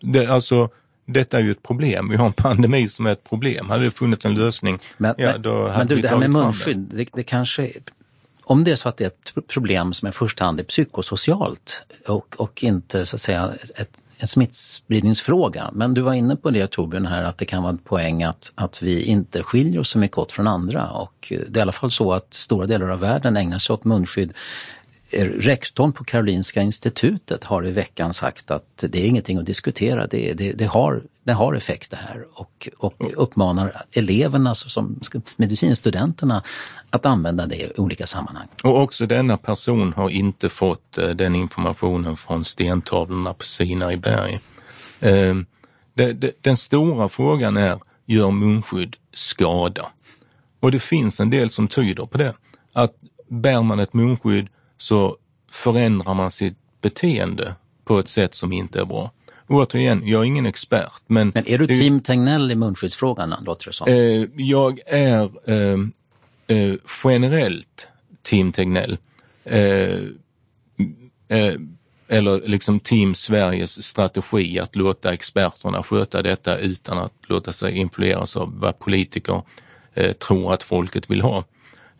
Det, 0.00 0.26
alltså, 0.26 0.68
detta 1.06 1.38
är 1.38 1.42
ju 1.42 1.50
ett 1.50 1.62
problem. 1.62 2.08
Vi 2.08 2.16
har 2.16 2.26
en 2.26 2.32
pandemi 2.32 2.88
som 2.88 3.06
är 3.06 3.12
ett 3.12 3.24
problem. 3.24 3.68
Hade 3.68 3.84
det 3.84 3.90
funnits 3.90 4.26
en 4.26 4.34
lösning, 4.34 4.78
Men, 4.96 5.14
ja, 5.18 5.38
då 5.38 5.68
hade 5.68 5.78
men 5.78 5.86
du, 5.86 5.94
vi 5.94 6.00
det 6.02 6.08
här 6.08 6.16
med 6.16 6.30
munskydd, 6.30 6.78
det, 6.78 7.08
det 7.12 7.22
kanske, 7.22 7.70
om 8.50 8.64
det 8.64 8.72
är 8.72 8.76
så 8.76 8.88
att 8.88 8.96
det 8.96 9.04
är 9.04 9.08
ett 9.08 9.48
problem 9.48 9.92
som 9.92 10.08
i 10.08 10.12
första 10.12 10.44
hand 10.44 10.60
är 10.60 10.64
psykosocialt 10.64 11.82
och, 12.06 12.34
och 12.38 12.64
inte 12.64 13.06
så 13.06 13.16
att 13.16 13.20
säga 13.20 13.52
ett, 13.74 13.90
en 14.18 14.28
smittspridningsfråga. 14.28 15.70
Men 15.72 15.94
du 15.94 16.00
var 16.00 16.14
inne 16.14 16.36
på 16.36 16.50
det 16.50 16.70
Torbjörn 16.70 17.06
här 17.06 17.24
att 17.24 17.38
det 17.38 17.44
kan 17.44 17.62
vara 17.62 17.70
en 17.70 17.78
poäng 17.78 18.22
att, 18.22 18.52
att 18.54 18.82
vi 18.82 19.02
inte 19.04 19.42
skiljer 19.42 19.80
oss 19.80 19.88
så 19.88 19.98
mycket 19.98 20.18
åt 20.18 20.32
från 20.32 20.46
andra 20.46 20.90
och 20.90 21.32
det 21.48 21.56
är 21.56 21.58
i 21.58 21.60
alla 21.60 21.72
fall 21.72 21.90
så 21.90 22.12
att 22.12 22.34
stora 22.34 22.66
delar 22.66 22.88
av 22.88 23.00
världen 23.00 23.36
ägnar 23.36 23.58
sig 23.58 23.74
åt 23.74 23.84
munskydd. 23.84 24.32
Eh, 25.12 25.24
Rektorn 25.24 25.92
på 25.92 26.04
Karolinska 26.04 26.62
institutet 26.62 27.44
har 27.44 27.66
i 27.66 27.70
veckan 27.70 28.12
sagt 28.14 28.50
att 28.50 28.84
det 28.88 28.98
är 28.98 29.06
ingenting 29.06 29.38
att 29.38 29.46
diskutera, 29.46 30.06
det, 30.06 30.32
det, 30.32 30.52
det, 30.52 30.64
har, 30.64 31.02
det 31.24 31.32
har 31.32 31.54
effekt 31.54 31.90
det 31.90 31.96
här 31.96 32.24
och, 32.34 32.68
och 32.78 32.94
uppmanar 33.16 33.82
eleverna, 33.92 34.54
som 34.54 35.00
medicinstudenterna, 35.36 36.42
att 36.90 37.06
använda 37.06 37.46
det 37.46 37.56
i 37.56 37.72
olika 37.76 38.06
sammanhang. 38.06 38.48
Och 38.62 38.82
också 38.82 39.06
denna 39.06 39.36
person 39.36 39.92
har 39.92 40.10
inte 40.10 40.48
fått 40.48 40.98
eh, 40.98 41.08
den 41.08 41.34
informationen 41.34 42.16
från 42.16 42.44
stentavlorna 42.44 43.34
på 43.34 43.44
Sinai 43.44 43.96
berg. 43.96 44.40
Eh, 45.00 45.34
det, 45.94 46.42
den 46.42 46.56
stora 46.56 47.08
frågan 47.08 47.56
är, 47.56 47.78
gör 48.06 48.30
munskydd 48.30 48.96
skada? 49.12 49.86
Och 50.60 50.72
det 50.72 50.80
finns 50.80 51.20
en 51.20 51.30
del 51.30 51.50
som 51.50 51.68
tyder 51.68 52.06
på 52.06 52.18
det. 52.18 52.34
Att 52.72 52.94
bär 53.28 53.62
man 53.62 53.80
ett 53.80 53.94
munskydd 53.94 54.48
så 54.80 55.16
förändrar 55.50 56.14
man 56.14 56.30
sitt 56.30 56.58
beteende 56.80 57.54
på 57.84 57.98
ett 57.98 58.08
sätt 58.08 58.34
som 58.34 58.52
inte 58.52 58.80
är 58.80 58.84
bra. 58.84 59.10
återigen, 59.48 60.02
jag 60.06 60.20
är 60.20 60.24
ingen 60.24 60.46
expert. 60.46 61.02
Men, 61.06 61.32
men 61.34 61.48
är 61.48 61.58
du 61.58 61.66
team 61.66 62.00
Tegnell 62.00 62.50
i 62.50 62.54
munskyddsfrågan, 62.54 63.34
låter 63.44 63.66
det 63.66 63.72
som? 63.72 63.88
Eh, 63.88 64.24
jag 64.36 64.80
är 64.86 65.30
eh, 65.50 65.78
eh, 66.56 66.74
generellt 67.04 67.88
team 68.22 68.52
Tegnell. 68.52 68.98
Eh, 69.44 69.98
eh, 71.28 71.54
eller 72.08 72.48
liksom 72.48 72.80
Team 72.80 73.14
Sveriges 73.14 73.82
strategi 73.82 74.58
att 74.58 74.76
låta 74.76 75.12
experterna 75.12 75.82
sköta 75.82 76.22
detta 76.22 76.58
utan 76.58 76.98
att 76.98 77.12
låta 77.22 77.52
sig 77.52 77.76
influeras 77.76 78.36
av 78.36 78.58
vad 78.60 78.78
politiker 78.78 79.42
eh, 79.94 80.12
tror 80.12 80.54
att 80.54 80.62
folket 80.62 81.10
vill 81.10 81.20
ha. 81.20 81.44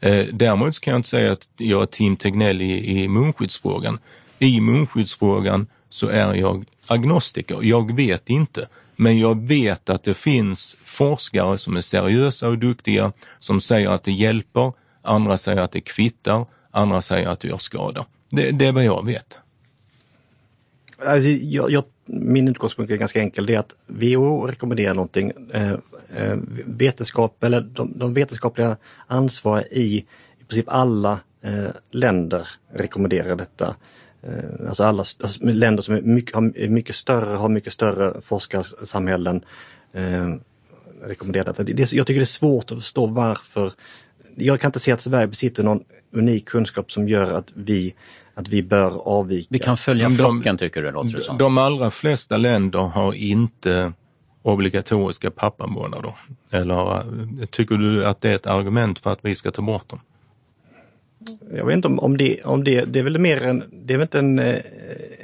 Eh, 0.00 0.26
däremot 0.32 0.80
kan 0.80 0.92
jag 0.92 0.98
inte 0.98 1.08
säga 1.08 1.32
att 1.32 1.48
jag 1.56 1.82
är 1.82 1.86
Team 1.86 2.16
Tegnell 2.16 2.62
i, 2.62 3.02
i 3.02 3.08
munskyddsfrågan. 3.08 3.98
I 4.38 4.60
munskyddsfrågan 4.60 5.66
så 5.88 6.08
är 6.08 6.34
jag 6.34 6.64
agnostiker. 6.86 7.58
Jag 7.62 7.96
vet 7.96 8.30
inte, 8.30 8.68
men 8.96 9.18
jag 9.18 9.46
vet 9.46 9.90
att 9.90 10.02
det 10.02 10.14
finns 10.14 10.76
forskare 10.84 11.58
som 11.58 11.76
är 11.76 11.80
seriösa 11.80 12.48
och 12.48 12.58
duktiga 12.58 13.12
som 13.38 13.60
säger 13.60 13.88
att 13.88 14.04
det 14.04 14.12
hjälper, 14.12 14.72
andra 15.02 15.38
säger 15.38 15.62
att 15.62 15.72
det 15.72 15.80
kvittar, 15.80 16.46
andra 16.70 17.02
säger 17.02 17.28
att 17.28 17.40
det 17.40 17.48
gör 17.48 17.58
skada. 17.58 18.06
Det, 18.30 18.50
det 18.50 18.66
är 18.66 18.72
vad 18.72 18.84
jag 18.84 19.06
vet. 19.06 19.38
Alltså, 21.06 21.28
jag, 21.28 21.70
jag, 21.70 21.84
min 22.12 22.48
utgångspunkt 22.48 22.92
är 22.92 22.96
ganska 22.96 23.20
enkel. 23.20 23.46
Det 23.46 23.54
är 23.54 23.58
att 23.58 23.74
WHO 23.86 24.46
rekommenderar 24.46 24.94
någonting. 24.94 25.32
Eh, 25.52 25.72
eh, 26.16 26.36
vetenskap, 26.66 27.44
eller 27.44 27.60
de, 27.60 27.92
de 27.98 28.14
vetenskapliga 28.14 28.76
ansvariga 29.06 29.66
i, 29.70 29.96
i 30.40 30.44
princip 30.48 30.68
alla 30.68 31.20
eh, 31.42 31.70
länder 31.90 32.48
rekommenderar 32.72 33.36
detta. 33.36 33.76
Eh, 34.22 34.68
alltså 34.68 34.84
alla 34.84 34.98
alltså 34.98 35.44
länder 35.44 35.82
som 35.82 35.94
är 35.94 36.02
mycket, 36.02 36.34
har 36.34 36.68
mycket 36.68 36.94
större, 36.94 37.36
har 37.36 37.48
mycket 37.48 37.72
större 37.72 38.20
forskarsamhällen 38.20 39.40
eh, 39.92 40.34
rekommenderar 41.02 41.44
detta. 41.44 41.62
Det, 41.62 41.92
jag 41.92 42.06
tycker 42.06 42.20
det 42.20 42.24
är 42.24 42.26
svårt 42.26 42.72
att 42.72 42.78
förstå 42.78 43.06
varför. 43.06 43.72
Jag 44.34 44.60
kan 44.60 44.68
inte 44.68 44.80
se 44.80 44.92
att 44.92 45.00
Sverige 45.00 45.26
besitter 45.26 45.62
någon 45.62 45.84
unik 46.12 46.48
kunskap 46.48 46.92
som 46.92 47.08
gör 47.08 47.32
att 47.32 47.52
vi 47.54 47.94
att 48.40 48.48
vi 48.48 48.62
bör 48.62 49.08
avvika. 49.08 49.48
Vi 49.50 49.58
kan 49.58 49.76
följa 49.76 50.08
de, 50.08 50.14
flocken 50.14 50.56
tycker 50.56 50.82
du, 50.82 50.90
låter 50.90 51.16
det 51.16 51.22
som. 51.22 51.38
De 51.38 51.58
allra 51.58 51.90
flesta 51.90 52.36
länder 52.36 52.78
har 52.78 53.12
inte 53.12 53.92
obligatoriska 54.42 55.30
pappamånader. 55.30 56.14
Eller 56.50 56.96
eh, 56.96 57.46
tycker 57.50 57.76
du 57.76 58.06
att 58.06 58.20
det 58.20 58.30
är 58.30 58.34
ett 58.34 58.46
argument 58.46 58.98
för 58.98 59.12
att 59.12 59.18
vi 59.22 59.34
ska 59.34 59.50
ta 59.50 59.62
bort 59.62 59.88
dem? 59.88 60.00
Jag 61.54 61.66
vet 61.66 61.76
inte 61.76 61.88
om, 61.88 61.98
om, 61.98 62.16
det, 62.16 62.42
om 62.44 62.64
det, 62.64 62.84
det 62.84 62.98
är 62.98 63.02
väl 63.02 63.18
mer 63.18 63.42
en, 63.42 63.64
det 63.72 63.94
är 63.94 63.98
väl 63.98 64.04
inte 64.04 64.18
en, 64.18 64.38
eh, 64.38 64.56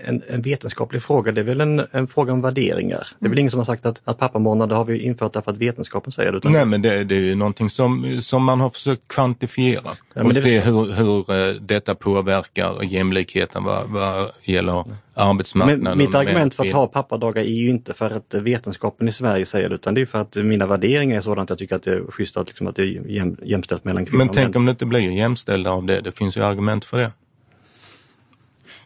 en, 0.06 0.22
en 0.28 0.42
vetenskaplig 0.42 1.02
fråga, 1.02 1.32
det 1.32 1.40
är 1.40 1.44
väl 1.44 1.60
en, 1.60 1.82
en 1.92 2.06
fråga 2.06 2.32
om 2.32 2.42
värderingar. 2.42 3.06
Det 3.18 3.26
är 3.26 3.28
väl 3.28 3.32
mm. 3.32 3.38
ingen 3.38 3.50
som 3.50 3.58
har 3.60 3.64
sagt 3.64 3.86
att, 3.86 4.02
att 4.04 4.18
pappamånader 4.18 4.76
har 4.76 4.84
vi 4.84 4.98
infört 4.98 5.32
därför 5.32 5.50
att 5.50 5.58
vetenskapen 5.58 6.12
säger 6.12 6.32
det. 6.32 6.38
Utan... 6.38 6.52
Nej 6.52 6.66
men 6.66 6.82
det, 6.82 7.04
det 7.04 7.14
är 7.14 7.20
ju 7.20 7.34
någonting 7.34 7.70
som, 7.70 8.18
som 8.20 8.44
man 8.44 8.60
har 8.60 8.70
försökt 8.70 9.08
kvantifiera 9.08 9.90
ja, 10.14 10.24
och 10.24 10.36
se 10.36 10.60
hur, 10.60 10.92
hur 10.92 11.32
uh, 11.32 11.60
detta 11.60 11.94
påverkar 11.94 12.82
jämlikheten 12.82 13.64
vad, 13.64 13.88
vad 13.88 14.30
gäller 14.42 14.84
arbetsmarknaden. 15.14 15.82
Men 15.82 15.98
mitt 15.98 16.14
argument 16.14 16.54
för 16.54 16.64
att 16.64 16.72
ha 16.72 16.86
pappadagar 16.86 17.42
är 17.42 17.46
ju 17.46 17.68
inte 17.68 17.94
för 17.94 18.10
att 18.10 18.34
vetenskapen 18.34 19.08
i 19.08 19.12
Sverige 19.12 19.46
säger 19.46 19.68
det 19.68 19.74
utan 19.74 19.94
det 19.94 20.00
är 20.00 20.06
för 20.06 20.20
att 20.20 20.36
mina 20.36 20.66
värderingar 20.66 21.16
är 21.16 21.20
sådana 21.20 21.42
att 21.42 21.50
jag 21.50 21.58
tycker 21.58 21.76
att 21.76 21.82
det 21.82 21.94
är 21.94 22.10
schysst 22.10 22.36
att, 22.36 22.48
liksom, 22.48 22.66
att 22.66 22.76
det 22.76 22.82
är 22.82 23.10
jäm, 23.10 23.36
jämställt 23.42 23.84
mellan 23.84 24.06
kvinnor 24.06 24.18
Men 24.24 24.28
tänk 24.34 24.56
om 24.56 24.66
det 24.66 24.70
inte 24.70 24.86
blir 24.86 25.10
jämställda 25.10 25.70
av 25.70 25.84
det, 25.84 26.00
det 26.00 26.12
finns 26.12 26.36
ju 26.36 26.44
argument 26.44 26.84
för 26.84 26.98
det. 26.98 27.10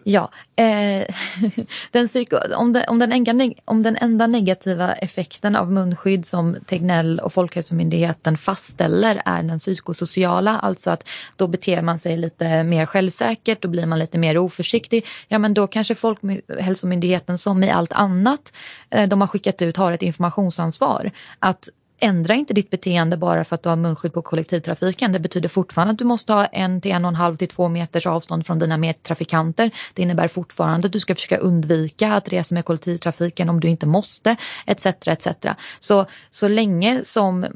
Ja, 0.05 0.31
eh, 0.57 1.15
den 1.91 2.09
psyko, 2.09 2.37
om, 2.57 2.73
den, 2.73 2.85
om, 2.89 2.99
den 2.99 3.13
enda, 3.13 3.55
om 3.65 3.83
den 3.83 3.97
enda 3.97 4.27
negativa 4.27 4.93
effekten 4.93 5.57
av 5.57 5.73
munskydd 5.73 6.27
som 6.27 6.57
Tegnell 6.67 7.21
och 7.21 7.33
Folkhälsomyndigheten 7.33 8.39
fastställer 8.39 9.23
är 9.25 9.43
den 9.43 9.59
psykosociala, 9.59 10.59
alltså 10.59 10.91
att 10.91 11.09
då 11.37 11.47
beter 11.47 11.83
man 11.83 11.99
sig 11.99 12.17
lite 12.17 12.63
mer 12.63 12.87
självsäkert, 12.87 13.63
då 13.63 13.69
blir 13.69 13.87
man 13.87 13.99
lite 13.99 14.19
mer 14.19 14.39
oförsiktig. 14.39 15.07
Ja 15.29 15.39
men 15.39 15.55
då 15.55 15.67
kanske 15.67 15.95
Folkhälsomyndigheten 15.95 17.39
som 17.39 17.65
i 17.65 17.71
allt 17.71 17.93
annat 17.93 18.53
eh, 18.91 19.09
de 19.09 19.21
har 19.21 19.29
skickat 19.29 19.63
ut 19.63 19.77
har 19.77 19.93
ett 19.93 20.03
informationsansvar. 20.03 21.11
Att 21.39 21.69
ändra 22.01 22.35
inte 22.35 22.55
ditt 22.55 22.71
beteende 22.71 23.17
bara 23.17 23.45
för 23.45 23.55
att 23.55 23.63
du 23.63 23.69
har 23.69 23.77
munskydd 23.77 24.13
på 24.13 24.23
kollektivtrafiken. 24.23 25.13
Det 25.13 25.19
betyder 25.19 25.49
fortfarande 25.49 25.93
att 25.93 25.99
du 25.99 26.05
måste 26.05 26.33
ha 26.33 26.47
en 26.47 26.81
till 26.81 26.91
en 26.93 27.05
och 27.05 27.09
en 27.09 27.15
halv 27.15 27.37
till 27.37 27.49
två 27.49 27.69
meters 27.69 28.07
avstånd 28.07 28.47
från 28.47 28.59
dina 28.59 28.77
medtrafikanter. 28.77 29.71
Det 29.95 30.03
innebär 30.03 30.29
fortfarande 30.29 30.87
att 30.87 30.93
du 30.93 31.01
ska 31.01 31.15
försöka 31.15 31.37
undvika 31.37 32.13
att 32.13 32.33
resa 32.33 32.55
med 32.55 32.65
kollektivtrafiken 32.65 33.49
om 33.49 33.61
du 33.61 33.69
inte 33.69 33.87
måste, 33.87 34.37
etc. 34.67 34.87
etc. 34.87 35.27
Så, 35.81 36.07
så 36.31 36.49
länge 36.49 37.01
som 37.05 37.47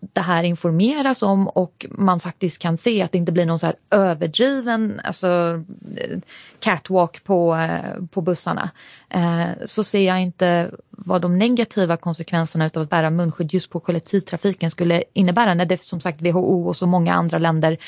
det 0.00 0.20
här 0.20 0.42
informeras 0.42 1.22
om 1.22 1.48
och 1.48 1.86
man 1.90 2.20
faktiskt 2.20 2.58
kan 2.58 2.76
se 2.76 3.02
att 3.02 3.12
det 3.12 3.18
inte 3.18 3.32
blir 3.32 3.46
någon 3.46 3.58
så 3.58 3.66
här 3.66 3.76
överdriven 3.90 5.00
alltså, 5.04 5.62
eh, 5.96 6.18
catwalk 6.60 7.24
på, 7.24 7.54
eh, 7.54 8.04
på 8.10 8.20
bussarna 8.20 8.70
eh, 9.10 9.46
så 9.64 9.84
ser 9.84 10.06
jag 10.06 10.22
inte 10.22 10.70
vad 10.90 11.22
de 11.22 11.38
negativa 11.38 11.96
konsekvenserna 11.96 12.70
av 12.74 12.82
att 12.82 12.90
bära 12.90 13.10
munskydd 13.10 13.54
just 13.54 13.70
på 13.70 13.80
kollektivtrafiken 13.80 14.70
skulle 14.70 15.04
innebära 15.12 15.54
när 15.54 15.66
det 15.66 15.82
som 15.82 16.00
sagt 16.00 16.22
WHO 16.22 16.68
och 16.68 16.76
så 16.76 16.86
många 16.86 17.14
andra 17.14 17.38
länder 17.38 17.78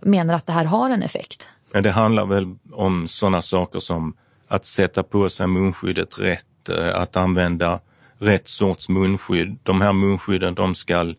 menar 0.00 0.34
att 0.34 0.46
det 0.46 0.52
här 0.52 0.64
har 0.64 0.90
en 0.90 1.02
effekt. 1.02 1.48
Men 1.72 1.82
det 1.82 1.90
handlar 1.90 2.26
väl 2.26 2.56
om 2.72 3.08
sådana 3.08 3.42
saker 3.42 3.78
som 3.78 4.14
att 4.48 4.66
sätta 4.66 5.02
på 5.02 5.28
sig 5.28 5.46
munskyddet 5.46 6.18
rätt, 6.18 6.70
att 6.94 7.16
använda 7.16 7.80
rätt 8.18 8.48
sorts 8.48 8.88
munskydd. 8.88 9.58
De 9.62 9.80
här 9.80 9.92
munskydden 9.92 10.54
de 10.54 10.74
ska 10.74 11.14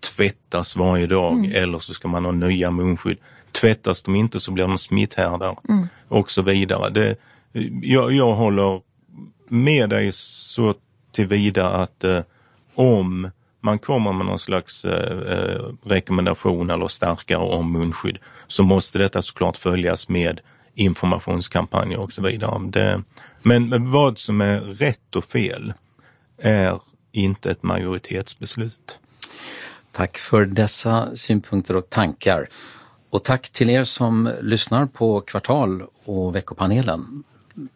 tvättas 0.00 0.76
varje 0.76 1.06
dag 1.06 1.32
mm. 1.32 1.52
eller 1.52 1.78
så 1.78 1.94
ska 1.94 2.08
man 2.08 2.24
ha 2.24 2.32
nya 2.32 2.70
munskydd. 2.70 3.18
Tvättas 3.52 4.02
de 4.02 4.14
inte 4.14 4.40
så 4.40 4.52
blir 4.52 4.68
de 4.68 4.78
smitthärdar 4.78 5.58
mm. 5.68 5.88
och 6.08 6.30
så 6.30 6.42
vidare. 6.42 6.90
Det, 6.90 7.16
jag, 7.82 8.12
jag 8.12 8.32
håller 8.32 8.80
med 9.48 9.90
dig 9.90 10.12
så 10.12 10.74
tillvida 11.12 11.68
att 11.68 12.04
eh, 12.04 12.20
om 12.74 13.30
man 13.60 13.78
kommer 13.78 14.12
med 14.12 14.26
någon 14.26 14.38
slags 14.38 14.84
eh, 14.84 15.32
eh, 15.32 15.64
rekommendation 15.82 16.70
eller 16.70 16.88
starkare 16.88 17.42
om 17.42 17.72
munskydd 17.72 18.18
så 18.46 18.62
måste 18.62 18.98
detta 18.98 19.22
såklart 19.22 19.56
följas 19.56 20.08
med 20.08 20.40
informationskampanjer 20.74 22.00
och 22.00 22.12
så 22.12 22.22
vidare. 22.22 22.70
Det, 22.70 23.02
men, 23.42 23.68
men 23.68 23.90
vad 23.90 24.18
som 24.18 24.40
är 24.40 24.60
rätt 24.60 25.16
och 25.16 25.24
fel 25.24 25.72
är 26.40 26.80
inte 27.12 27.50
ett 27.50 27.62
majoritetsbeslut. 27.62 28.98
Tack 29.92 30.18
för 30.18 30.44
dessa 30.44 31.16
synpunkter 31.16 31.76
och 31.76 31.90
tankar. 31.90 32.48
Och 33.10 33.24
tack 33.24 33.50
till 33.50 33.70
er 33.70 33.84
som 33.84 34.30
lyssnar 34.40 34.86
på 34.86 35.20
Kvartal 35.20 35.82
och 36.04 36.34
veckopanelen. 36.34 37.24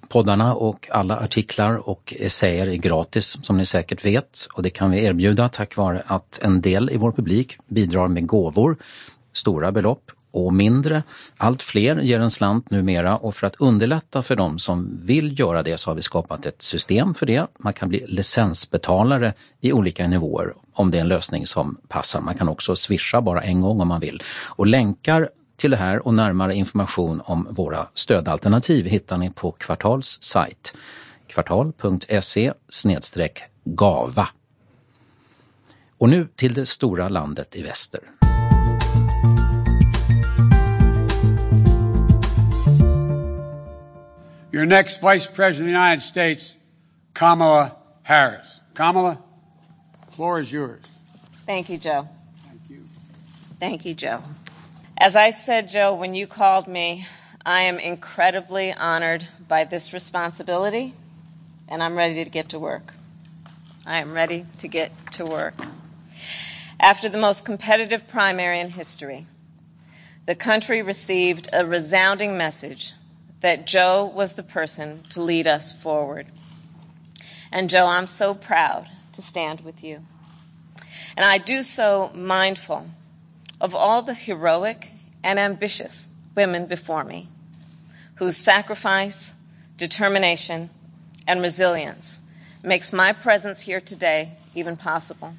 Poddarna 0.09 0.55
och 0.55 0.89
alla 0.91 1.19
artiklar 1.19 1.89
och 1.89 2.15
essäer 2.19 2.67
är 2.67 2.77
gratis 2.77 3.37
som 3.43 3.59
ni 3.59 3.67
säkert 3.67 4.05
vet 4.05 4.49
och 4.55 4.62
det 4.62 4.71
kan 4.71 4.91
vi 4.91 5.05
erbjuda 5.05 5.49
tack 5.49 5.77
vare 5.77 6.03
att 6.07 6.41
en 6.43 6.61
del 6.61 6.91
i 6.91 6.97
vår 6.97 7.12
publik 7.12 7.59
bidrar 7.67 8.09
med 8.09 8.27
gåvor, 8.27 8.77
stora 9.33 9.73
belopp 9.73 10.11
och 10.35 10.55
mindre. 10.55 11.03
Allt 11.37 11.62
fler 11.62 12.01
ger 12.01 12.20
en 12.20 12.30
slant 12.30 12.70
numera 12.70 13.16
och 13.16 13.35
för 13.35 13.47
att 13.47 13.57
underlätta 13.61 14.22
för 14.22 14.37
dem 14.37 14.59
som 14.59 14.99
vill 15.03 15.41
göra 15.41 15.62
det 15.62 15.78
så 15.78 15.91
har 15.91 15.95
vi 15.95 16.03
skapat 16.03 16.47
ett 16.47 16.62
system 16.62 17.14
för 17.14 17.26
det. 17.26 17.47
Man 17.59 17.72
kan 17.72 17.89
bli 17.89 18.05
licensbetalare 18.07 19.32
i 19.61 19.72
olika 19.72 20.09
nivåer 20.09 20.55
om 20.72 20.91
det 20.91 20.99
är 20.99 21.01
en 21.01 21.09
lösning 21.09 21.47
som 21.47 21.76
passar. 21.89 22.20
Man 22.20 22.35
kan 22.35 22.49
också 22.49 22.76
swisha 22.76 23.20
bara 23.20 23.43
en 23.43 23.61
gång 23.61 23.80
om 23.80 23.89
man 23.89 24.01
vill. 24.01 24.22
Och 24.47 24.66
länkar 24.66 25.28
till 25.57 25.70
det 25.70 25.76
här 25.76 26.07
och 26.07 26.14
närmare 26.14 26.55
information 26.55 27.22
om 27.24 27.49
våra 27.51 27.87
stödalternativ 27.95 28.87
hittar 28.87 29.18
ni 29.18 29.30
på 29.30 29.53
Kvartals 29.53 30.18
sajt 30.22 30.74
kvartal.se 31.26 32.53
gava. 33.64 34.28
Och 35.99 36.09
nu 36.09 36.28
till 36.35 36.55
det 36.55 36.66
stora 36.66 37.09
landet 37.09 37.57
i 37.57 37.62
väster. 37.62 38.01
Your 44.55 44.67
next 44.67 45.01
Vice 45.01 45.27
President 45.27 45.63
of 45.63 45.67
the 45.67 45.73
United 45.73 46.01
States, 46.01 46.55
Kamala 47.13 47.75
Harris. 48.05 48.61
Kamala, 48.75 49.19
the 50.07 50.13
floor 50.13 50.39
is 50.39 50.53
yours. 50.53 50.81
Thank 51.45 51.69
you, 51.69 51.77
Joe. 51.77 52.09
Thank 52.47 52.61
you. 52.71 52.85
Thank 53.59 53.85
you, 53.85 53.95
Joe. 53.95 54.23
As 54.97 55.17
I 55.17 55.31
said, 55.31 55.67
Joe, 55.69 55.93
when 55.93 56.15
you 56.15 56.29
called 56.29 56.69
me, 56.69 57.05
I 57.45 57.63
am 57.63 57.81
incredibly 57.81 58.73
honored 58.73 59.27
by 59.49 59.65
this 59.65 59.93
responsibility, 59.93 60.95
and 61.67 61.83
I'm 61.83 61.97
ready 61.97 62.23
to 62.23 62.31
get 62.31 62.51
to 62.51 62.61
work. 62.61 62.95
I 63.85 63.99
am 63.99 64.13
ready 64.13 64.47
to 64.59 64.69
get 64.69 64.93
to 65.15 65.27
work. 65.27 65.57
After 66.79 67.09
the 67.09 67.19
most 67.19 67.45
competitive 67.45 68.07
primary 68.07 68.61
in 68.61 68.71
history, 68.71 69.27
the 70.27 70.37
country 70.37 70.81
received 70.81 71.49
a 71.53 71.67
resounding 71.67 72.39
message 72.39 72.93
that 73.41 73.66
Joe 73.66 74.05
was 74.05 74.35
the 74.35 74.43
person 74.43 75.03
to 75.11 75.22
lead 75.22 75.47
us 75.47 75.72
forward. 75.72 76.26
And 77.53 77.70
Joe, 77.70 77.87
I'm 77.87 78.07
so 78.07 78.35
proud 78.35 78.89
to 79.12 79.22
stand 79.22 79.61
with 79.61 79.85
you. 79.85 80.05
And 81.16 81.24
I 81.24 81.39
do 81.39 81.62
so 81.62 82.11
mindful 82.14 82.87
of 83.61 83.74
all 83.74 84.03
the 84.03 84.14
heroic 84.14 84.91
and 85.22 85.39
ambitious 85.39 86.09
women 86.35 86.66
before 86.66 87.05
me 87.05 87.28
whose 88.16 88.37
sacrifice, 88.37 89.35
determination, 89.76 90.70
and 91.26 91.41
resilience 91.41 92.20
makes 92.62 92.93
my 92.93 93.12
presence 93.12 93.61
here 93.61 93.80
today 93.80 94.32
even 94.55 94.76
possible. 94.76 95.35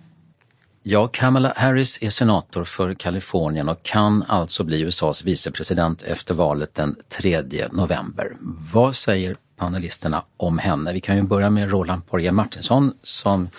Ja, 0.87 1.07
Kamala 1.07 1.53
Harris 1.55 1.97
är 2.01 2.09
senator 2.09 2.63
för 2.63 2.93
Kalifornien 2.93 3.69
och 3.69 3.83
kan 3.83 4.23
alltså 4.27 4.63
bli 4.63 4.81
USAs 4.81 5.23
vicepresident 5.23 6.03
efter 6.03 6.33
valet 6.33 6.73
den 6.73 6.95
3 7.09 7.43
november. 7.71 8.35
Vad 8.73 8.95
säger 8.95 9.35
panelisterna 9.57 10.23
om 10.37 10.57
henne? 10.57 10.93
Vi 10.93 10.99
kan 10.99 11.15
ju 11.15 11.23
börja 11.23 11.49
med 11.49 11.71
Roland 11.71 12.07
Porje 12.07 12.31
Martinsson 12.31 12.93
som 13.01 13.49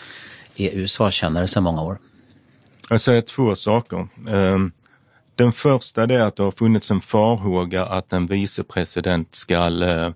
är 0.57 0.71
USA-kännare 0.71 1.49
sedan 1.49 1.63
många 1.63 1.83
år. 1.83 1.99
Jag 2.89 3.01
säger 3.01 3.23
två 3.23 3.55
saker. 3.55 4.09
Ehm, 4.29 4.73
den 5.35 5.53
första 5.53 6.03
är 6.03 6.21
att 6.21 6.37
det 6.37 6.43
har 6.43 6.51
funnits 6.51 6.91
en 6.91 7.01
farhåga 7.01 7.87
att 7.87 8.13
en 8.13 8.27
vicepresident 8.27 9.35
ska 9.35 9.85
eh, 9.85 10.11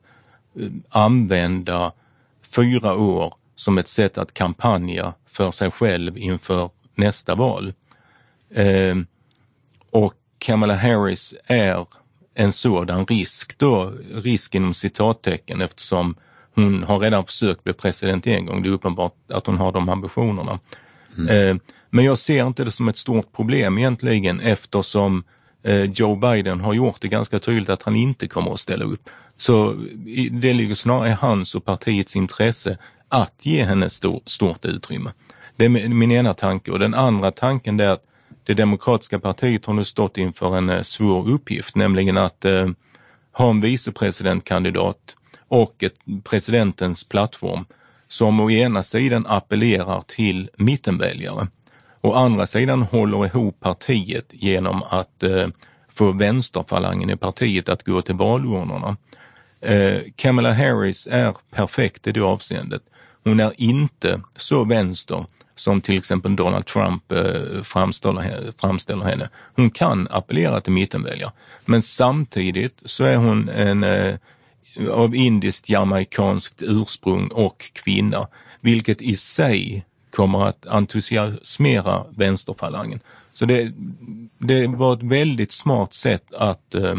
använda 0.88 1.92
fyra 2.56 2.94
år 2.94 3.34
som 3.54 3.78
ett 3.78 3.88
sätt 3.88 4.18
att 4.18 4.34
kampanja 4.34 5.12
för 5.26 5.50
sig 5.50 5.70
själv 5.70 6.18
inför 6.18 6.70
nästa 7.00 7.34
val. 7.34 7.72
Eh, 8.54 8.96
och 9.90 10.14
Kamala 10.38 10.74
Harris 10.74 11.34
är 11.46 11.86
en 12.34 12.52
sådan 12.52 13.06
risk 13.06 13.58
då, 13.58 13.92
risk 14.14 14.54
inom 14.54 14.74
citattecken 14.74 15.60
eftersom 15.60 16.14
hon 16.54 16.82
har 16.82 16.98
redan 16.98 17.24
försökt 17.24 17.64
bli 17.64 17.72
president 17.72 18.26
en 18.26 18.46
gång. 18.46 18.62
Det 18.62 18.68
är 18.68 18.72
uppenbart 18.72 19.14
att 19.28 19.46
hon 19.46 19.58
har 19.58 19.72
de 19.72 19.88
ambitionerna. 19.88 20.58
Mm. 21.18 21.28
Eh, 21.28 21.62
men 21.90 22.04
jag 22.04 22.18
ser 22.18 22.46
inte 22.46 22.64
det 22.64 22.70
som 22.70 22.88
ett 22.88 22.96
stort 22.96 23.32
problem 23.32 23.78
egentligen 23.78 24.40
eftersom 24.40 25.24
eh, 25.62 25.84
Joe 25.84 26.16
Biden 26.16 26.60
har 26.60 26.74
gjort 26.74 27.00
det 27.00 27.08
ganska 27.08 27.38
tydligt 27.38 27.68
att 27.68 27.82
han 27.82 27.96
inte 27.96 28.28
kommer 28.28 28.52
att 28.52 28.60
ställa 28.60 28.84
upp. 28.84 29.08
Så 29.36 29.72
det 30.30 30.52
ligger 30.52 30.74
snarare 30.74 31.08
i 31.08 31.12
hans 31.12 31.54
och 31.54 31.64
partiets 31.64 32.16
intresse 32.16 32.78
att 33.08 33.46
ge 33.46 33.64
henne 33.64 33.88
stor, 33.88 34.22
stort 34.26 34.64
utrymme. 34.64 35.10
Det 35.60 35.64
är 35.64 35.88
min 35.88 36.12
ena 36.12 36.34
tanke 36.34 36.70
och 36.70 36.78
den 36.78 36.94
andra 36.94 37.30
tanken 37.30 37.80
är 37.80 37.88
att 37.88 38.04
det 38.44 38.54
demokratiska 38.54 39.18
partiet 39.18 39.66
har 39.66 39.74
nu 39.74 39.84
stått 39.84 40.18
inför 40.18 40.56
en 40.56 40.70
eh, 40.70 40.82
svår 40.82 41.28
uppgift, 41.28 41.76
nämligen 41.76 42.18
att 42.18 42.44
eh, 42.44 42.68
ha 43.32 43.50
en 43.50 43.60
vicepresidentkandidat 43.60 45.16
och 45.48 45.82
ett 45.82 45.94
presidentens 46.24 47.04
plattform 47.04 47.64
som 48.08 48.40
å 48.40 48.50
ena 48.50 48.82
sidan 48.82 49.26
appellerar 49.26 50.02
till 50.06 50.50
mittenväljare 50.56 51.48
Å 52.00 52.14
andra 52.14 52.46
sidan 52.46 52.82
håller 52.82 53.26
ihop 53.26 53.60
partiet 53.60 54.26
genom 54.30 54.82
att 54.82 55.22
eh, 55.22 55.48
få 55.88 56.12
vänsterfalangen 56.12 57.10
i 57.10 57.16
partiet 57.16 57.68
att 57.68 57.84
gå 57.84 58.02
till 58.02 58.14
valurnorna. 58.14 58.96
Eh, 59.60 59.98
Kamala 60.16 60.52
Harris 60.52 61.08
är 61.10 61.34
perfekt 61.50 62.06
i 62.06 62.12
det 62.12 62.20
avseendet. 62.20 62.82
Hon 63.24 63.40
är 63.40 63.52
inte 63.56 64.20
så 64.36 64.64
vänster 64.64 65.26
som 65.60 65.80
till 65.80 65.98
exempel 65.98 66.36
Donald 66.36 66.66
Trump 66.66 67.12
eh, 67.12 67.62
framställer, 67.62 68.52
framställer 68.58 69.04
henne. 69.04 69.28
Hon 69.56 69.70
kan 69.70 70.08
appellera 70.10 70.60
till 70.60 70.72
mittenväljare, 70.72 71.32
men 71.64 71.82
samtidigt 71.82 72.82
så 72.84 73.04
är 73.04 73.16
hon 73.16 73.48
en 73.48 73.84
eh, 73.84 74.14
av 74.90 75.14
indiskt 75.14 75.68
jamaikanskt 75.68 76.62
ursprung 76.62 77.28
och 77.28 77.70
kvinna, 77.72 78.26
vilket 78.60 79.02
i 79.02 79.16
sig 79.16 79.84
kommer 80.10 80.44
att 80.44 80.66
entusiasmera 80.66 82.04
vänsterfalangen. 82.10 83.00
Så 83.32 83.44
det, 83.44 83.72
det 84.38 84.66
var 84.66 84.94
ett 84.94 85.02
väldigt 85.02 85.52
smart 85.52 85.94
sätt 85.94 86.34
att 86.34 86.74
eh, 86.74 86.94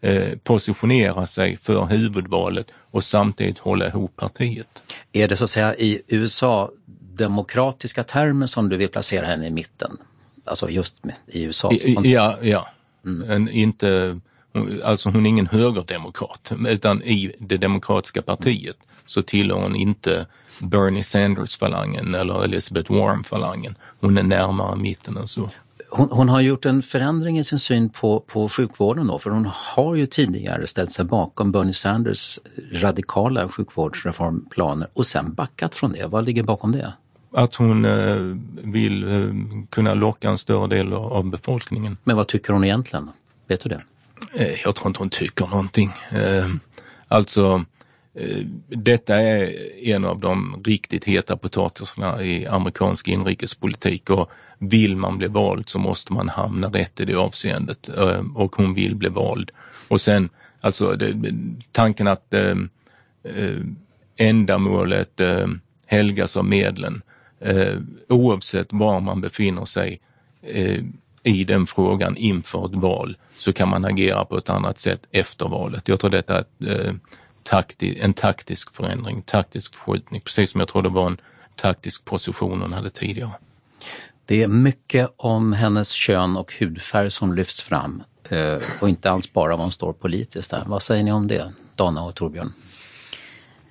eh, 0.00 0.38
positionera 0.44 1.26
sig 1.26 1.56
för 1.56 1.86
huvudvalet 1.86 2.66
och 2.90 3.04
samtidigt 3.04 3.58
hålla 3.58 3.86
ihop 3.86 4.16
partiet. 4.16 4.82
Är 5.12 5.28
det 5.28 5.36
så 5.36 5.44
att 5.44 5.50
säga 5.50 5.74
i 5.74 6.02
USA 6.06 6.70
demokratiska 7.18 8.04
termer 8.04 8.46
som 8.46 8.68
du 8.68 8.76
vill 8.76 8.88
placera 8.88 9.26
henne 9.26 9.46
i 9.46 9.50
mitten? 9.50 9.96
Alltså 10.44 10.70
just 10.70 11.02
i 11.26 11.42
USA? 11.42 11.72
I, 11.72 11.96
ja, 12.12 12.38
ja. 12.42 12.68
Mm. 13.06 13.30
En, 13.30 13.48
inte, 13.48 14.20
alltså 14.84 15.08
hon 15.08 15.26
är 15.26 15.30
ingen 15.30 15.46
högerdemokrat 15.46 16.52
utan 16.68 17.02
i 17.02 17.32
det 17.38 17.56
demokratiska 17.56 18.22
partiet 18.22 18.76
så 19.06 19.22
tillhör 19.22 19.60
hon 19.60 19.76
inte 19.76 20.26
Bernie 20.60 21.02
Sanders-falangen 21.02 22.14
eller 22.14 22.44
Elizabeth 22.44 22.92
Warren-falangen. 22.92 23.74
Hon 24.00 24.18
är 24.18 24.22
närmare 24.22 24.76
mitten 24.76 25.16
än 25.16 25.26
så. 25.26 25.50
Hon, 25.90 26.08
hon, 26.10 26.28
har 26.28 26.40
gjort 26.40 26.64
en 26.64 26.82
förändring 26.82 27.38
i 27.38 27.44
sin 27.44 27.58
syn 27.58 27.90
på, 27.90 28.20
på 28.20 28.48
sjukvården 28.48 29.06
då, 29.06 29.18
för 29.18 29.30
hon 29.30 29.50
har 29.54 29.94
ju 29.94 30.06
tidigare 30.06 30.66
ställt 30.66 30.92
sig 30.92 31.04
bakom 31.04 31.52
Bernie 31.52 31.72
Sanders 31.72 32.38
radikala 32.72 33.48
sjukvårdsreformplaner 33.48 34.88
och 34.92 35.06
sen 35.06 35.34
backat 35.34 35.74
från 35.74 35.92
det. 35.92 36.06
Vad 36.06 36.24
ligger 36.24 36.42
bakom 36.42 36.72
det? 36.72 36.92
Att 37.30 37.54
hon 37.54 37.84
eh, 37.84 38.36
vill 38.62 39.04
eh, 39.04 39.32
kunna 39.70 39.94
locka 39.94 40.28
en 40.28 40.38
större 40.38 40.66
del 40.66 40.92
av 40.92 41.30
befolkningen. 41.30 41.96
Men 42.04 42.16
vad 42.16 42.28
tycker 42.28 42.52
hon 42.52 42.64
egentligen? 42.64 43.10
Vet 43.46 43.60
du 43.60 43.68
det? 43.68 43.82
Eh, 44.34 44.60
jag 44.64 44.74
tror 44.74 44.88
inte 44.88 44.98
hon 44.98 45.10
tycker 45.10 45.46
någonting. 45.46 45.92
Alltså 47.08 47.64
detta 48.68 49.16
är 49.16 49.54
en 49.88 50.04
av 50.04 50.20
de 50.20 50.62
riktigt 50.64 51.04
heta 51.04 51.36
potatisarna 51.36 52.22
i 52.22 52.46
amerikansk 52.46 53.08
inrikespolitik 53.08 54.10
och 54.10 54.30
vill 54.58 54.96
man 54.96 55.18
bli 55.18 55.26
vald 55.26 55.68
så 55.68 55.78
måste 55.78 56.12
man 56.12 56.28
hamna 56.28 56.68
rätt 56.68 57.00
i 57.00 57.04
det 57.04 57.14
avseendet 57.14 57.88
och 58.34 58.56
hon 58.56 58.74
vill 58.74 58.94
bli 58.94 59.08
vald. 59.08 59.50
Och 59.88 60.00
sen 60.00 60.28
alltså 60.60 60.96
det, 60.96 61.34
tanken 61.72 62.06
att 62.06 62.34
eh 62.34 62.54
ändamålet 64.18 65.20
eh, 65.20 65.46
helgas 65.86 66.36
av 66.36 66.44
medlen 66.44 67.02
eh, 67.40 67.76
oavsett 68.08 68.66
var 68.70 69.00
man 69.00 69.20
befinner 69.20 69.64
sig 69.64 70.00
eh, 70.42 70.84
i 71.22 71.44
den 71.44 71.66
frågan 71.66 72.16
inför 72.16 72.66
ett 72.66 72.74
val 72.74 73.16
så 73.36 73.52
kan 73.52 73.68
man 73.68 73.84
agera 73.84 74.24
på 74.24 74.38
ett 74.38 74.48
annat 74.48 74.78
sätt 74.78 75.00
efter 75.10 75.48
valet. 75.48 75.88
Jag 75.88 76.00
tror 76.00 76.10
detta 76.10 76.34
är 76.34 76.40
ett 76.40 76.96
takti, 77.42 77.98
en 78.00 78.14
taktisk 78.14 78.72
förändring, 78.72 79.22
taktisk 79.22 79.74
förskjutning, 79.74 80.20
precis 80.20 80.50
som 80.50 80.60
jag 80.60 80.68
tror 80.68 80.82
det 80.82 80.88
var 80.88 81.06
en 81.06 81.20
taktisk 81.56 82.04
position 82.04 82.60
hon 82.60 82.72
hade 82.72 82.90
tidigare. 82.90 83.30
Det 84.24 84.42
är 84.42 84.48
mycket 84.48 85.10
om 85.16 85.52
hennes 85.52 85.92
kön 85.92 86.36
och 86.36 86.52
hudfärg 86.60 87.10
som 87.10 87.34
lyfts 87.34 87.60
fram 87.60 88.02
eh, 88.28 88.58
och 88.80 88.88
inte 88.88 89.10
alls 89.10 89.32
bara 89.32 89.50
vad 89.50 89.60
hon 89.60 89.72
står 89.72 89.92
politiskt 89.92 90.50
där. 90.50 90.64
Vad 90.66 90.82
säger 90.82 91.04
ni 91.04 91.12
om 91.12 91.26
det, 91.26 91.52
Dana 91.74 92.02
och 92.02 92.14
Torbjörn? 92.14 92.52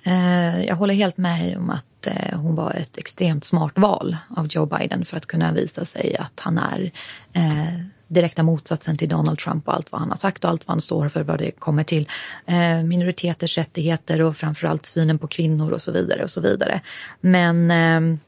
Eh, 0.02 0.64
jag 0.64 0.76
håller 0.76 0.94
helt 0.94 1.16
med 1.16 1.58
om 1.58 1.70
att 1.70 1.86
eh, 2.06 2.38
hon 2.38 2.54
var 2.54 2.72
ett 2.72 2.98
extremt 2.98 3.44
smart 3.44 3.72
val 3.74 4.16
av 4.36 4.46
Joe 4.50 4.66
Biden 4.66 5.04
för 5.04 5.16
att 5.16 5.26
kunna 5.26 5.52
visa 5.52 5.84
sig 5.84 6.16
att 6.16 6.40
han 6.40 6.58
är 6.58 6.92
eh, 7.32 7.80
direkta 8.08 8.42
motsatsen 8.42 8.96
till 8.96 9.08
Donald 9.08 9.38
Trump 9.38 9.68
och 9.68 9.74
allt 9.74 9.92
vad 9.92 10.00
han 10.00 10.10
har 10.10 10.16
sagt 10.16 10.44
och 10.44 10.50
allt 10.50 10.68
vad 10.68 10.74
han 10.74 10.80
står 10.80 11.08
för 11.08 11.22
vad 11.22 11.38
det 11.38 11.50
kommer 11.50 11.84
till 11.84 12.08
eh, 12.46 12.82
minoriteters 12.82 13.58
rättigheter 13.58 14.22
och 14.22 14.36
framförallt 14.36 14.86
synen 14.86 15.18
på 15.18 15.26
kvinnor 15.26 15.70
och 15.70 15.82
så 15.82 15.92
vidare 15.92 16.22
och 16.22 16.30
så 16.30 16.40
vidare. 16.40 16.80
Men 17.20 17.70
eh, 17.70 18.18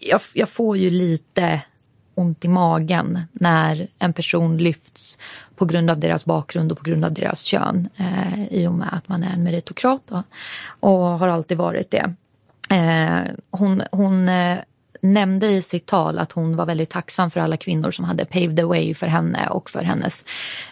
jag, 0.00 0.20
jag 0.34 0.48
får 0.48 0.76
ju 0.76 0.90
lite 0.90 1.60
ont 2.14 2.44
i 2.44 2.48
magen 2.48 3.20
när 3.32 3.88
en 3.98 4.12
person 4.12 4.58
lyfts 4.58 5.18
på 5.56 5.64
grund 5.64 5.90
av 5.90 5.98
deras 5.98 6.24
bakgrund 6.24 6.72
och 6.72 6.78
på 6.78 6.84
grund 6.84 7.04
av 7.04 7.12
deras 7.12 7.42
kön 7.42 7.88
eh, 7.96 8.44
i 8.50 8.66
och 8.66 8.72
med 8.72 8.88
att 8.92 9.08
man 9.08 9.22
är 9.22 9.32
en 9.32 9.42
meritokrat 9.42 10.10
och, 10.10 10.22
och 10.80 10.98
har 10.98 11.28
alltid 11.28 11.58
varit 11.58 11.90
det. 11.90 12.14
Eh, 12.70 13.30
hon, 13.50 13.82
hon 13.92 14.28
eh, 14.28 14.58
nämnde 15.00 15.46
i 15.46 15.62
sitt 15.62 15.86
tal 15.86 16.18
att 16.18 16.32
hon 16.32 16.56
var 16.56 16.66
väldigt 16.66 16.90
tacksam 16.90 17.30
för 17.30 17.40
alla 17.40 17.56
kvinnor 17.56 17.90
som 17.90 18.04
hade 18.04 18.24
paved 18.24 18.56
the 18.56 18.64
way 18.64 18.94
för 18.94 19.06
henne 19.06 19.48
och 19.48 19.70
för 19.70 19.84
hennes 19.84 20.24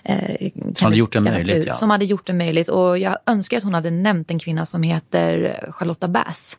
eh, 0.02 0.50
Som 0.74 0.84
hade 0.84 0.96
gjort 0.96 1.12
det 1.12 1.20
möjligt. 1.20 1.66
Ja. 1.66 1.74
Som 1.74 1.90
hade 1.90 2.04
gjort 2.04 2.26
det 2.26 2.32
möjligt. 2.32 2.68
Och 2.68 2.98
jag 2.98 3.18
önskar 3.26 3.56
att 3.56 3.64
hon 3.64 3.74
hade 3.74 3.90
nämnt 3.90 4.30
en 4.30 4.38
kvinna 4.38 4.66
som 4.66 4.82
heter 4.82 5.58
Charlotta 5.72 6.08
Bass 6.08 6.58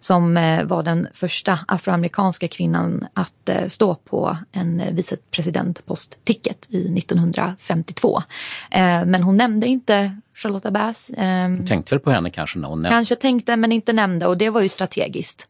som 0.00 0.36
eh, 0.36 0.64
var 0.64 0.82
den 0.82 1.08
första 1.14 1.58
afroamerikanska 1.68 2.48
kvinnan 2.48 3.06
att 3.14 3.48
eh, 3.48 3.66
stå 3.68 3.94
på 3.94 4.36
en 4.52 4.82
vicepresidentpostticket 4.92 6.66
i 6.68 6.98
1952. 6.98 8.22
Eh, 8.70 9.04
men 9.04 9.22
hon 9.22 9.36
nämnde 9.36 9.66
inte 9.66 10.16
Charlotta 10.42 10.70
Bass. 10.70 11.10
Hon 11.16 11.66
tänkte 11.66 11.94
väl 11.94 12.00
på 12.00 12.10
henne 12.10 12.30
kanske 12.30 12.58
när 12.58 12.68
hon 12.68 12.82
nämnde? 12.82 12.96
Kanske 12.96 13.16
tänkte 13.16 13.56
men 13.56 13.72
inte 13.72 13.92
nämnde 13.92 14.26
och 14.26 14.38
det 14.38 14.50
var 14.50 14.60
ju 14.60 14.68
strategiskt. 14.68 15.48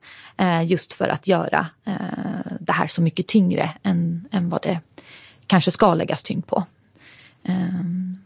Just 0.64 0.93
för 0.93 1.09
att 1.09 1.28
göra 1.28 1.66
det 2.61 2.72
här 2.72 2.86
så 2.86 3.03
mycket 3.03 3.26
tyngre 3.26 3.70
än, 3.82 4.28
än 4.30 4.49
vad 4.51 4.62
det 4.62 4.80
kanske 5.47 5.70
ska 5.70 5.95
läggas 5.95 6.22
tyngd 6.22 6.47
på. 6.47 6.64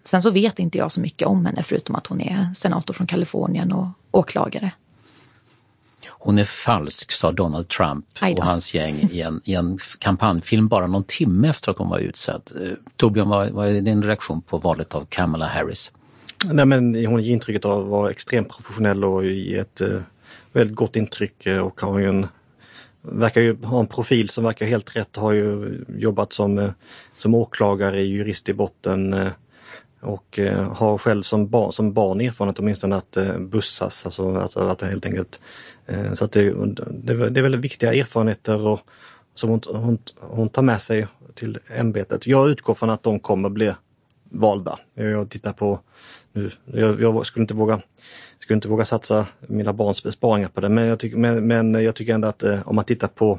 Sen 0.04 0.22
så 0.22 0.30
vet 0.30 0.58
inte 0.58 0.78
jag 0.78 0.92
så 0.92 1.00
mycket 1.00 1.28
om 1.28 1.46
henne 1.46 1.62
förutom 1.62 1.94
att 1.94 2.06
hon 2.06 2.20
är 2.20 2.54
senator 2.54 2.94
från 2.94 3.06
Kalifornien 3.06 3.72
och 3.72 3.88
åklagare. 4.10 4.70
Hon 6.08 6.38
är 6.38 6.44
falsk, 6.44 7.12
sa 7.12 7.32
Donald 7.32 7.68
Trump 7.68 8.06
och 8.36 8.44
hans 8.44 8.74
gäng 8.74 8.94
i 8.94 9.20
en, 9.20 9.40
i 9.44 9.54
en 9.54 9.78
kampanjfilm 9.98 10.68
bara 10.68 10.86
någon 10.86 11.04
timme 11.04 11.48
efter 11.48 11.70
att 11.70 11.78
hon 11.78 11.88
var 11.88 11.98
utsedd. 11.98 12.50
Eh, 12.60 12.70
Torbjörn, 12.96 13.28
vad, 13.28 13.50
vad 13.50 13.68
är 13.68 13.80
din 13.80 14.02
reaktion 14.02 14.42
på 14.42 14.58
valet 14.58 14.94
av 14.94 15.06
Kamala 15.08 15.46
Harris? 15.46 15.92
Nej, 16.52 16.66
men 16.66 17.06
hon 17.06 17.22
ger 17.22 17.32
intrycket 17.32 17.64
av 17.64 17.82
att 17.82 17.90
vara 17.90 18.10
extremt 18.10 18.48
professionell 18.48 19.04
och 19.04 19.24
ge 19.24 19.56
ett 19.56 19.80
eh, 19.80 20.00
väldigt 20.52 20.76
gott 20.76 20.96
intryck 20.96 21.46
eh, 21.46 21.58
och 21.58 21.80
har 21.80 21.98
ju 21.98 22.08
en 22.08 22.26
verkar 23.02 23.40
ju 23.40 23.56
ha 23.62 23.80
en 23.80 23.86
profil 23.86 24.28
som 24.28 24.44
verkar 24.44 24.66
helt 24.66 24.96
rätt. 24.96 25.16
Har 25.16 25.32
ju 25.32 25.78
jobbat 25.98 26.32
som, 26.32 26.58
eh, 26.58 26.70
som 27.16 27.34
åklagare, 27.34 28.02
jurist 28.02 28.48
i 28.48 28.54
botten 28.54 29.14
eh, 29.14 29.32
och 30.00 30.38
eh, 30.38 30.72
har 30.72 30.98
själv 30.98 31.22
som 31.22 31.48
barn, 31.48 31.72
som 31.72 31.92
barn 31.92 32.20
erfarenhet 32.20 32.58
åtminstone 32.58 32.96
att 32.96 33.16
eh, 33.16 33.38
bussas, 33.38 34.04
alltså 34.04 34.34
att, 34.34 34.56
att 34.56 34.82
helt 34.82 35.06
enkelt. 35.06 35.40
Eh, 35.86 36.12
så 36.12 36.24
att 36.24 36.32
det, 36.32 36.54
det, 36.90 37.30
det 37.30 37.40
är 37.40 37.42
väldigt 37.42 37.60
viktiga 37.60 37.94
erfarenheter 37.94 38.66
och, 38.66 38.80
som 39.34 39.50
hon, 39.50 39.60
hon, 39.66 39.98
hon 40.20 40.48
tar 40.48 40.62
med 40.62 40.82
sig 40.82 41.06
till 41.34 41.58
ämbetet. 41.76 42.26
Jag 42.26 42.50
utgår 42.50 42.74
från 42.74 42.90
att 42.90 43.02
de 43.02 43.20
kommer 43.20 43.48
bli 43.48 43.72
valda. 44.30 44.78
Jag 44.94 45.30
tittar 45.30 45.52
på 45.52 45.80
nu, 46.34 46.50
jag, 46.64 47.00
jag 47.00 47.26
skulle 47.26 47.42
inte 47.42 47.54
våga 47.54 47.80
skulle 48.38 48.54
inte 48.54 48.68
våga 48.68 48.84
satsa 48.84 49.26
mina 49.40 49.72
barns 49.72 50.02
besparingar 50.02 50.48
på 50.48 50.60
det 50.60 50.68
men 50.68 50.84
jag, 50.84 50.98
tycker, 50.98 51.16
men, 51.16 51.46
men 51.46 51.74
jag 51.74 51.94
tycker 51.94 52.14
ändå 52.14 52.28
att 52.28 52.42
eh, 52.42 52.68
om 52.68 52.76
man 52.76 52.84
tittar 52.84 53.08
på 53.08 53.38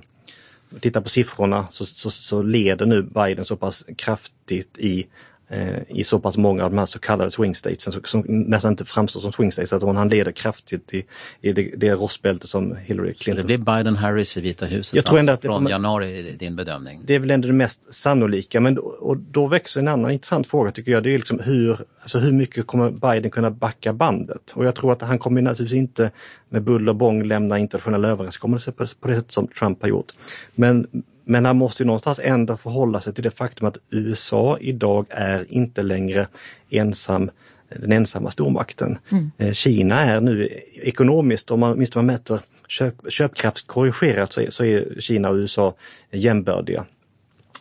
tittar 0.79 1.01
på 1.01 1.09
siffrorna 1.09 1.67
så, 1.69 1.85
så, 1.85 2.11
så, 2.11 2.41
leder 2.41 2.85
nu 2.85 3.01
Biden 3.01 3.45
så 3.45 3.55
pass 3.55 3.85
kraftigt 3.97 4.77
i 4.77 5.07
Eh, 5.47 5.77
i 5.87 6.03
så 6.03 6.19
pass 6.19 6.37
många 6.37 6.63
av 6.65 6.71
de 6.71 6.77
här 6.77 6.85
så 6.85 6.99
kallade 6.99 7.31
swing 7.31 7.55
statesen 7.55 7.93
som, 7.93 8.01
som 8.03 8.23
nästan 8.27 8.71
inte 8.71 8.85
framstår 8.85 9.19
som 9.19 9.31
swing 9.31 9.51
states. 9.51 9.73
Att 9.73 9.83
han 9.83 10.09
leder 10.09 10.31
kraftigt 10.31 10.93
i, 10.93 11.05
i 11.41 11.51
det, 11.51 11.71
det 11.77 11.91
rostbälte 11.91 12.47
som 12.47 12.75
Hillary 12.75 13.13
Clinton... 13.13 13.43
Så 13.43 13.47
det 13.47 13.57
blir 13.57 13.65
Biden-Harris 13.65 14.37
i 14.37 14.41
Vita 14.41 14.65
huset 14.65 14.95
jag 14.95 15.05
tror 15.05 15.19
ändå 15.19 15.33
att 15.33 15.41
från 15.41 15.63
man, 15.63 15.69
januari 15.69 16.17
i 16.17 16.31
din 16.31 16.55
bedömning? 16.55 17.01
Det 17.05 17.15
är 17.15 17.19
väl 17.19 17.31
ändå 17.31 17.47
det 17.47 17.53
mest 17.53 17.93
sannolika 17.93 18.61
men 18.61 18.77
och 18.77 19.17
då 19.17 19.47
växer 19.47 19.79
en 19.79 19.87
annan 19.87 20.11
intressant 20.11 20.47
fråga 20.47 20.71
tycker 20.71 20.91
jag. 20.91 21.03
Det 21.03 21.13
är 21.13 21.17
liksom 21.17 21.39
hur, 21.39 21.79
alltså 22.01 22.19
hur 22.19 22.31
mycket 22.31 22.67
kommer 22.67 22.91
Biden 22.91 23.31
kunna 23.31 23.51
backa 23.51 23.93
bandet? 23.93 24.53
Och 24.55 24.65
jag 24.65 24.75
tror 24.75 24.91
att 24.91 25.01
han 25.01 25.19
kommer 25.19 25.41
naturligtvis 25.41 25.79
inte 25.79 26.11
med 26.49 26.63
buller 26.63 26.89
och 26.89 26.95
bång 26.95 27.23
lämna 27.23 27.59
internationella 27.59 28.07
överenskommelser 28.07 28.71
på, 28.71 28.85
på 28.99 29.07
det 29.07 29.15
sätt 29.15 29.31
som 29.31 29.47
Trump 29.47 29.81
har 29.81 29.89
gjort. 29.89 30.11
Men 30.55 30.87
men 31.25 31.45
han 31.45 31.57
måste 31.57 31.83
ju 31.83 31.87
någonstans 31.87 32.19
ändå 32.23 32.57
förhålla 32.57 33.01
sig 33.01 33.13
till 33.13 33.23
det 33.23 33.31
faktum 33.31 33.67
att 33.67 33.77
USA 33.89 34.57
idag 34.61 35.05
är 35.09 35.45
inte 35.49 35.83
längre 35.83 36.27
ensam 36.69 37.31
den 37.69 37.91
ensamma 37.91 38.31
stormakten. 38.31 38.97
Mm. 39.11 39.31
Eh, 39.37 39.51
Kina 39.51 39.99
är 39.99 40.21
nu 40.21 40.49
ekonomiskt, 40.81 41.51
om 41.51 41.59
man, 41.59 41.71
åtminstone 41.71 42.05
man 42.05 42.13
mäter 42.15 42.39
köp, 42.67 42.95
köpkraftskorrigerat 43.09 44.33
så 44.33 44.41
är, 44.41 44.49
så 44.49 44.63
är 44.63 44.99
Kina 44.99 45.29
och 45.29 45.35
USA 45.35 45.75
jämbördiga. 46.11 46.85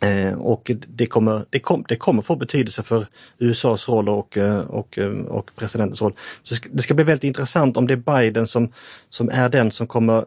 Eh, 0.03 0.35
och 0.35 0.71
det 0.89 1.07
kommer, 1.07 1.45
det, 1.51 1.59
kom, 1.59 1.85
det 1.89 1.97
kommer 1.97 2.23
få 2.23 2.37
betydelse 2.37 2.83
för 2.83 3.07
USAs 3.39 3.89
roll 3.89 4.09
och, 4.09 4.37
eh, 4.37 4.59
och, 4.59 4.99
eh, 4.99 5.11
och 5.11 5.51
presidentens 5.57 6.03
roll. 6.03 6.15
Så 6.43 6.55
det 6.71 6.83
ska 6.83 6.95
bli 6.95 7.05
väldigt 7.05 7.25
intressant 7.25 7.77
om 7.77 7.87
det 7.87 7.95
är 7.95 8.21
Biden 8.23 8.47
som, 8.47 8.73
som 9.11 9.29
är 9.29 9.49
den 9.49 9.71
som 9.71 9.87
kommer 9.87 10.25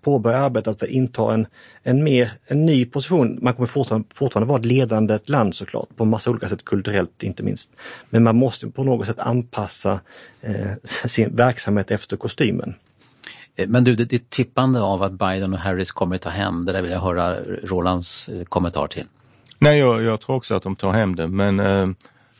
påbörja 0.00 0.38
arbetet 0.38 0.78
för 0.78 0.86
att 0.86 0.92
inta 0.92 1.34
en, 1.34 1.46
en, 1.82 2.04
mer, 2.04 2.32
en 2.46 2.66
ny 2.66 2.84
position. 2.84 3.38
Man 3.42 3.54
kommer 3.54 3.66
fortfarande, 3.66 4.08
fortfarande 4.14 4.48
vara 4.48 4.58
ett 4.58 4.66
ledande 4.66 5.18
land 5.24 5.54
såklart, 5.54 5.96
på 5.96 6.04
massa 6.04 6.30
olika 6.30 6.48
sätt, 6.48 6.64
kulturellt 6.64 7.22
inte 7.22 7.42
minst. 7.42 7.70
Men 8.10 8.22
man 8.22 8.36
måste 8.36 8.68
på 8.68 8.84
något 8.84 9.06
sätt 9.06 9.18
anpassa 9.18 10.00
eh, 10.40 10.70
sin 11.06 11.36
verksamhet 11.36 11.90
efter 11.90 12.16
kostymen. 12.16 12.74
Eh, 13.56 13.68
men 13.68 13.84
du, 13.84 13.94
ditt 13.94 14.30
tippande 14.30 14.80
av 14.80 15.02
att 15.02 15.12
Biden 15.12 15.52
och 15.52 15.58
Harris 15.58 15.92
kommer 15.92 16.16
att 16.16 16.22
ta 16.22 16.30
hem, 16.30 16.64
det 16.64 16.72
där 16.72 16.82
vill 16.82 16.90
jag 16.90 17.00
höra 17.00 17.36
Rolands 17.62 18.28
eh, 18.28 18.44
kommentar 18.44 18.86
till. 18.86 19.04
Nej, 19.58 19.78
jag, 19.78 20.02
jag 20.02 20.20
tror 20.20 20.36
också 20.36 20.54
att 20.54 20.62
de 20.62 20.76
tar 20.76 20.92
hem 20.92 21.16
det, 21.16 21.28
men 21.28 21.60
eh, 21.60 21.88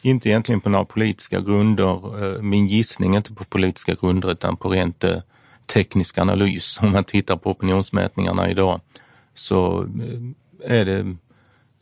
inte 0.02 0.28
egentligen 0.28 0.60
på 0.60 0.68
några 0.68 0.84
politiska 0.84 1.40
grunder. 1.40 2.24
Eh, 2.24 2.42
min 2.42 2.66
gissning 2.66 3.14
är 3.14 3.16
inte 3.16 3.34
på 3.34 3.44
politiska 3.44 3.94
grunder 3.94 4.30
utan 4.30 4.56
på 4.56 4.68
rent 4.68 5.04
eh, 5.04 5.16
teknisk 5.66 6.18
analys. 6.18 6.78
Om 6.82 6.92
man 6.92 7.04
tittar 7.04 7.36
på 7.36 7.50
opinionsmätningarna 7.50 8.50
idag 8.50 8.80
så 9.34 9.82
eh, 9.82 10.78
är 10.78 10.84
det, 10.84 11.16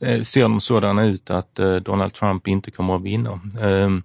eh, 0.01 0.22
ser 0.22 0.43
de 0.43 0.61
sådana 0.61 1.05
ut 1.05 1.31
att 1.31 1.59
eh, 1.59 1.74
Donald 1.74 2.12
Trump 2.12 2.49
inte 2.49 2.70
kommer 2.70 2.97
att 2.97 3.03
vinna. 3.03 3.41
Ehm, 3.61 4.03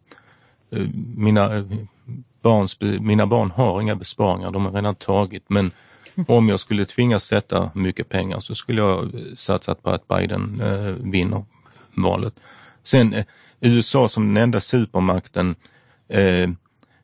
mina, 1.15 1.49
barns, 2.41 2.77
mina 2.81 3.27
barn 3.27 3.51
har 3.51 3.81
inga 3.81 3.95
besparingar, 3.95 4.51
de 4.51 4.65
har 4.65 4.71
redan 4.71 4.95
tagit 4.95 5.49
men 5.49 5.71
om 6.27 6.49
jag 6.49 6.59
skulle 6.59 6.85
tvingas 6.85 7.23
sätta 7.23 7.71
mycket 7.73 8.09
pengar 8.09 8.39
så 8.39 8.55
skulle 8.55 8.81
jag 8.81 9.11
satsat 9.35 9.83
på 9.83 9.89
att 9.89 10.07
Biden 10.07 10.61
vinner 11.11 11.45
valet. 11.95 12.33
Sen 12.83 13.23
USA 13.59 14.07
som 14.07 14.33
den 14.33 14.43
enda 14.43 14.59
supermakten, 14.59 15.55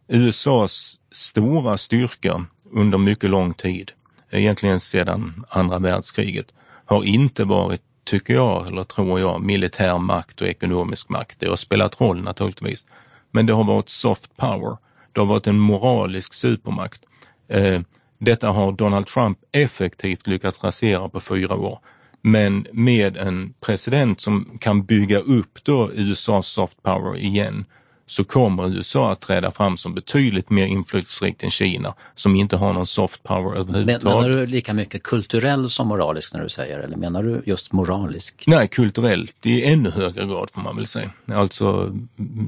USAs 0.07 0.99
stora 1.11 1.77
styrka 1.77 2.45
under 2.71 2.97
mycket 2.97 3.29
lång 3.29 3.53
tid, 3.53 3.91
egentligen 4.31 4.79
sedan 4.79 5.45
andra 5.49 5.79
världskriget, 5.79 6.53
har 6.85 7.03
inte 7.03 7.43
varit, 7.43 7.81
tycker 8.03 8.33
jag, 8.33 8.67
eller 8.67 8.83
tror 8.83 9.19
jag, 9.19 9.41
militär 9.41 9.97
makt 9.97 10.41
och 10.41 10.47
ekonomisk 10.47 11.09
makt. 11.09 11.39
Det 11.39 11.47
har 11.47 11.55
spelat 11.55 12.01
roll 12.01 12.21
naturligtvis, 12.21 12.87
men 13.31 13.45
det 13.45 13.53
har 13.53 13.63
varit 13.63 13.89
soft 13.89 14.37
power. 14.37 14.77
Det 15.13 15.19
har 15.19 15.27
varit 15.27 15.47
en 15.47 15.59
moralisk 15.59 16.33
supermakt. 16.33 17.01
Eh, 17.47 17.81
detta 18.17 18.49
har 18.49 18.71
Donald 18.71 19.07
Trump 19.07 19.37
effektivt 19.51 20.27
lyckats 20.27 20.63
rasera 20.63 21.09
på 21.09 21.19
fyra 21.19 21.55
år. 21.55 21.79
Men 22.21 22.67
med 22.71 23.17
en 23.17 23.53
president 23.65 24.21
som 24.21 24.57
kan 24.59 24.85
bygga 24.85 25.19
upp 25.19 25.63
då 25.63 25.91
USAs 25.91 26.47
soft 26.47 26.83
power 26.83 27.17
igen 27.17 27.65
så 28.11 28.23
kommer 28.23 28.75
USA 28.75 29.11
att 29.11 29.19
träda 29.19 29.51
fram 29.51 29.77
som 29.77 29.93
betydligt 29.93 30.49
mer 30.49 30.65
inflytelserikt 30.65 31.43
än 31.43 31.51
Kina 31.51 31.93
som 32.15 32.35
inte 32.35 32.57
har 32.57 32.73
någon 32.73 32.85
soft 32.85 33.23
power 33.23 33.57
överhuvudtaget. 33.57 34.03
menar 34.03 34.29
du 34.29 34.45
lika 34.45 34.73
mycket 34.73 35.03
kulturell 35.03 35.69
som 35.69 35.87
moralisk 35.87 36.33
när 36.33 36.43
du 36.43 36.49
säger 36.49 36.79
eller 36.79 36.97
menar 36.97 37.23
du 37.23 37.41
just 37.45 37.73
moralisk? 37.73 38.43
Nej, 38.47 38.67
kulturellt 38.67 39.45
i 39.45 39.63
ännu 39.65 39.89
högre 39.89 40.25
grad 40.25 40.49
får 40.53 40.61
man 40.61 40.75
väl 40.75 40.87
säga. 40.87 41.09
Alltså 41.27 41.95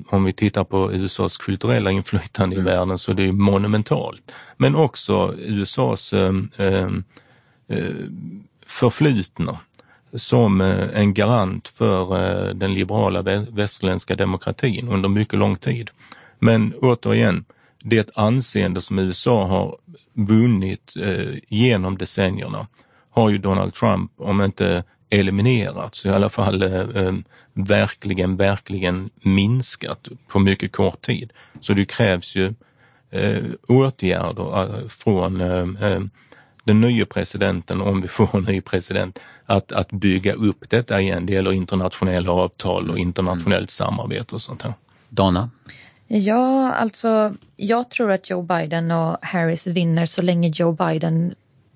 om 0.09 0.23
vi 0.23 0.33
tittar 0.33 0.63
på 0.63 0.93
USAs 0.93 1.37
kulturella 1.37 1.91
inflytande 1.91 2.55
mm. 2.55 2.67
i 2.67 2.71
världen 2.71 2.97
så 2.97 3.11
är 3.11 3.15
det 3.15 3.31
monumentalt. 3.31 4.31
Men 4.57 4.75
också 4.75 5.35
USAs 5.37 6.13
äh, 6.13 6.33
äh, 6.57 6.87
förflutna 8.65 9.59
som 10.15 10.61
eh, 10.61 10.87
en 10.93 11.13
garant 11.13 11.67
för 11.67 12.17
eh, 12.17 12.53
den 12.53 12.73
liberala 12.73 13.21
västerländska 13.51 14.15
demokratin 14.15 14.87
under 14.87 15.09
mycket 15.09 15.39
lång 15.39 15.55
tid. 15.55 15.89
Men 16.39 16.73
återigen, 16.81 17.45
det 17.83 18.09
anseende 18.15 18.81
som 18.81 18.99
USA 18.99 19.47
har 19.47 19.77
vunnit 20.13 20.93
eh, 20.99 21.37
genom 21.47 21.97
decennierna 21.97 22.67
har 23.09 23.29
ju 23.29 23.37
Donald 23.37 23.73
Trump, 23.73 24.11
om 24.17 24.41
inte 24.41 24.83
eliminerat, 25.09 25.95
så 25.95 26.07
i 26.07 26.11
alla 26.11 26.29
fall 26.29 26.63
verkligen, 27.53 28.37
verkligen 28.37 29.09
minskat 29.21 30.07
på 30.27 30.39
mycket 30.39 30.71
kort 30.71 31.01
tid. 31.01 31.33
Så 31.59 31.73
det 31.73 31.85
krävs 31.85 32.35
ju 32.35 32.53
åtgärder 33.67 34.89
från 34.89 35.41
den 36.63 36.81
nya 36.81 37.05
presidenten, 37.05 37.81
om 37.81 38.01
vi 38.01 38.07
får 38.07 38.37
en 38.37 38.43
ny 38.43 38.61
president, 38.61 39.19
att, 39.45 39.71
att 39.71 39.91
bygga 39.91 40.33
upp 40.33 40.69
detta 40.69 41.01
igen. 41.01 41.25
Det 41.25 41.33
gäller 41.33 41.53
internationella 41.53 42.31
avtal 42.31 42.89
och 42.89 42.97
internationellt 42.97 43.71
samarbete 43.71 44.35
och 44.35 44.41
sånt 44.41 44.61
här. 44.61 44.73
Dana? 45.09 45.49
Ja, 46.07 46.71
alltså 46.71 47.33
jag 47.55 47.89
tror 47.89 48.11
att 48.11 48.29
Joe 48.29 48.41
Biden 48.41 48.91
och 48.91 49.17
Harris 49.21 49.67
vinner 49.67 50.05
så 50.05 50.21
länge 50.21 50.51
Joe 50.55 50.71
Biden 50.71 51.35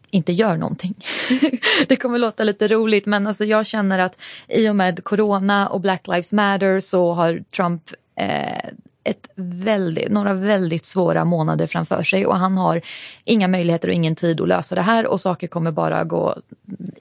inte 0.09 0.33
gör 0.33 0.57
någonting. 0.57 0.95
det 1.87 1.95
kommer 1.95 2.17
låta 2.17 2.43
lite 2.43 2.67
roligt 2.67 3.05
men 3.05 3.27
alltså 3.27 3.45
jag 3.45 3.65
känner 3.65 3.99
att 3.99 4.21
i 4.47 4.69
och 4.69 4.75
med 4.75 5.03
corona 5.03 5.67
och 5.67 5.81
Black 5.81 6.07
Lives 6.07 6.33
Matter 6.33 6.79
så 6.79 7.13
har 7.13 7.43
Trump 7.55 7.83
eh, 8.15 8.69
ett 9.09 9.27
väldigt, 9.35 10.11
några 10.11 10.33
väldigt 10.33 10.85
svåra 10.85 11.25
månader 11.25 11.67
framför 11.67 12.03
sig 12.03 12.25
och 12.25 12.37
han 12.37 12.57
har 12.57 12.81
inga 13.23 13.47
möjligheter 13.47 13.87
och 13.87 13.93
ingen 13.93 14.15
tid 14.15 14.41
att 14.41 14.47
lösa 14.47 14.75
det 14.75 14.81
här 14.81 15.07
och 15.07 15.21
saker 15.21 15.47
kommer 15.47 15.71
bara 15.71 16.03
gå 16.03 16.35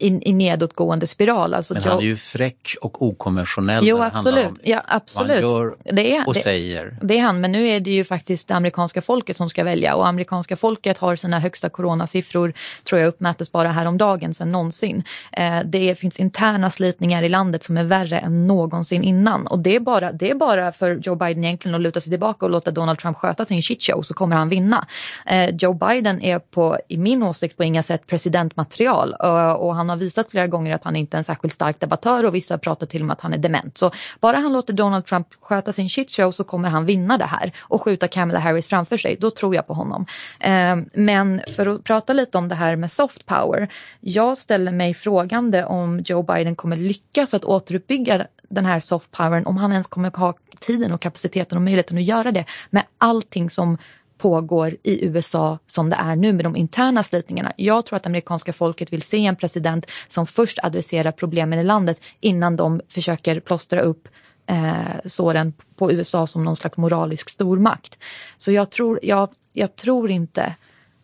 i 0.01 0.33
nedåtgående 0.33 1.07
spiral. 1.07 1.55
Alltså 1.55 1.75
Men 1.75 1.83
han 1.83 1.99
är 1.99 2.03
ju 2.03 2.17
fräck 2.17 2.77
och 2.81 3.03
okonventionell. 3.03 3.87
Jo, 3.87 4.03
absolut. 4.03 4.61
Ja, 4.63 4.83
absolut. 4.89 5.31
han 5.31 5.41
gör 5.41 5.77
det 5.85 6.17
är, 6.17 6.27
och 6.27 6.35
det, 6.35 6.41
säger. 6.41 6.97
Det 7.03 7.19
är 7.19 7.23
han, 7.23 7.41
men 7.41 7.53
nu 7.53 7.69
är 7.69 7.81
det 7.81 7.91
ju 7.91 8.05
faktiskt 8.05 8.49
det 8.49 8.55
amerikanska 8.55 9.03
folket 9.03 9.37
som 9.37 9.49
ska 9.49 9.65
välja 9.65 9.95
och 9.95 10.07
amerikanska 10.07 10.57
folket 10.57 10.99
har 10.99 11.17
sina 11.17 11.39
högsta 11.39 11.69
coronasiffror, 11.69 12.53
tror 12.85 13.01
jag 13.01 13.09
uppmättes 13.09 13.53
bara 13.53 13.69
häromdagen 13.69 14.35
sedan 14.35 14.53
någonsin. 14.53 15.05
Eh, 15.33 15.61
det 15.65 15.99
finns 15.99 16.21
interna 16.21 16.71
slitningar 16.71 17.23
i 17.23 17.29
landet 17.29 17.65
som 17.65 17.77
är 17.77 17.85
värre 17.85 18.19
än 18.19 18.47
någonsin 18.47 19.03
innan 19.03 19.47
och 19.47 19.59
det 19.59 19.77
är 19.77 19.81
bara, 19.81 20.13
det 20.13 20.31
är 20.31 20.35
bara 20.35 20.73
för 20.73 21.01
Joe 21.03 21.15
Biden 21.15 21.45
egentligen 21.45 21.75
att 21.75 21.81
luta 21.81 21.96
luta 21.97 22.01
sig 22.01 22.11
tillbaka 22.11 22.47
och 22.47 22.51
låta 22.51 22.71
Donald 22.71 22.99
Trump 22.99 23.17
sköta 23.17 23.45
sin 23.45 23.63
shitshow 23.63 24.03
så 24.03 24.15
kommer 24.15 24.37
han 24.37 24.49
vinna. 24.49 24.87
Eh, 25.27 25.51
Joe 25.57 25.75
Biden 25.75 26.23
är 26.23 26.39
på, 26.39 26.79
i 26.89 26.97
min 26.97 27.23
åsikt 27.23 27.57
på 27.57 27.65
inga 27.65 27.83
sätt 27.83 28.07
presidentmaterial 28.07 29.15
eh, 29.23 29.53
och 29.53 29.75
han 29.75 29.89
har 29.89 29.97
visat 29.97 30.31
flera 30.31 30.47
gånger 30.47 30.75
att 30.75 30.85
han 30.85 30.97
inte 30.97 31.17
är 31.17 31.19
en 31.19 31.25
särskilt 31.25 31.55
stark 31.55 31.81
debattör 31.81 32.25
och 32.25 32.35
vissa 32.35 32.59
pratar 32.59 32.87
till 32.87 33.03
och 33.03 33.07
med 33.07 33.13
att 33.15 33.21
han 33.21 33.33
är 33.33 33.39
dement. 33.39 33.79
Så 33.79 33.91
bara 34.21 34.37
han 34.37 34.53
låter 34.53 34.73
Donald 34.73 35.05
Trump 35.05 35.27
sköta 35.41 35.73
sin 35.73 35.89
shitshow 35.89 36.31
så 36.33 36.45
kommer 36.45 36.69
han 36.69 36.87
vinna 36.87 37.19
det 37.19 37.25
här 37.25 37.53
och 37.59 37.83
skjuta 37.83 38.09
Kamala 38.09 38.39
Harris 38.39 38.69
framför 38.69 38.97
sig. 38.97 39.17
Då 39.21 39.31
tror 39.31 39.55
jag 39.55 39.67
på 39.67 39.75
honom. 39.75 40.07
Eh, 40.41 40.77
men 40.95 41.41
för 41.57 41.67
att 41.67 41.85
prata 41.85 42.13
lite 42.13 42.39
om 42.39 42.49
det 42.49 42.55
här 42.55 42.77
med 42.77 42.91
soft 42.91 43.27
power. 43.27 43.69
Jag 44.01 44.39
ställer 44.39 44.73
mig 44.73 44.95
frågande 44.95 45.65
om 45.65 46.01
Joe 46.05 46.23
Biden 46.23 46.57
kommer 46.57 46.77
lyckas 46.77 47.35
att 47.35 47.45
återuppbygga 47.45 48.27
den 48.49 48.65
här 48.65 48.81
soft 48.81 49.11
powern, 49.11 49.47
om 49.47 49.57
han 49.57 49.73
ens 49.73 49.87
kommer 49.87 50.11
ha 50.17 50.35
tiden 50.61 50.93
och 50.93 51.01
kapaciteten 51.01 51.59
och 51.59 51.63
möjligheten 51.63 51.86
att 51.95 52.05
göra 52.05 52.33
det 52.33 52.45
med 52.71 52.85
allting 52.99 53.51
som 53.51 53.79
pågår 54.19 54.77
i 54.83 55.05
USA 55.05 55.59
som 55.67 55.91
det 55.91 55.97
är 55.97 56.17
nu 56.17 56.33
med 56.33 56.45
de 56.45 56.57
interna 56.57 57.03
slitningarna. 57.03 57.53
Jag 57.57 57.87
tror 57.87 57.97
att 57.97 58.07
amerikanska 58.07 58.53
folket 58.53 58.93
vill 58.93 59.03
se 59.03 59.27
en 59.27 59.37
president 59.37 59.91
som 60.09 60.27
först 60.27 60.59
adresserar 60.63 61.13
problemen 61.13 61.59
i 61.59 61.65
landet 61.65 62.03
innan 62.21 62.57
de 62.57 62.81
försöker 62.89 63.41
plåstra 63.41 63.81
upp 63.81 64.09
eh, 64.47 64.75
såren 65.05 65.53
på 65.77 65.93
USA 65.93 66.27
som 66.27 66.45
någon 66.45 66.57
slags 66.57 66.77
moralisk 66.77 67.31
stormakt. 67.31 67.99
Så 68.39 68.53
jag 68.53 68.71
tror, 68.71 69.01
jag, 69.03 69.29
jag 69.53 69.77
tror 69.77 70.11
inte 70.11 70.55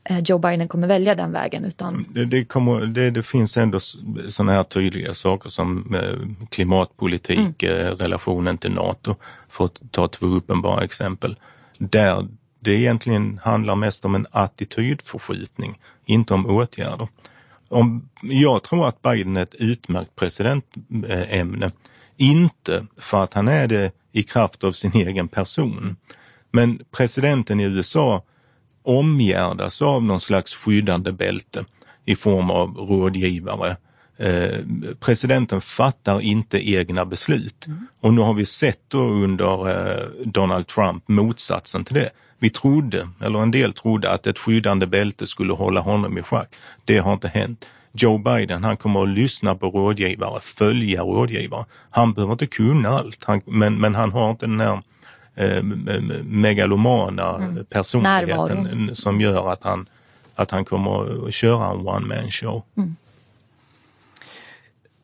Joe 0.08 0.38
Biden 0.38 0.68
kommer 0.68 0.88
välja 0.88 1.14
den 1.14 1.32
vägen. 1.32 1.64
Utan... 1.64 2.06
Det, 2.08 2.24
det, 2.24 2.44
kommer, 2.44 2.86
det, 2.86 3.10
det 3.10 3.22
finns 3.22 3.56
ändå 3.56 3.80
sådana 4.28 4.52
här 4.52 4.62
tydliga 4.62 5.14
saker 5.14 5.48
som 5.50 5.94
eh, 5.94 6.46
klimatpolitik, 6.50 7.62
mm. 7.62 7.86
Eh, 7.86 7.96
relationen 7.96 8.58
till 8.58 8.72
NATO, 8.72 9.14
för 9.48 9.64
att 9.64 9.80
ta 9.90 10.08
två 10.08 10.26
uppenbara 10.26 10.84
exempel. 10.84 11.36
Där 11.78 12.28
det 12.60 12.74
egentligen 12.74 13.40
handlar 13.42 13.76
mest 13.76 14.04
om 14.04 14.14
en 14.14 14.26
attitydförskjutning, 14.30 15.78
inte 16.04 16.34
om 16.34 16.46
åtgärder. 16.46 17.08
Om, 17.68 18.08
jag 18.22 18.62
tror 18.62 18.88
att 18.88 19.02
Biden 19.02 19.36
är 19.36 19.42
ett 19.42 19.54
utmärkt 19.54 20.16
presidentämne, 20.16 21.70
inte 22.16 22.86
för 22.96 23.24
att 23.24 23.34
han 23.34 23.48
är 23.48 23.68
det 23.68 23.92
i 24.12 24.22
kraft 24.22 24.64
av 24.64 24.72
sin 24.72 24.92
egen 24.94 25.28
person. 25.28 25.96
Men 26.50 26.84
presidenten 26.90 27.60
i 27.60 27.64
USA 27.64 28.22
omgärdas 28.82 29.82
av 29.82 30.02
någon 30.02 30.20
slags 30.20 30.54
skyddande 30.54 31.12
bälte 31.12 31.64
i 32.04 32.16
form 32.16 32.50
av 32.50 32.76
rådgivare. 32.76 33.76
Eh, 34.16 34.58
presidenten 35.00 35.60
fattar 35.60 36.20
inte 36.20 36.70
egna 36.70 37.04
beslut 37.04 37.66
mm. 37.66 37.86
och 38.00 38.14
nu 38.14 38.20
har 38.20 38.34
vi 38.34 38.46
sett 38.46 38.94
under 38.94 39.68
eh, 39.70 40.06
Donald 40.24 40.66
Trump 40.66 41.08
motsatsen 41.08 41.84
till 41.84 41.94
det. 41.94 42.10
Vi 42.38 42.50
trodde, 42.50 43.08
eller 43.20 43.38
en 43.38 43.50
del 43.50 43.72
trodde, 43.72 44.10
att 44.10 44.26
ett 44.26 44.38
skyddande 44.38 44.86
bälte 44.86 45.26
skulle 45.26 45.52
hålla 45.52 45.80
honom 45.80 46.18
i 46.18 46.22
schack. 46.22 46.54
Det 46.84 46.98
har 46.98 47.12
inte 47.12 47.28
hänt. 47.28 47.64
Joe 47.92 48.18
Biden, 48.18 48.64
han 48.64 48.76
kommer 48.76 49.02
att 49.02 49.08
lyssna 49.08 49.54
på 49.54 49.70
rådgivare, 49.70 50.40
följa 50.40 51.02
rådgivare. 51.02 51.64
Han 51.90 52.12
behöver 52.12 52.32
inte 52.32 52.46
kunna 52.46 52.88
allt, 52.88 53.24
han, 53.24 53.40
men, 53.44 53.80
men 53.80 53.94
han 53.94 54.12
har 54.12 54.30
inte 54.30 54.46
den 54.46 54.60
här 54.60 54.82
eh, 55.34 55.62
megalomana 56.24 57.36
mm. 57.36 57.64
personligheten 57.64 58.62
Närvaro. 58.62 58.94
som 58.94 59.20
gör 59.20 59.52
att 59.52 59.62
han, 59.62 59.86
att 60.34 60.50
han 60.50 60.64
kommer 60.64 61.26
att 61.28 61.34
köra 61.34 61.70
en 61.70 61.86
one 61.88 62.06
man 62.06 62.30
show. 62.30 62.62
Mm. 62.76 62.96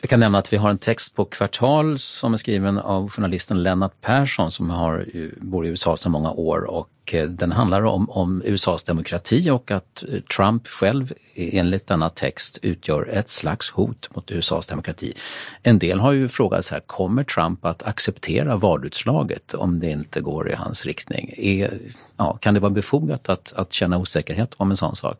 Jag 0.00 0.10
kan 0.10 0.20
nämna 0.20 0.38
att 0.38 0.52
vi 0.52 0.56
har 0.56 0.70
en 0.70 0.78
text 0.78 1.14
på 1.14 1.24
Kvartal 1.24 1.98
som 1.98 2.32
är 2.32 2.36
skriven 2.36 2.78
av 2.78 3.10
journalisten 3.10 3.62
Lennart 3.62 4.00
Persson 4.00 4.50
som 4.50 4.70
har, 4.70 5.06
eh, 5.14 5.28
bor 5.40 5.66
i 5.66 5.68
USA 5.68 5.96
sedan 5.96 6.12
många 6.12 6.30
år 6.30 6.70
och 6.70 6.90
eh, 7.12 7.28
den 7.28 7.52
handlar 7.52 7.82
om, 7.82 8.10
om 8.10 8.42
USAs 8.44 8.84
demokrati 8.84 9.50
och 9.50 9.70
att 9.70 10.04
eh, 10.08 10.20
Trump 10.20 10.66
själv 10.68 11.12
enligt 11.34 11.86
denna 11.86 12.10
text 12.10 12.58
utgör 12.62 13.08
ett 13.08 13.28
slags 13.28 13.70
hot 13.70 14.08
mot 14.14 14.30
USAs 14.30 14.66
demokrati. 14.66 15.14
En 15.62 15.78
del 15.78 16.00
har 16.00 16.12
ju 16.12 16.28
frågat 16.28 16.64
så 16.64 16.74
här, 16.74 16.80
kommer 16.80 17.24
Trump 17.24 17.64
att 17.64 17.82
acceptera 17.82 18.56
valutslaget 18.56 19.54
om 19.54 19.80
det 19.80 19.90
inte 19.90 20.20
går 20.20 20.50
i 20.50 20.54
hans 20.54 20.86
riktning? 20.86 21.34
Är, 21.36 21.78
ja, 22.16 22.36
kan 22.36 22.54
det 22.54 22.60
vara 22.60 22.70
befogat 22.70 23.28
att, 23.28 23.52
att 23.56 23.72
känna 23.72 23.98
osäkerhet 23.98 24.54
om 24.56 24.70
en 24.70 24.76
sån 24.76 24.96
sak? 24.96 25.18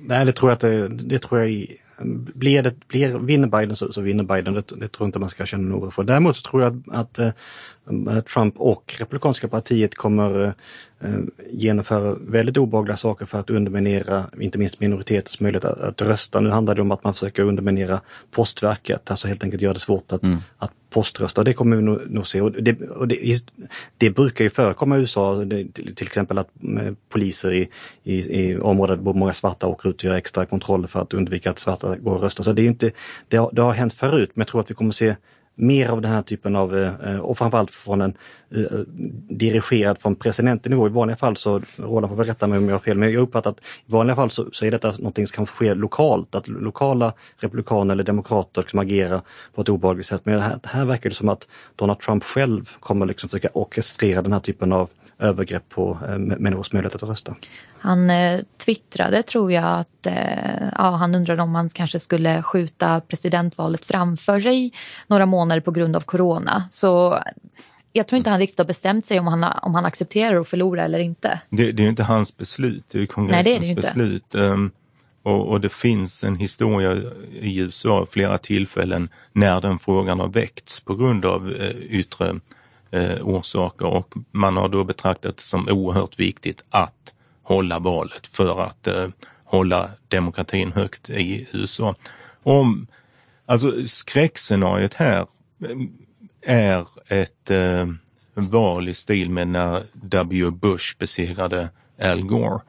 Nej, 0.00 0.26
det 0.26 0.32
tror 0.32 0.50
jag, 0.50 0.54
att 0.54 0.60
det, 0.60 0.88
det 0.88 1.18
tror 1.18 1.40
jag 1.40 1.66
blir 2.34 2.62
det, 2.62 2.88
blir, 2.88 3.18
vinner 3.18 3.48
Biden 3.48 3.76
så, 3.76 3.92
så 3.92 4.00
vinner 4.00 4.24
Biden. 4.24 4.54
Det, 4.54 4.72
det 4.76 4.88
tror 4.88 5.06
inte 5.06 5.18
man 5.18 5.28
ska 5.28 5.46
känna 5.46 5.68
någon 5.68 5.90
för. 5.90 6.04
Däremot 6.04 6.36
så 6.36 6.50
tror 6.50 6.62
jag 6.62 6.82
att, 6.86 7.18
att 7.18 7.18
äh, 7.18 8.20
Trump 8.20 8.54
och 8.56 8.94
Republikanska 8.98 9.48
partiet 9.48 9.94
kommer 9.94 10.54
äh, 11.00 11.10
genomföra 11.50 12.16
väldigt 12.20 12.56
obehagliga 12.56 12.96
saker 12.96 13.26
för 13.26 13.40
att 13.40 13.50
underminera 13.50 14.24
inte 14.40 14.58
minst 14.58 14.80
minoriteters 14.80 15.40
möjlighet 15.40 15.64
att, 15.64 15.80
att, 15.80 16.02
rösta. 16.02 16.40
Nu 16.40 16.50
handlar 16.50 16.74
det 16.74 16.82
om 16.82 16.90
att 16.90 17.04
man 17.04 17.14
försöker 17.14 17.42
underminera 17.42 18.00
postverket, 18.30 19.10
alltså 19.10 19.28
helt 19.28 19.44
enkelt 19.44 19.62
göra 19.62 19.74
det 19.74 19.80
svårt 19.80 20.12
att, 20.12 20.22
mm. 20.22 20.38
att 20.58 20.72
poströsta. 20.92 21.44
Det 21.44 21.54
kommer 21.54 21.76
vi 21.76 21.82
nog, 21.82 22.10
nog 22.10 22.26
se. 22.26 22.40
Och 22.40 22.52
det, 22.52 22.80
och 22.80 23.08
det, 23.08 23.16
det, 23.98 24.10
brukar 24.10 24.44
ju 24.44 24.50
förekomma 24.50 24.96
i 24.98 25.00
USA, 25.00 25.34
det, 25.34 25.72
till, 25.72 25.94
till, 25.94 26.06
exempel 26.06 26.38
att 26.38 26.48
eh, 26.62 26.92
poliser 27.08 27.52
i, 27.52 27.68
i, 28.04 28.40
i 28.40 28.58
områden 28.58 29.04
där 29.04 29.12
många 29.12 29.32
svarta 29.32 29.66
åker 29.66 29.88
ut 29.88 29.96
och 29.96 30.04
gör 30.04 30.14
extra 30.14 30.46
kontroller 30.46 30.88
för 30.88 31.00
att 31.00 31.14
undvika 31.14 31.50
att 31.50 31.58
svarta 31.58 31.91
går 31.96 32.14
och 32.14 32.22
röstar. 32.22 32.44
Så 32.44 32.52
det, 32.52 32.62
är 32.62 32.66
inte, 32.66 32.90
det, 33.28 33.36
har, 33.36 33.50
det 33.52 33.62
har 33.62 33.72
hänt 33.72 33.92
förut, 33.92 34.30
men 34.34 34.40
jag 34.40 34.48
tror 34.48 34.60
att 34.60 34.70
vi 34.70 34.74
kommer 34.74 34.92
se 34.92 35.14
mer 35.54 35.88
av 35.88 36.00
den 36.00 36.10
här 36.10 36.22
typen 36.22 36.56
av, 36.56 36.76
eh, 36.76 37.18
och 37.18 37.38
framförallt 37.38 37.70
från 37.70 38.00
en 38.00 38.14
eh, 38.54 38.78
dirigerad 39.28 39.98
från 39.98 40.14
presidentnivå. 40.14 40.86
I 40.86 40.90
vanliga 40.90 41.16
fall 41.16 41.36
så, 41.36 41.62
Roland 41.76 42.10
får 42.10 42.16
väl 42.16 42.26
rätta 42.26 42.46
mig 42.46 42.58
om 42.58 42.64
jag 42.64 42.74
har 42.74 42.78
fel, 42.78 42.98
men 42.98 43.12
jag 43.12 43.22
uppfattar 43.22 43.50
att 43.50 43.58
i 43.58 43.92
vanliga 43.92 44.16
fall 44.16 44.30
så, 44.30 44.48
så 44.52 44.64
är 44.64 44.70
detta 44.70 44.90
någonting 44.90 45.26
som 45.26 45.34
kan 45.34 45.46
ske 45.46 45.74
lokalt, 45.74 46.34
att 46.34 46.48
lokala 46.48 47.12
republikaner 47.38 47.94
eller 47.94 48.04
demokrater 48.04 48.62
liksom 48.62 48.78
agerar 48.78 49.20
på 49.54 49.62
ett 49.62 49.68
obehagligt 49.68 50.06
sätt. 50.06 50.20
Men 50.24 50.40
här, 50.40 50.58
här 50.64 50.84
verkar 50.84 51.10
det 51.10 51.16
som 51.16 51.28
att 51.28 51.48
Donald 51.76 52.00
Trump 52.00 52.24
själv 52.24 52.70
kommer 52.80 53.06
liksom 53.06 53.28
försöka 53.28 53.48
orkestrera 53.52 54.22
den 54.22 54.32
här 54.32 54.40
typen 54.40 54.72
av 54.72 54.90
övergrepp 55.18 55.68
på 55.68 55.98
eh, 56.08 56.18
människors 56.18 56.72
möjlighet 56.72 56.94
att 56.94 57.08
rösta. 57.08 57.36
Han 57.78 58.10
eh, 58.10 58.40
twittrade 58.64 59.22
tror 59.22 59.52
jag 59.52 59.64
att 59.64 60.06
eh, 60.06 60.68
ja, 60.78 60.90
han 60.90 61.14
undrade 61.14 61.42
om 61.42 61.50
man 61.50 61.70
kanske 61.70 62.00
skulle 62.00 62.42
skjuta 62.42 63.00
presidentvalet 63.00 63.84
framför 63.84 64.40
sig 64.40 64.72
några 65.06 65.26
månader 65.26 65.60
på 65.60 65.70
grund 65.70 65.96
av 65.96 66.00
corona. 66.00 66.68
Så 66.70 67.18
jag 67.92 68.06
tror 68.06 68.16
inte 68.16 68.30
han 68.30 68.38
riktigt 68.38 68.58
har 68.58 68.66
bestämt 68.66 69.06
sig 69.06 69.20
om 69.20 69.26
han, 69.26 69.44
om 69.62 69.74
han 69.74 69.84
accepterar 69.84 70.40
att 70.40 70.48
förlora 70.48 70.84
eller 70.84 70.98
inte. 70.98 71.40
Det, 71.50 71.72
det 71.72 71.84
är 71.84 71.88
inte 71.88 72.02
hans 72.02 72.36
beslut, 72.36 72.84
det 72.88 73.02
är 73.02 73.06
kongressens 73.06 73.46
Nej, 73.46 73.58
det 73.60 73.66
är 73.66 73.74
det 73.74 73.82
beslut. 73.82 74.34
Um, 74.34 74.70
och, 75.22 75.48
och, 75.48 75.60
det 75.60 75.68
finns 75.68 76.24
en 76.24 76.36
historia 76.36 76.92
i 77.40 77.58
USA 77.58 78.06
flera 78.10 78.38
tillfällen 78.38 79.08
när 79.32 79.60
den 79.60 79.78
frågan 79.78 80.20
har 80.20 80.28
väckts 80.28 80.80
på 80.80 80.94
grund 80.94 81.24
av 81.24 81.52
eh, 81.52 81.70
yttre 81.70 82.40
eh, 82.92 83.16
orsaker 83.22 83.86
och 83.86 84.14
man 84.30 84.56
har 84.56 84.68
då 84.68 84.84
betraktat 84.84 85.36
det 85.36 85.42
som 85.42 85.68
oerhört 85.68 86.18
viktigt 86.18 86.64
att 86.70 87.12
hålla 87.42 87.78
valet 87.78 88.26
för 88.26 88.64
att 88.64 88.86
eh, 88.86 89.08
hålla 89.44 89.90
demokratin 90.08 90.72
högt 90.72 91.10
i 91.10 91.48
USA. 91.52 91.94
Om, 92.42 92.86
alltså 93.46 93.86
skräckscenariot 93.86 94.94
här 94.94 95.26
eh, 95.64 95.76
är 96.46 96.86
ett 97.08 97.50
eh, 97.50 97.86
val 98.34 98.88
i 98.88 98.94
stil 98.94 99.30
med 99.30 99.48
när 99.48 99.82
W. 99.92 100.50
Bush 100.50 100.98
besegrade 100.98 101.68
Al 102.02 102.22
Gore. 102.22 102.60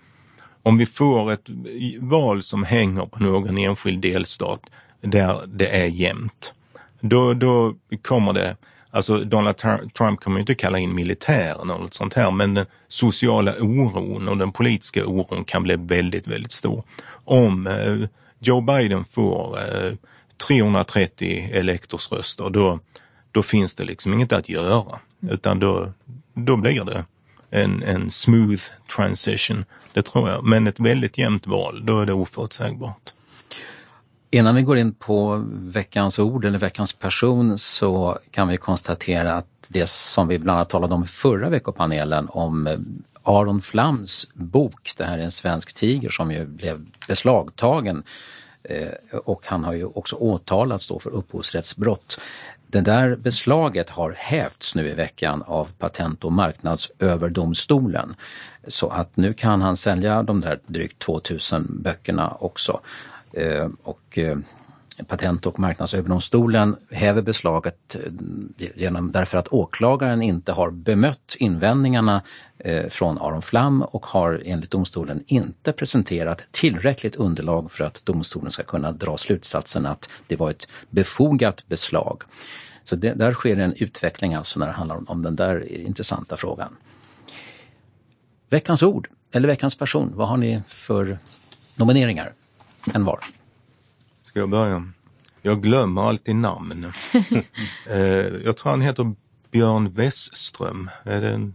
Om 0.63 0.78
vi 0.78 0.86
får 0.86 1.32
ett 1.32 1.49
eh, 1.49 1.55
val 1.99 2.43
som 2.43 2.63
hänger 2.63 3.05
på 3.05 3.24
någon 3.24 3.57
enskild 3.57 4.01
delstat 4.01 4.61
där 5.01 5.47
det 5.47 5.67
är 5.67 5.86
jämnt, 5.86 6.53
då, 6.99 7.34
då 7.34 7.76
kommer 8.01 8.34
det 8.34 8.55
Alltså 8.94 9.18
Donald 9.18 9.58
Trump 9.94 10.20
kommer 10.20 10.39
inte 10.39 10.56
kalla 10.56 10.80
in 10.80 10.96
militären 10.96 11.70
eller 11.70 11.82
något 11.82 11.94
sånt 11.94 12.14
här, 12.14 12.32
men 12.32 12.54
den 12.54 12.66
sociala 12.88 13.56
oron 13.60 14.28
och 14.28 14.38
den 14.38 14.52
politiska 14.52 15.06
oron 15.06 15.46
kan 15.46 15.64
bli 15.64 15.76
väldigt, 15.76 16.28
väldigt 16.28 16.52
stor. 16.52 16.84
Om 17.26 17.68
eh, 17.68 18.10
Joe 18.39 18.62
Biden 18.62 19.06
får 19.06 19.60
eh, 19.60 19.94
330 20.48 21.50
elektorsröster, 21.54 22.50
då, 22.50 22.80
då 23.32 23.44
finns 23.44 23.76
det 23.76 23.84
liksom 23.84 24.14
inget 24.14 24.34
att 24.34 24.50
göra, 24.50 25.00
utan 25.30 25.60
då, 25.60 25.94
då 26.34 26.58
blir 26.58 26.84
det 26.84 27.06
en, 27.50 27.84
en 27.84 28.12
smooth 28.12 28.64
transition, 28.96 29.66
det 29.94 30.02
tror 30.02 30.30
jag. 30.30 30.44
Men 30.44 30.68
ett 30.68 30.80
väldigt 30.80 31.18
jämnt 31.18 31.48
val, 31.48 31.86
då 31.86 32.00
är 32.00 32.06
det 32.06 32.14
oförutsägbart. 32.14 33.14
Innan 34.34 34.55
vi 34.55 34.61
går 34.61 34.77
in 34.77 34.93
på 34.93 35.45
veckans 35.51 36.19
ord 36.19 36.45
eller 36.45 36.59
veckans 36.59 36.93
person 36.93 37.57
så 37.57 38.17
kan 38.31 38.47
vi 38.47 38.57
konstatera 38.57 39.34
att 39.34 39.47
det 39.67 39.89
som 39.89 40.27
vi 40.27 40.39
bland 40.39 40.57
annat 40.57 40.69
talade 40.69 40.93
om 40.93 41.03
i 41.03 41.07
förra 41.07 41.49
veckopanelen 41.49 42.27
om 42.29 42.67
eh, 42.67 42.79
Aron 43.23 43.61
Flams 43.61 44.27
bok, 44.34 44.93
det 44.97 45.03
här 45.03 45.17
är 45.17 45.23
en 45.23 45.31
svensk 45.31 45.73
tiger 45.73 46.09
som 46.09 46.31
ju 46.31 46.45
blev 46.45 46.86
beslagtagen 47.07 48.03
eh, 48.63 49.17
och 49.17 49.45
han 49.45 49.63
har 49.63 49.73
ju 49.73 49.86
också 49.86 50.15
åtalats 50.15 50.88
då 50.88 50.99
för 50.99 51.09
upphovsrättsbrott. 51.09 52.19
Det 52.67 52.81
där 52.81 53.15
beslaget 53.15 53.89
har 53.89 54.11
hävts 54.11 54.75
nu 54.75 54.88
i 54.88 54.93
veckan 54.93 55.43
av 55.47 55.71
Patent 55.77 56.23
och 56.23 56.31
marknadsöverdomstolen. 56.31 58.15
Så 58.67 58.88
att 58.88 59.17
nu 59.17 59.34
kan 59.34 59.61
han 59.61 59.75
sälja 59.75 60.23
de 60.23 60.41
där 60.41 60.59
drygt 60.67 60.99
2000 60.99 61.81
böckerna 61.84 62.38
också. 62.39 62.79
Eh, 63.34 63.67
och 63.84 64.17
eh, 64.17 64.38
Patent 65.07 65.45
och 65.45 65.59
marknadsöverdomstolen 65.59 66.75
häver 66.91 67.21
beslaget 67.21 67.95
eh, 67.95 68.67
genom, 68.75 69.11
därför 69.11 69.38
att 69.38 69.47
åklagaren 69.47 70.21
inte 70.21 70.51
har 70.51 70.71
bemött 70.71 71.36
invändningarna 71.39 72.21
från 72.89 73.17
Aron 73.17 73.41
Flam 73.41 73.81
och 73.81 74.05
har 74.05 74.41
enligt 74.45 74.71
domstolen 74.71 75.23
inte 75.27 75.71
presenterat 75.71 76.47
tillräckligt 76.51 77.15
underlag 77.15 77.71
för 77.71 77.84
att 77.84 78.05
domstolen 78.05 78.51
ska 78.51 78.63
kunna 78.63 78.91
dra 78.91 79.17
slutsatsen 79.17 79.86
att 79.86 80.09
det 80.27 80.36
var 80.36 80.51
ett 80.51 80.67
befogat 80.89 81.67
beslag. 81.67 82.23
Så 82.84 82.95
det, 82.95 83.13
där 83.13 83.34
sker 83.34 83.57
en 83.57 83.73
utveckling 83.73 84.34
alltså 84.34 84.59
när 84.59 84.67
det 84.67 84.73
handlar 84.73 84.95
om, 84.95 85.05
om 85.07 85.21
den 85.21 85.36
där 85.36 85.71
intressanta 85.71 86.38
frågan. 86.38 86.75
Veckans 88.49 88.84
ord, 88.84 89.09
eller 89.31 89.47
veckans 89.47 89.77
person, 89.77 90.11
vad 90.15 90.27
har 90.27 90.38
ni 90.38 90.61
för 90.67 91.19
nomineringar? 91.75 92.34
En 92.93 93.05
var. 93.05 93.19
Ska 94.23 94.39
jag 94.39 94.49
börja? 94.49 94.88
Jag 95.41 95.63
glömmer 95.63 96.01
alltid 96.01 96.36
namn. 96.36 96.93
eh, 97.89 97.97
jag 98.45 98.57
tror 98.57 98.69
han 98.69 98.81
heter 98.81 99.13
Björn 99.51 99.93
Westström. 99.93 100.89
Är 101.03 101.21
det 101.21 101.51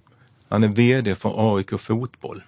han 0.48 0.64
är 0.64 0.68
VD 0.68 1.14
för 1.14 1.56
AIK 1.56 1.80
Fotboll. 1.80 2.42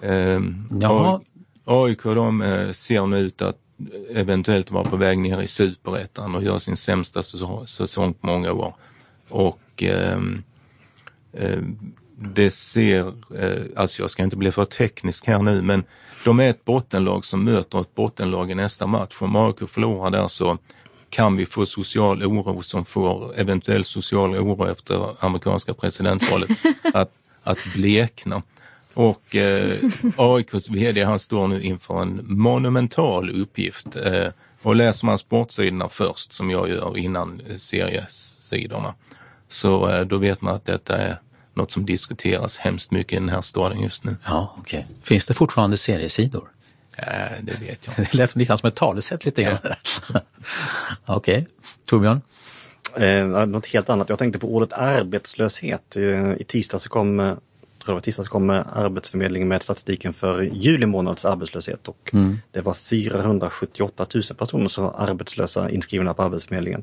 Eh, 0.00 0.40
Jaha. 0.80 1.20
AIK 1.64 2.02
de 2.02 2.42
eh, 2.42 2.70
ser 2.70 3.06
nu 3.06 3.18
ut 3.18 3.42
att 3.42 3.58
eventuellt 4.10 4.70
vara 4.70 4.84
på 4.84 4.96
väg 4.96 5.18
ner 5.18 5.40
i 5.40 5.46
superettan 5.46 6.34
och 6.34 6.42
gör 6.42 6.58
sin 6.58 6.76
sämsta 6.76 7.22
säsong, 7.22 7.66
säsong 7.66 8.14
på 8.14 8.26
många 8.26 8.52
år. 8.52 8.74
Och 9.28 9.82
ehm, 9.82 10.42
eh, 11.32 11.58
det 12.34 12.50
ser, 12.50 13.12
eh, 13.38 13.62
alltså 13.76 14.02
jag 14.02 14.10
ska 14.10 14.22
inte 14.22 14.36
bli 14.36 14.52
för 14.52 14.64
teknisk 14.64 15.26
här 15.26 15.42
nu, 15.42 15.62
men 15.62 15.84
de 16.24 16.40
är 16.40 16.50
ett 16.50 16.64
bottenlag 16.64 17.24
som 17.24 17.44
möter 17.44 17.80
ett 17.80 17.94
bottenlag 17.94 18.50
i 18.50 18.54
nästa 18.54 18.86
match. 18.86 19.16
Om 19.20 19.36
AIK 19.36 19.68
förlorar 19.68 20.10
där 20.10 20.28
så 20.28 20.58
kan 21.10 21.36
vi 21.36 21.46
få 21.46 21.66
social 21.66 22.24
oro 22.24 22.62
som 22.62 22.84
får 22.84 23.38
eventuell 23.40 23.84
social 23.84 24.36
oro 24.36 24.70
efter 24.70 25.24
amerikanska 25.24 25.74
presidentvalet 25.74 26.50
att, 26.94 27.12
att 27.42 27.58
blekna. 27.74 28.42
Och 28.94 29.36
eh, 29.36 29.72
AIKs 30.16 30.70
VD 30.70 31.02
han 31.02 31.18
står 31.18 31.48
nu 31.48 31.62
inför 31.62 32.02
en 32.02 32.20
monumental 32.24 33.42
uppgift. 33.42 33.96
Eh, 33.96 34.28
och 34.62 34.76
läser 34.76 35.06
man 35.06 35.18
sportsidorna 35.18 35.88
först 35.88 36.32
som 36.32 36.50
jag 36.50 36.68
gör 36.68 36.98
innan 36.98 37.40
eh, 37.48 37.56
seriesidorna 37.56 38.94
så 39.48 39.88
eh, 39.88 40.00
då 40.00 40.18
vet 40.18 40.40
man 40.40 40.54
att 40.54 40.64
detta 40.64 40.96
är 40.96 41.16
något 41.54 41.70
som 41.70 41.86
diskuteras 41.86 42.58
hemskt 42.58 42.90
mycket 42.90 43.12
i 43.12 43.16
den 43.16 43.28
här 43.28 43.40
staden 43.40 43.80
just 43.80 44.04
nu. 44.04 44.16
Ja, 44.24 44.54
okej. 44.58 44.80
Okay. 44.80 44.94
Finns 45.02 45.26
det 45.26 45.34
fortfarande 45.34 45.76
seriesidor? 45.76 46.48
Ja, 46.96 47.04
det 47.42 47.60
vet 47.60 47.86
jag 47.86 47.96
Det 47.96 48.14
lät 48.14 48.36
lite 48.36 48.56
som 48.56 48.68
ett 48.68 48.74
talesätt 48.74 49.24
lite 49.24 49.42
grann. 49.42 49.58
okej. 51.06 51.38
Okay. 51.38 51.44
Torbjörn? 51.84 52.20
Eh, 52.96 53.46
något 53.46 53.66
helt 53.66 53.90
annat. 53.90 54.08
Jag 54.08 54.18
tänkte 54.18 54.38
på 54.38 54.54
ordet 54.54 54.72
arbetslöshet. 54.72 55.96
I, 55.96 56.36
I 56.38 56.44
tisdag 56.44 56.78
så 56.78 56.88
kom 56.88 57.36
tror 57.84 57.96
jag 57.96 58.02
tisdags 58.02 58.28
kom 58.28 58.50
Arbetsförmedlingen 58.50 59.48
med 59.48 59.62
statistiken 59.62 60.12
för 60.12 60.42
juli 60.42 60.86
månads 60.86 61.24
arbetslöshet 61.24 61.88
och 61.88 62.10
mm. 62.12 62.38
det 62.50 62.60
var 62.60 62.74
478 62.74 64.06
000 64.14 64.22
personer 64.38 64.68
som 64.68 64.84
var 64.84 64.94
arbetslösa 64.98 65.70
inskrivna 65.70 66.14
på 66.14 66.22
Arbetsförmedlingen. 66.22 66.82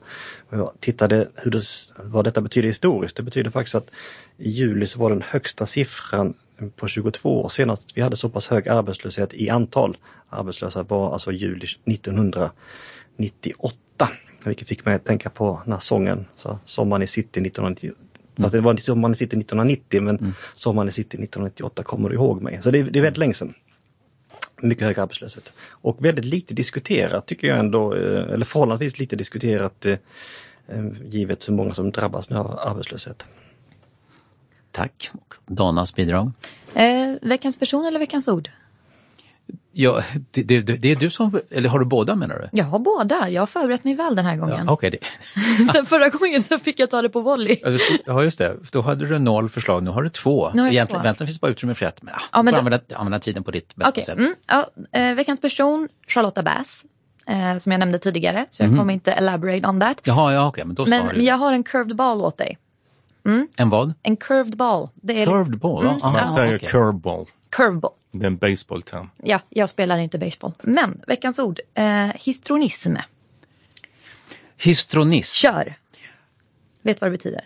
Och 0.49 0.57
jag 0.57 0.71
tittade 0.79 1.27
hur 1.35 1.51
det, 1.51 1.63
vad 2.03 2.25
detta 2.25 2.41
betyder 2.41 2.67
historiskt. 2.67 3.17
Det 3.17 3.23
betyder 3.23 3.49
faktiskt 3.49 3.75
att 3.75 3.91
i 4.37 4.49
juli 4.49 4.87
så 4.87 4.99
var 4.99 5.09
den 5.09 5.21
högsta 5.21 5.65
siffran 5.65 6.33
på 6.75 6.87
22 6.87 7.41
år 7.41 7.49
senast 7.49 7.97
vi 7.97 8.01
hade 8.01 8.15
så 8.15 8.29
pass 8.29 8.47
hög 8.47 8.67
arbetslöshet 8.67 9.33
i 9.33 9.49
antal 9.49 9.97
arbetslösa 10.29 10.83
var 10.83 11.13
alltså 11.13 11.31
juli 11.31 11.65
1998. 11.85 14.09
Vilket 14.43 14.67
fick 14.67 14.85
mig 14.85 14.95
att 14.95 15.05
tänka 15.05 15.29
på 15.29 15.61
den 15.63 15.73
här 15.73 15.79
sången, 15.79 16.25
så, 16.35 16.59
Sommaren 16.65 17.01
i 17.01 17.07
city 17.07 17.39
1998 17.39 17.95
Mm. 17.95 18.08
Fast 18.41 18.53
det 18.53 18.61
var 18.61 18.75
Sommaren 18.75 19.11
i 19.11 19.15
city 19.15 19.37
1990 19.37 20.01
men 20.01 20.17
mm. 20.17 20.33
Sommaren 20.55 20.89
i 20.89 20.91
city 20.91 21.17
1998 21.17 21.83
kommer 21.83 22.09
du 22.09 22.15
ihåg 22.15 22.41
mig. 22.41 22.61
Så 22.61 22.71
det, 22.71 22.83
det 22.83 22.99
är 22.99 23.03
väldigt 23.03 23.17
länge 23.17 23.33
sedan. 23.33 23.53
Mycket 24.61 24.83
hög 24.83 24.99
arbetslöshet. 24.99 25.53
Och 25.69 26.05
väldigt 26.05 26.25
lite 26.25 26.53
diskuterat 26.53 27.25
tycker 27.25 27.47
jag 27.47 27.59
ändå, 27.59 27.95
eh, 27.95 28.33
eller 28.33 28.45
förhållandevis 28.45 28.99
lite 28.99 29.15
diskuterat 29.15 29.85
eh, 29.85 29.97
eh, 30.67 30.85
givet 31.05 31.47
hur 31.47 31.53
många 31.53 31.73
som 31.73 31.91
drabbas 31.91 32.29
nu 32.29 32.35
av 32.35 32.59
arbetslöshet. 32.59 33.25
Tack. 34.71 35.11
Danas 35.45 35.95
bidrag? 35.95 36.31
Eh, 36.73 37.15
veckans 37.21 37.59
person 37.59 37.85
eller 37.85 37.99
veckans 37.99 38.27
ord? 38.27 38.49
Ja, 39.71 40.03
det, 40.31 40.43
det, 40.43 40.61
det, 40.61 40.91
är 40.91 40.95
du 40.95 41.09
som, 41.09 41.39
eller 41.51 41.69
har 41.69 41.79
du 41.79 41.85
båda 41.85 42.15
menar 42.15 42.35
du? 42.51 42.57
Jag 42.57 42.65
har 42.65 42.79
båda, 42.79 43.29
jag 43.29 43.41
har 43.41 43.47
förberett 43.47 43.83
mig 43.83 43.95
väl 43.95 44.15
den 44.15 44.25
här 44.25 44.35
gången. 44.37 44.63
Ja, 44.67 44.73
okay, 44.73 44.89
det. 44.89 44.97
Förra 45.87 46.09
gången 46.09 46.43
så 46.43 46.59
fick 46.59 46.79
jag 46.79 46.89
ta 46.89 47.01
det 47.01 47.09
på 47.09 47.21
volley. 47.21 47.57
Ja 48.05 48.23
just 48.23 48.37
det, 48.37 48.57
då 48.71 48.81
hade 48.81 49.05
du 49.07 49.19
noll 49.19 49.49
förslag, 49.49 49.83
nu 49.83 49.91
har 49.91 50.03
du 50.03 50.09
två. 50.09 50.51
Nu 50.53 50.61
har 50.61 50.69
Egentligen, 50.69 50.87
två. 51.01 51.05
Egentligen 51.05 51.27
finns 51.27 51.37
det 51.37 51.41
bara 51.41 51.51
utrymme 51.51 51.75
för 51.75 51.85
ett, 51.85 52.01
men, 52.03 52.13
ja, 52.17 52.21
Ja, 52.31 52.41
men 52.43 52.51
får 52.53 52.61
då- 52.61 52.65
använda, 52.65 52.95
använda 52.95 53.19
tiden 53.19 53.43
på 53.43 53.51
ditt 53.51 53.75
bästa 53.75 53.89
Okej, 53.89 54.03
sätt. 54.03 54.17
mm, 54.17 54.33
ja, 54.47 54.67
eh, 54.91 55.13
veckans 55.15 55.41
person, 55.41 55.89
Charlotta 56.07 56.43
Bass, 56.43 56.83
eh, 57.27 57.57
som 57.57 57.71
jag 57.71 57.79
nämnde 57.79 57.99
tidigare. 57.99 58.45
Så 58.49 58.63
jag 58.63 58.69
Mhm. 58.69 58.79
kommer 58.79 58.93
inte 58.93 59.11
elaborate 59.11 59.67
on 59.67 59.79
that. 59.79 60.01
Jaha, 60.03 60.33
ja 60.33 60.47
okej, 60.47 60.65
men 60.65 60.75
då 60.75 60.85
Men, 60.85 61.05
men 61.05 61.15
du. 61.15 61.23
jag 61.23 61.35
har 61.37 61.53
en 61.53 61.63
curved 61.63 61.95
ball 61.95 62.21
åt 62.21 62.37
dig. 62.37 62.57
Mm, 63.25 63.47
En 63.57 63.69
vad? 63.69 63.93
en 64.03 64.17
curved 64.17 64.57
ball. 64.57 64.89
Det 64.95 65.21
är 65.21 65.25
Curved 65.25 65.59
ball? 65.59 65.85
Mm, 65.85 66.01
Aha, 66.03 66.19
ja. 66.19 66.35
säger 66.35 66.55
okej. 66.57 66.69
curveball. 66.69 67.25
Curveball. 67.49 67.91
Det 68.11 68.25
är 68.25 68.27
en 68.27 68.37
baseballterm. 68.37 69.09
Ja, 69.23 69.39
jag 69.49 69.69
spelar 69.69 69.97
inte 69.97 70.17
baseball. 70.19 70.53
Men 70.63 71.01
veckans 71.07 71.39
ord, 71.39 71.59
eh, 71.73 72.07
histronism. 72.15 72.95
Histronism? 74.57 75.35
Kör! 75.35 75.75
Vet 76.81 77.01
vad 77.01 77.07
det 77.11 77.17
betyder? 77.17 77.41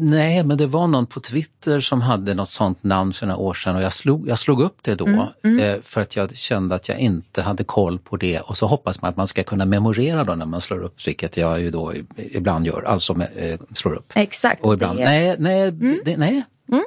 Nej, 0.00 0.44
men 0.44 0.56
det 0.56 0.66
var 0.66 0.86
någon 0.86 1.06
på 1.06 1.20
Twitter 1.20 1.80
som 1.80 2.00
hade 2.00 2.34
något 2.34 2.50
sånt 2.50 2.82
namn 2.84 3.12
för 3.12 3.26
några 3.26 3.38
år 3.40 3.54
sedan 3.54 3.76
och 3.76 3.82
jag 3.82 3.92
slog, 3.92 4.28
jag 4.28 4.38
slog 4.38 4.60
upp 4.62 4.82
det 4.82 4.94
då 4.94 5.06
Mm, 5.06 5.26
mm. 5.44 5.58
Eh, 5.60 5.80
för 5.82 6.00
att 6.00 6.16
jag 6.16 6.36
kände 6.36 6.74
att 6.74 6.88
jag 6.88 6.98
inte 6.98 7.42
hade 7.42 7.64
koll 7.64 7.98
på 7.98 8.16
det 8.16 8.40
och 8.40 8.56
så 8.56 8.66
hoppas 8.66 9.02
man 9.02 9.08
att 9.10 9.16
man 9.16 9.26
ska 9.26 9.42
kunna 9.42 9.64
memorera 9.64 10.24
då 10.24 10.34
när 10.34 10.46
man 10.46 10.60
slår 10.60 10.82
upp, 10.82 11.06
vilket 11.06 11.36
jag 11.36 11.60
ju 11.60 11.70
då 11.70 11.92
ibland 12.16 12.66
gör, 12.66 12.82
alltså 12.82 13.14
med, 13.14 13.30
eh, 13.36 13.60
slår 13.74 13.94
upp. 13.94 14.12
Exakt. 14.14 14.64
Och 14.64 14.74
ibland, 14.74 14.98
det- 14.98 15.04
nej, 15.04 15.36
nej, 15.38 15.72
det, 16.04 16.16
nej, 16.16 16.42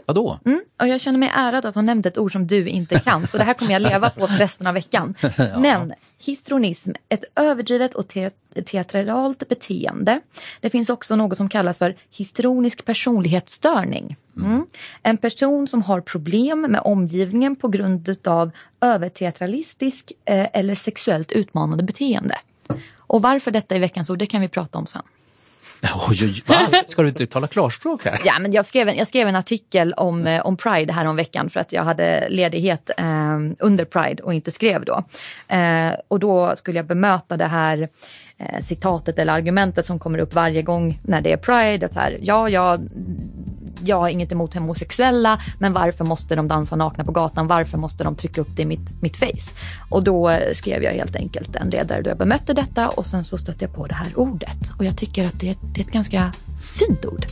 vadå? 0.06 0.40
Mm, 0.46 0.62
och 0.80 0.88
jag 0.88 1.02
känner 1.02 1.20
mig 1.20 1.32
ärad 1.34 1.66
att 1.66 1.76
hon 1.76 1.86
nämnde 1.86 2.10
ett 2.10 2.18
ord 2.18 2.32
som 2.32 2.48
du 2.48 2.68
inte 2.68 3.00
kan, 3.00 3.28
så 3.28 3.38
det 3.38 3.44
här 3.44 3.54
kommer 3.54 3.72
jag 3.72 3.82
leva 3.82 4.10
på 4.10 4.28
resten 4.28 4.68
av 4.68 4.74
veckan. 4.74 5.16
Ja. 5.38 5.60
Men 5.60 5.94
histronism, 6.20 6.92
ett 7.10 7.24
överdrivet 7.36 7.96
och 7.96 8.08
te 8.08 8.30
teatralt 8.66 9.50
beteende. 9.50 10.22
Det 10.60 10.70
finns 10.70 10.90
också 10.90 11.16
något 11.16 11.38
som 11.38 11.50
kallas 11.50 11.78
för 11.78 11.96
histronisk 12.12 12.86
personlighetsstörning. 12.86 14.16
Mm. 14.38 14.66
En 15.04 15.18
person 15.18 15.68
som 15.68 15.82
har 15.82 16.02
problem 16.02 16.62
med 16.62 16.82
omgivningen 16.84 17.56
på 17.56 17.68
grund 17.68 18.18
av 18.28 18.52
överteatralistisk 18.82 20.12
eh, 20.26 20.48
eller 20.54 20.76
sexuellt 20.76 21.32
utmanande 21.32 21.84
beteende. 21.84 22.38
Och 22.98 23.22
varför 23.22 23.52
detta 23.52 23.76
är 23.76 23.80
veckans 23.80 24.10
ord, 24.10 24.20
det 24.20 24.26
kan 24.26 24.42
vi 24.42 24.48
prata 24.48 24.78
om 24.78 24.88
sen. 24.88 25.02
Oj, 26.10 26.18
oj, 26.24 26.44
va? 26.48 26.84
Ska 26.88 27.02
du 27.02 27.08
inte 27.10 27.28
tala 27.28 27.48
klarspråk 27.48 28.06
här? 28.06 28.22
Ja, 28.26 28.40
men 28.40 28.52
jag 28.52 28.66
skrev 28.66 28.88
en, 28.88 28.96
jag 28.96 29.08
skrev 29.08 29.28
en 29.28 29.36
artikel 29.36 29.94
om, 29.94 30.28
eh, 30.28 30.46
om 30.46 30.58
Pride 30.58 30.94
här 30.94 31.06
om 31.06 31.16
veckan 31.16 31.50
för 31.50 31.60
att 31.60 31.74
jag 31.74 31.84
hade 31.84 32.30
ledighet 32.30 32.90
eh, 32.98 33.40
under 33.60 33.86
Pride 33.86 34.24
och 34.24 34.34
inte 34.34 34.52
skrev 34.52 34.86
då. 34.86 35.04
Eh, 35.48 35.92
och 36.08 36.20
då 36.20 36.56
skulle 36.56 36.80
jag 36.80 36.86
bemöta 36.86 37.38
det 37.38 37.48
här 37.48 37.90
eh, 38.38 38.64
citatet 38.64 39.20
eller 39.20 39.34
argumentet 39.34 39.86
som 39.86 40.00
kommer 40.00 40.20
upp 40.20 40.34
varje 40.34 40.62
gång 40.62 41.00
när 41.04 41.22
det 41.22 41.32
är 41.32 41.38
Pride. 41.38 41.86
Att 41.86 41.94
så 41.94 42.00
här, 42.00 42.18
ja, 42.22 42.50
ja, 42.50 42.78
jag 43.84 43.98
har 44.00 44.10
inget 44.10 44.32
emot 44.32 44.54
homosexuella, 44.54 45.42
men 45.60 45.74
varför 45.74 46.04
måste 46.06 46.36
de 46.36 46.48
dansa 46.48 46.76
nakna 46.76 47.04
på 47.04 47.12
gatan? 47.12 47.48
Varför 47.48 47.78
måste 47.78 48.04
de 48.04 48.16
trycka 48.16 48.42
upp 48.42 48.56
det 48.56 48.62
i 48.62 48.66
mitt, 48.66 49.02
mitt 49.02 49.18
face? 49.18 49.54
Och 49.90 50.04
då 50.04 50.40
skrev 50.54 50.84
jag 50.84 50.92
helt 50.92 51.16
enkelt 51.16 51.56
en 51.56 51.70
ledare 51.70 52.02
då 52.02 52.10
jag 52.10 52.18
bemötte 52.18 52.54
detta 52.54 52.90
och 52.90 53.06
sen 53.06 53.24
så 53.24 53.38
stötte 53.38 53.66
jag 53.66 53.74
på 53.74 53.86
det 53.88 53.96
här 53.96 54.20
ordet. 54.20 54.72
Och 54.78 54.86
jag 54.86 54.98
tycker 54.98 55.28
att 55.28 55.40
det, 55.40 55.50
är- 55.50 55.58
det 55.62 55.82
är 55.82 55.86
ett 55.86 55.92
ganska 55.94 56.34
fint 56.80 57.06
ord. 57.06 57.26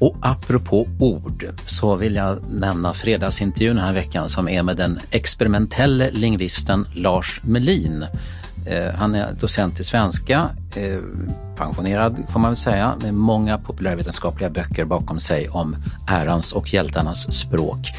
Och 0.00 0.16
apropå 0.20 0.86
ord 0.98 1.46
så 1.66 1.96
vill 1.96 2.14
jag 2.14 2.38
nämna 2.50 2.92
fredagsintervjun 2.94 3.76
den 3.76 3.84
här 3.84 3.92
veckan 3.92 4.28
som 4.28 4.48
är 4.48 4.62
med 4.62 4.76
den 4.76 5.00
experimentelle 5.10 6.10
lingvisten 6.10 6.86
Lars 6.94 7.40
Melin. 7.44 8.04
Eh, 8.66 8.94
han 8.94 9.14
är 9.14 9.32
docent 9.32 9.80
i 9.80 9.84
svenska, 9.84 10.50
eh, 10.74 10.98
pensionerad 11.56 12.24
får 12.28 12.40
man 12.40 12.50
väl 12.50 12.56
säga, 12.56 12.94
med 13.00 13.14
många 13.14 13.58
populärvetenskapliga 13.58 14.50
böcker 14.50 14.84
bakom 14.84 15.18
sig 15.18 15.48
om 15.48 15.76
ärans 16.08 16.52
och 16.52 16.74
hjältarnas 16.74 17.32
språk. 17.32 17.92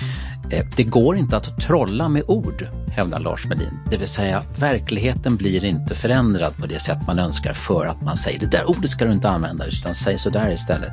Eh, 0.53 0.65
det 0.75 0.83
går 0.83 1.17
inte 1.17 1.37
att 1.37 1.59
trolla 1.59 2.09
med 2.09 2.23
ord 2.27 2.67
hävdar 2.93 3.19
Lars 3.19 3.45
Melin. 3.45 3.79
Det 3.91 3.97
vill 3.97 4.07
säga, 4.07 4.43
verkligheten 4.59 5.35
blir 5.35 5.65
inte 5.65 5.95
förändrad 5.95 6.57
på 6.57 6.67
det 6.67 6.79
sätt 6.79 6.97
man 7.07 7.19
önskar 7.19 7.53
för 7.53 7.85
att 7.85 8.01
man 8.01 8.17
säger 8.17 8.39
det 8.39 8.45
där 8.45 8.69
ordet 8.69 8.89
ska 8.89 9.05
du 9.05 9.11
inte 9.11 9.29
använda, 9.29 9.65
utan 9.65 9.95
säg 9.95 10.17
sådär 10.17 10.51
istället. 10.51 10.91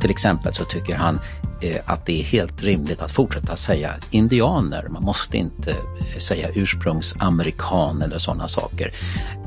Till 0.00 0.10
exempel 0.10 0.54
så 0.54 0.64
tycker 0.64 0.96
han 0.96 1.20
eh, 1.62 1.80
att 1.86 2.06
det 2.06 2.20
är 2.20 2.24
helt 2.24 2.62
rimligt 2.62 3.02
att 3.02 3.10
fortsätta 3.10 3.56
säga 3.56 3.94
indianer. 4.10 4.88
Man 4.88 5.02
måste 5.02 5.36
inte 5.36 5.70
eh, 5.70 6.18
säga 6.18 6.48
ursprungsamerikan 6.54 8.02
eller 8.02 8.18
sådana 8.18 8.48
saker. 8.48 8.92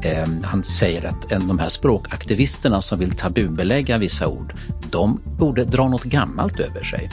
Ehm, 0.02 0.44
han 0.44 0.64
säger 0.64 1.06
att 1.06 1.30
de 1.30 1.60
här 1.60 1.70
språkaktivisterna 1.70 2.82
som 2.82 3.00
vill 3.00 3.12
tabubelägga 3.12 3.98
vissa 3.98 4.28
ord, 4.28 4.54
de 4.90 5.22
borde 5.26 5.64
dra 5.64 5.88
något 5.88 6.04
gammalt 6.04 6.60
över 6.60 6.84
sig. 6.84 7.12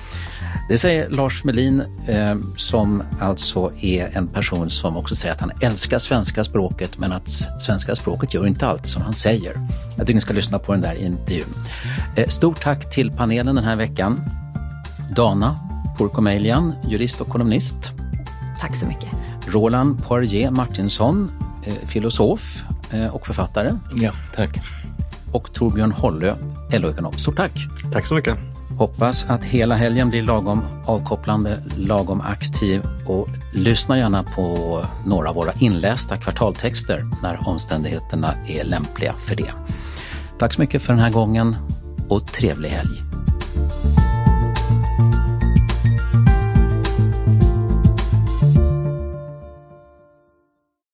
Det 0.69 0.79
säger 0.79 1.11
Lars 1.11 1.45
Melin 1.45 1.83
eh, 2.07 2.37
som 2.57 3.03
alltså 3.21 3.73
är 3.81 4.17
en 4.17 4.27
person 4.27 4.71
som 4.71 4.97
också 4.97 5.17
säger 5.17 5.35
att 5.35 5.41
han 5.41 5.51
älskar 5.61 5.99
svenska 5.99 6.45
språket 6.45 6.99
men 6.99 7.13
att 7.13 7.29
svenska 7.59 7.95
språket 7.95 8.35
gör 8.35 8.47
inte 8.47 8.67
allt 8.67 8.87
som 8.87 9.03
han 9.03 9.15
säger. 9.15 9.69
Jag 9.97 10.07
tycker 10.07 10.15
ni 10.15 10.21
ska 10.21 10.35
lyssna 10.35 10.59
på 10.59 10.73
den 10.73 10.81
där 10.81 10.95
intervjun. 10.95 11.55
Eh, 12.17 12.29
stort 12.29 12.61
tack 12.61 12.91
till 12.91 13.11
panelen 13.11 13.55
den 13.55 13.65
här 13.65 13.77
veckan. 13.77 14.21
Dana 15.17 15.57
Pourkomelian, 15.99 16.73
jurist 16.89 17.21
och 17.21 17.29
kolumnist. 17.29 17.93
Tack 18.61 18.77
så 18.77 18.87
mycket. 18.87 19.09
Roland 19.47 20.05
Poirier 20.05 20.51
Martinsson, 20.51 21.31
eh, 21.67 21.75
filosof 21.87 22.65
och 23.13 23.27
författare. 23.27 23.73
Ja, 23.95 24.13
tack. 24.35 24.61
Och 25.33 25.53
Torbjörn 25.53 25.93
Hollö, 25.93 26.35
LO-ekonom. 26.71 27.19
Stort 27.19 27.37
tack. 27.37 27.53
Tack 27.93 28.07
så 28.07 28.15
mycket. 28.15 28.56
Hoppas 28.79 29.27
att 29.29 29.45
hela 29.45 29.75
helgen 29.75 30.11
blir 30.11 30.23
lagom 30.23 30.63
avkopplande, 30.87 31.63
lagom 31.77 32.21
aktiv 32.21 32.83
och 33.07 33.29
lyssna 33.55 33.99
gärna 33.99 34.23
på 34.23 34.81
några 35.07 35.29
av 35.29 35.35
våra 35.35 35.53
inlästa 35.53 36.17
kvartaltexter 36.17 37.05
när 37.23 37.49
omständigheterna 37.49 38.35
är 38.49 38.65
lämpliga 38.65 39.13
för 39.13 39.37
det. 39.37 39.53
Tack 40.39 40.53
så 40.53 40.61
mycket 40.61 40.83
för 40.83 40.93
den 40.93 41.03
här 41.03 41.11
gången 41.11 41.57
och 42.09 42.33
trevlig 42.33 42.69
helg. 42.69 43.06